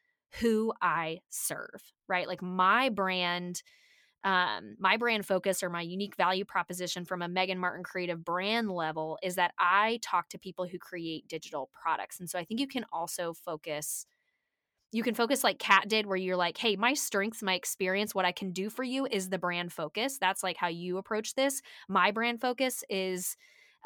who 0.40 0.72
I 0.82 1.20
serve, 1.30 1.92
right? 2.08 2.26
Like 2.28 2.42
my 2.42 2.88
brand, 2.88 3.62
um, 4.24 4.76
my 4.78 4.96
brand 4.96 5.26
focus 5.26 5.62
or 5.62 5.70
my 5.70 5.82
unique 5.82 6.16
value 6.16 6.44
proposition 6.44 7.04
from 7.04 7.22
a 7.22 7.28
Megan 7.28 7.58
Martin 7.58 7.84
creative 7.84 8.24
brand 8.24 8.70
level 8.70 9.18
is 9.22 9.36
that 9.36 9.52
I 9.58 10.00
talk 10.02 10.28
to 10.30 10.38
people 10.38 10.66
who 10.66 10.78
create 10.78 11.28
digital 11.28 11.70
products. 11.72 12.20
And 12.20 12.28
so 12.28 12.38
I 12.38 12.44
think 12.44 12.60
you 12.60 12.68
can 12.68 12.84
also 12.92 13.32
focus 13.32 14.06
you 14.92 15.02
can 15.02 15.14
focus 15.14 15.42
like 15.44 15.58
Kat 15.58 15.88
did, 15.88 16.06
where 16.06 16.16
you're 16.16 16.36
like, 16.36 16.56
hey, 16.56 16.76
my 16.76 16.94
strengths, 16.94 17.42
my 17.42 17.54
experience, 17.54 18.14
what 18.14 18.24
I 18.24 18.32
can 18.32 18.52
do 18.52 18.70
for 18.70 18.84
you 18.84 19.06
is 19.10 19.28
the 19.28 19.38
brand 19.38 19.72
focus. 19.72 20.16
That's 20.18 20.42
like 20.42 20.56
how 20.56 20.68
you 20.68 20.96
approach 20.96 21.34
this. 21.34 21.60
My 21.88 22.12
brand 22.12 22.40
focus 22.40 22.84
is 22.88 23.36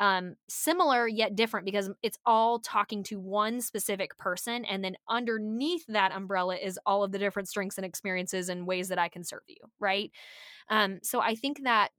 um, 0.01 0.35
similar 0.49 1.07
yet 1.07 1.37
different 1.37 1.67
because 1.67 1.91
it's 2.03 2.19
all 2.25 2.59
talking 2.59 3.03
to 3.05 3.21
one 3.21 3.61
specific 3.61 4.17
person. 4.17 4.65
And 4.65 4.83
then 4.83 4.97
underneath 5.09 5.85
that 5.89 6.13
umbrella 6.13 6.57
is 6.57 6.81
all 6.87 7.05
of 7.05 7.13
the 7.13 7.19
different 7.19 7.49
strengths 7.49 7.77
and 7.77 7.85
experiences 7.85 8.49
and 8.49 8.67
ways 8.67 8.89
that 8.89 8.99
I 8.99 9.11
can 9.11 9.23
serve 9.23 9.43
you. 9.47 9.59
Right. 9.79 10.11
Um, 10.71 11.01
so 11.03 11.21
I 11.21 11.35
think 11.35 11.65
that 11.65 11.91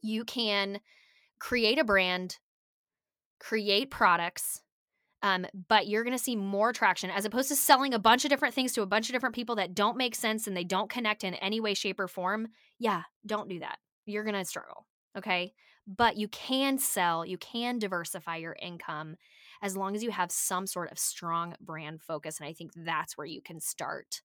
you 0.00 0.24
can 0.24 0.80
create 1.38 1.78
a 1.78 1.84
brand, 1.84 2.38
create 3.38 3.90
products. 3.90 4.62
Um, 5.22 5.46
but 5.68 5.88
you're 5.88 6.04
going 6.04 6.16
to 6.16 6.22
see 6.22 6.36
more 6.36 6.72
traction 6.72 7.10
as 7.10 7.24
opposed 7.24 7.48
to 7.48 7.56
selling 7.56 7.92
a 7.92 7.98
bunch 7.98 8.24
of 8.24 8.30
different 8.30 8.54
things 8.54 8.72
to 8.72 8.82
a 8.82 8.86
bunch 8.86 9.08
of 9.08 9.12
different 9.12 9.34
people 9.34 9.56
that 9.56 9.74
don't 9.74 9.96
make 9.96 10.14
sense 10.14 10.46
and 10.46 10.56
they 10.56 10.64
don't 10.64 10.88
connect 10.88 11.24
in 11.24 11.34
any 11.34 11.60
way, 11.60 11.74
shape, 11.74 11.98
or 11.98 12.06
form. 12.06 12.48
Yeah, 12.78 13.02
don't 13.26 13.48
do 13.48 13.58
that. 13.58 13.78
You're 14.06 14.22
going 14.22 14.36
to 14.36 14.44
struggle. 14.44 14.86
Okay 15.16 15.52
but 15.88 16.16
you 16.18 16.28
can 16.28 16.78
sell, 16.78 17.24
you 17.24 17.38
can 17.38 17.78
diversify 17.78 18.36
your 18.36 18.56
income 18.60 19.16
as 19.62 19.76
long 19.76 19.96
as 19.96 20.02
you 20.02 20.10
have 20.10 20.30
some 20.30 20.66
sort 20.66 20.92
of 20.92 20.98
strong 20.98 21.54
brand 21.60 22.02
focus. 22.02 22.38
And 22.38 22.48
I 22.48 22.52
think 22.52 22.72
that's 22.76 23.16
where 23.16 23.26
you 23.26 23.40
can 23.40 23.60
start 23.60 24.22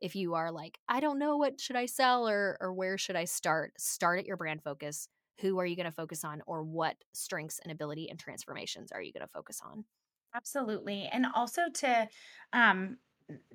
if 0.00 0.14
you 0.14 0.34
are 0.34 0.52
like, 0.52 0.78
I 0.88 1.00
don't 1.00 1.18
know 1.18 1.38
what 1.38 1.58
should 1.60 1.76
I 1.76 1.86
sell 1.86 2.28
or 2.28 2.58
or 2.60 2.72
where 2.74 2.98
should 2.98 3.16
I 3.16 3.24
start, 3.24 3.72
start 3.80 4.18
at 4.20 4.26
your 4.26 4.36
brand 4.36 4.62
focus. 4.62 5.08
Who 5.40 5.58
are 5.58 5.66
you 5.66 5.76
going 5.76 5.86
to 5.86 5.92
focus 5.92 6.22
on 6.24 6.42
or 6.46 6.62
what 6.62 6.96
strengths 7.14 7.60
and 7.60 7.72
ability 7.72 8.10
and 8.10 8.18
transformations 8.18 8.92
are 8.92 9.02
you 9.02 9.12
going 9.12 9.26
to 9.26 9.32
focus 9.32 9.60
on? 9.64 9.84
Absolutely. 10.34 11.08
And 11.10 11.26
also 11.34 11.62
to 11.74 12.08
um 12.52 12.98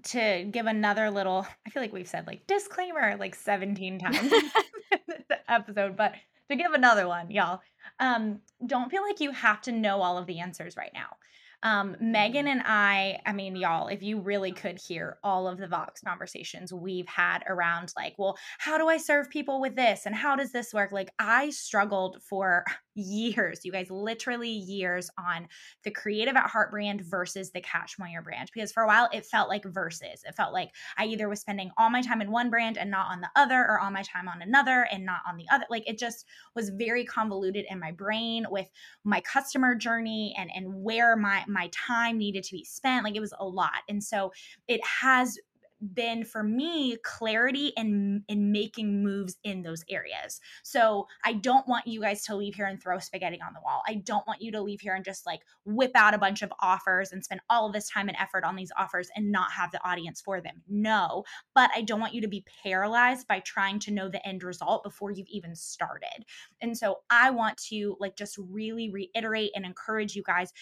to 0.03 0.45
give 0.51 0.65
another 0.65 1.09
little 1.09 1.45
I 1.65 1.69
feel 1.69 1.81
like 1.81 1.93
we've 1.93 2.07
said 2.07 2.27
like 2.27 2.47
disclaimer 2.47 3.15
like 3.17 3.35
17 3.35 3.99
times 3.99 4.31
in 4.31 5.25
the 5.29 5.51
episode, 5.51 5.95
but 5.95 6.15
to 6.51 6.61
give 6.63 6.73
another 6.73 7.07
one, 7.07 7.31
y'all. 7.31 7.61
Um 7.99 8.41
don't 8.65 8.89
feel 8.91 9.03
like 9.03 9.19
you 9.19 9.31
have 9.31 9.61
to 9.61 9.71
know 9.71 10.01
all 10.01 10.17
of 10.17 10.27
the 10.27 10.39
answers 10.39 10.77
right 10.77 10.91
now. 10.93 11.17
Um, 11.63 11.95
Megan 11.99 12.47
Mhm. 12.47 12.47
and 12.47 12.61
I, 12.65 13.19
I 13.25 13.33
mean, 13.33 13.55
y'all, 13.55 13.87
if 13.87 14.01
you 14.01 14.19
really 14.19 14.51
could 14.51 14.79
hear 14.79 15.19
all 15.23 15.47
of 15.47 15.57
the 15.59 15.67
Vox 15.67 16.01
conversations 16.01 16.73
we've 16.73 17.07
had 17.07 17.43
around, 17.47 17.93
like, 17.95 18.15
well, 18.17 18.37
how 18.57 18.77
do 18.79 18.87
I 18.87 18.97
serve 18.97 19.29
people 19.29 19.61
with 19.61 19.75
this? 19.75 20.05
And 20.05 20.15
how 20.15 20.35
does 20.35 20.51
this 20.51 20.73
work? 20.73 20.91
Like, 20.91 21.11
I 21.19 21.51
struggled 21.51 22.21
for 22.23 22.65
years, 22.95 23.61
you 23.63 23.71
guys, 23.71 23.89
literally 23.89 24.49
years 24.49 25.09
on 25.17 25.47
the 25.83 25.91
creative 25.91 26.35
at 26.35 26.49
heart 26.49 26.71
brand 26.71 27.01
versus 27.01 27.51
the 27.51 27.61
Kat 27.61 27.89
Schmoyer 27.89 28.23
brand. 28.23 28.49
Because 28.53 28.71
for 28.71 28.83
a 28.83 28.87
while, 28.87 29.07
it 29.13 29.25
felt 29.25 29.47
like 29.47 29.63
versus. 29.65 30.23
It 30.27 30.35
felt 30.35 30.53
like 30.53 30.71
I 30.97 31.05
either 31.05 31.29
was 31.29 31.39
spending 31.41 31.71
all 31.77 31.89
my 31.89 32.01
time 32.01 32.21
in 32.21 32.31
one 32.31 32.49
brand 32.49 32.77
and 32.77 32.91
not 32.91 33.11
on 33.11 33.21
the 33.21 33.29
other, 33.35 33.59
or 33.61 33.79
all 33.79 33.91
my 33.91 34.03
time 34.03 34.27
on 34.27 34.41
another 34.41 34.87
and 34.91 35.05
not 35.05 35.21
on 35.27 35.37
the 35.37 35.45
other. 35.51 35.65
Like, 35.69 35.87
it 35.87 35.97
just 35.97 36.25
was 36.55 36.69
very 36.69 37.05
convoluted 37.05 37.65
in 37.69 37.79
my 37.79 37.91
brain 37.91 38.45
with 38.49 38.67
my 39.03 39.21
customer 39.21 39.75
journey 39.75 40.35
and 40.37 40.51
and 40.53 40.73
where 40.83 41.15
my 41.15 41.43
my 41.51 41.69
time 41.71 42.17
needed 42.17 42.43
to 42.43 42.53
be 42.53 42.63
spent 42.63 43.03
like 43.03 43.15
it 43.15 43.19
was 43.19 43.33
a 43.39 43.45
lot. 43.45 43.83
And 43.89 44.03
so 44.03 44.31
it 44.67 44.83
has 44.85 45.37
been 45.81 46.23
for 46.23 46.43
me 46.43 46.97
clarity 47.03 47.73
in 47.75 48.23
in 48.27 48.51
making 48.51 49.03
moves 49.03 49.37
in 49.43 49.63
those 49.63 49.83
areas. 49.89 50.39
So 50.63 51.07
I 51.25 51.33
don't 51.33 51.67
want 51.67 51.87
you 51.87 52.01
guys 52.01 52.23
to 52.25 52.35
leave 52.35 52.55
here 52.55 52.67
and 52.67 52.81
throw 52.81 52.99
spaghetti 52.99 53.39
on 53.45 53.53
the 53.53 53.61
wall. 53.61 53.81
I 53.87 53.95
don't 53.95 54.25
want 54.27 54.41
you 54.41 54.51
to 54.51 54.61
leave 54.61 54.81
here 54.81 54.93
and 54.93 55.03
just 55.03 55.25
like 55.25 55.41
whip 55.65 55.91
out 55.95 56.13
a 56.13 56.19
bunch 56.19 56.41
of 56.41 56.53
offers 56.61 57.11
and 57.11 57.23
spend 57.23 57.41
all 57.49 57.67
of 57.67 57.73
this 57.73 57.89
time 57.89 58.07
and 58.07 58.17
effort 58.19 58.43
on 58.43 58.55
these 58.55 58.71
offers 58.77 59.09
and 59.15 59.31
not 59.31 59.51
have 59.51 59.71
the 59.71 59.83
audience 59.83 60.21
for 60.21 60.41
them. 60.41 60.61
No, 60.69 61.23
but 61.55 61.71
I 61.75 61.81
don't 61.81 61.99
want 61.99 62.13
you 62.13 62.21
to 62.21 62.27
be 62.27 62.45
paralyzed 62.63 63.27
by 63.27 63.39
trying 63.39 63.79
to 63.79 63.91
know 63.91 64.09
the 64.09 64.25
end 64.25 64.43
result 64.43 64.83
before 64.83 65.11
you've 65.11 65.27
even 65.27 65.55
started. 65.55 66.25
And 66.61 66.77
so 66.77 66.99
I 67.09 67.31
want 67.31 67.57
to 67.69 67.95
like 67.99 68.15
just 68.15 68.37
really 68.37 68.89
reiterate 68.89 69.51
and 69.55 69.65
encourage 69.65 70.15
you 70.15 70.23
guys 70.23 70.53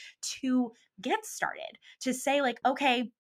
to 0.41 0.71
get 1.01 1.25
started, 1.25 1.77
to 2.01 2.13
say 2.13 2.41
like 2.41 2.59
okay, 2.65 3.11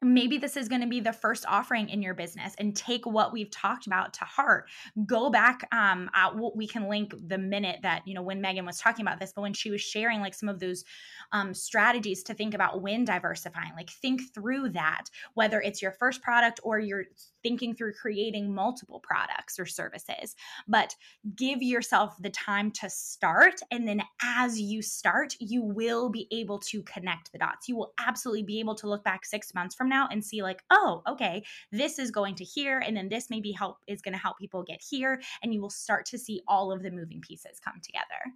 maybe 0.00 0.38
this 0.38 0.56
is 0.56 0.68
going 0.68 0.80
to 0.80 0.86
be 0.86 1.00
the 1.00 1.12
first 1.12 1.44
offering 1.48 1.88
in 1.88 2.02
your 2.02 2.14
business 2.14 2.54
and 2.58 2.76
take 2.76 3.04
what 3.04 3.32
we've 3.32 3.50
talked 3.50 3.86
about 3.86 4.12
to 4.14 4.24
heart. 4.24 4.68
Go 5.06 5.30
back 5.30 5.66
um 5.72 6.08
we 6.54 6.66
can 6.66 6.88
link 6.88 7.14
the 7.26 7.38
minute 7.38 7.80
that 7.82 8.06
you 8.06 8.14
know 8.14 8.22
when 8.22 8.40
megan 8.40 8.64
was 8.64 8.78
talking 8.78 9.04
about 9.04 9.18
this 9.18 9.32
but 9.32 9.42
when 9.42 9.52
she 9.52 9.70
was 9.70 9.80
sharing 9.80 10.20
like 10.20 10.34
some 10.34 10.48
of 10.48 10.60
those 10.60 10.84
um, 11.32 11.52
strategies 11.54 12.22
to 12.22 12.34
think 12.34 12.54
about 12.54 12.82
when 12.82 13.04
diversifying 13.04 13.72
like 13.76 13.90
think 13.90 14.32
through 14.34 14.68
that 14.70 15.04
whether 15.34 15.60
it's 15.60 15.82
your 15.82 15.92
first 15.92 16.22
product 16.22 16.60
or 16.62 16.78
you're 16.78 17.04
thinking 17.42 17.74
through 17.74 17.92
creating 17.92 18.52
multiple 18.52 19.00
products 19.00 19.58
or 19.58 19.66
services. 19.66 20.34
But 20.66 20.94
give 21.36 21.62
yourself 21.62 22.16
the 22.20 22.30
time 22.30 22.70
to 22.72 22.90
start 22.90 23.54
and 23.70 23.86
then 23.86 24.02
as 24.22 24.60
you 24.60 24.82
start 24.82 25.34
you 25.40 25.62
will 25.62 26.08
be 26.08 26.26
able 26.32 26.58
to 26.58 26.82
connect 26.82 27.32
the 27.32 27.38
dots. 27.38 27.68
You 27.68 27.76
will 27.76 27.92
absolutely 27.98 28.42
be 28.42 28.60
able 28.60 28.74
to 28.76 28.88
look 28.88 29.04
back 29.04 29.24
6 29.24 29.54
months 29.54 29.74
from 29.88 29.98
now 29.98 30.08
and 30.10 30.24
see 30.24 30.42
like 30.42 30.62
oh 30.70 31.02
okay 31.08 31.42
this 31.72 31.98
is 31.98 32.10
going 32.10 32.34
to 32.34 32.44
here 32.44 32.78
and 32.78 32.96
then 32.96 33.08
this 33.08 33.30
maybe 33.30 33.52
help 33.52 33.78
is 33.86 34.02
going 34.02 34.14
to 34.14 34.20
help 34.20 34.38
people 34.38 34.62
get 34.62 34.80
here 34.88 35.20
and 35.42 35.52
you 35.52 35.60
will 35.60 35.70
start 35.70 36.06
to 36.06 36.18
see 36.18 36.42
all 36.46 36.72
of 36.72 36.82
the 36.82 36.90
moving 36.90 37.20
pieces 37.20 37.58
come 37.64 37.80
together 37.82 38.32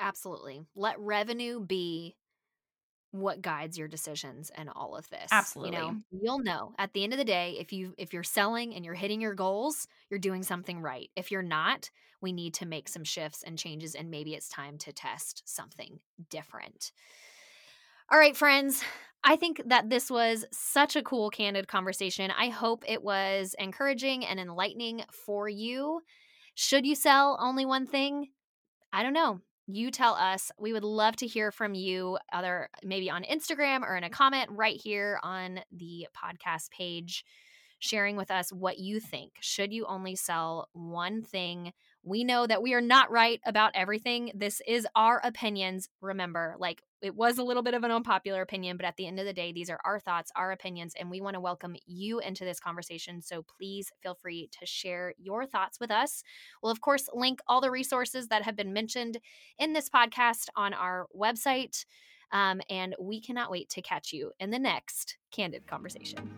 Absolutely. 0.00 0.62
Let 0.74 0.98
revenue 0.98 1.60
be 1.60 2.16
what 3.12 3.42
guides 3.42 3.76
your 3.76 3.88
decisions 3.88 4.50
and 4.54 4.70
all 4.74 4.96
of 4.96 5.08
this. 5.10 5.28
Absolutely. 5.30 5.76
You 5.76 5.82
know, 5.82 5.96
you'll 6.10 6.38
know 6.38 6.72
at 6.78 6.92
the 6.92 7.04
end 7.04 7.12
of 7.12 7.18
the 7.18 7.24
day 7.24 7.56
if 7.58 7.72
you 7.72 7.94
if 7.98 8.12
you're 8.12 8.22
selling 8.22 8.74
and 8.74 8.84
you're 8.84 8.94
hitting 8.94 9.20
your 9.20 9.34
goals, 9.34 9.86
you're 10.08 10.18
doing 10.20 10.42
something 10.42 10.80
right. 10.80 11.10
If 11.16 11.30
you're 11.30 11.42
not, 11.42 11.90
we 12.22 12.32
need 12.32 12.54
to 12.54 12.66
make 12.66 12.88
some 12.88 13.04
shifts 13.04 13.42
and 13.42 13.58
changes 13.58 13.94
and 13.94 14.10
maybe 14.10 14.34
it's 14.34 14.48
time 14.48 14.78
to 14.78 14.92
test 14.92 15.42
something 15.44 16.00
different. 16.30 16.92
All 18.12 18.18
right, 18.18 18.36
friends. 18.36 18.82
I 19.22 19.36
think 19.36 19.62
that 19.66 19.88
this 19.90 20.10
was 20.10 20.44
such 20.52 20.96
a 20.96 21.02
cool, 21.02 21.30
candid 21.30 21.68
conversation. 21.68 22.32
I 22.36 22.48
hope 22.48 22.84
it 22.88 23.02
was 23.02 23.54
encouraging 23.58 24.24
and 24.24 24.40
enlightening 24.40 25.02
for 25.12 25.48
you. 25.48 26.00
Should 26.54 26.86
you 26.86 26.94
sell 26.94 27.38
only 27.40 27.64
one 27.64 27.86
thing? 27.86 28.28
I 28.92 29.02
don't 29.02 29.12
know 29.12 29.40
you 29.74 29.90
tell 29.90 30.14
us. 30.14 30.50
We 30.58 30.72
would 30.72 30.84
love 30.84 31.16
to 31.16 31.26
hear 31.26 31.52
from 31.52 31.74
you, 31.74 32.18
either 32.32 32.68
maybe 32.82 33.10
on 33.10 33.24
Instagram 33.24 33.82
or 33.82 33.96
in 33.96 34.04
a 34.04 34.10
comment 34.10 34.48
right 34.50 34.80
here 34.82 35.20
on 35.22 35.60
the 35.72 36.08
podcast 36.16 36.70
page, 36.70 37.24
sharing 37.78 38.16
with 38.16 38.30
us 38.30 38.52
what 38.52 38.78
you 38.78 39.00
think. 39.00 39.32
Should 39.40 39.72
you 39.72 39.86
only 39.86 40.16
sell 40.16 40.68
one 40.72 41.22
thing? 41.22 41.72
We 42.02 42.24
know 42.24 42.46
that 42.46 42.62
we 42.62 42.72
are 42.74 42.80
not 42.80 43.10
right 43.10 43.40
about 43.44 43.72
everything. 43.74 44.32
This 44.34 44.62
is 44.66 44.86
our 44.96 45.20
opinions. 45.22 45.88
Remember, 46.00 46.56
like 46.58 46.82
it 47.02 47.14
was 47.14 47.38
a 47.38 47.42
little 47.42 47.62
bit 47.62 47.74
of 47.74 47.84
an 47.84 47.90
unpopular 47.90 48.40
opinion, 48.40 48.76
but 48.76 48.86
at 48.86 48.96
the 48.96 49.06
end 49.06 49.18
of 49.20 49.26
the 49.26 49.32
day, 49.32 49.52
these 49.52 49.70
are 49.70 49.80
our 49.84 50.00
thoughts, 50.00 50.30
our 50.34 50.52
opinions, 50.52 50.94
and 50.98 51.10
we 51.10 51.20
want 51.20 51.34
to 51.34 51.40
welcome 51.40 51.76
you 51.86 52.18
into 52.20 52.44
this 52.44 52.60
conversation. 52.60 53.20
So 53.22 53.42
please 53.42 53.92
feel 54.02 54.14
free 54.14 54.48
to 54.58 54.66
share 54.66 55.14
your 55.18 55.46
thoughts 55.46 55.78
with 55.78 55.90
us. 55.90 56.22
We'll, 56.62 56.72
of 56.72 56.80
course, 56.80 57.08
link 57.12 57.40
all 57.46 57.60
the 57.60 57.70
resources 57.70 58.28
that 58.28 58.42
have 58.42 58.56
been 58.56 58.72
mentioned 58.72 59.18
in 59.58 59.72
this 59.72 59.88
podcast 59.90 60.48
on 60.56 60.72
our 60.74 61.06
website. 61.14 61.84
Um, 62.32 62.60
and 62.70 62.94
we 63.00 63.20
cannot 63.20 63.50
wait 63.50 63.68
to 63.70 63.82
catch 63.82 64.12
you 64.12 64.32
in 64.38 64.50
the 64.50 64.58
next 64.58 65.18
candid 65.32 65.66
conversation. 65.66 66.30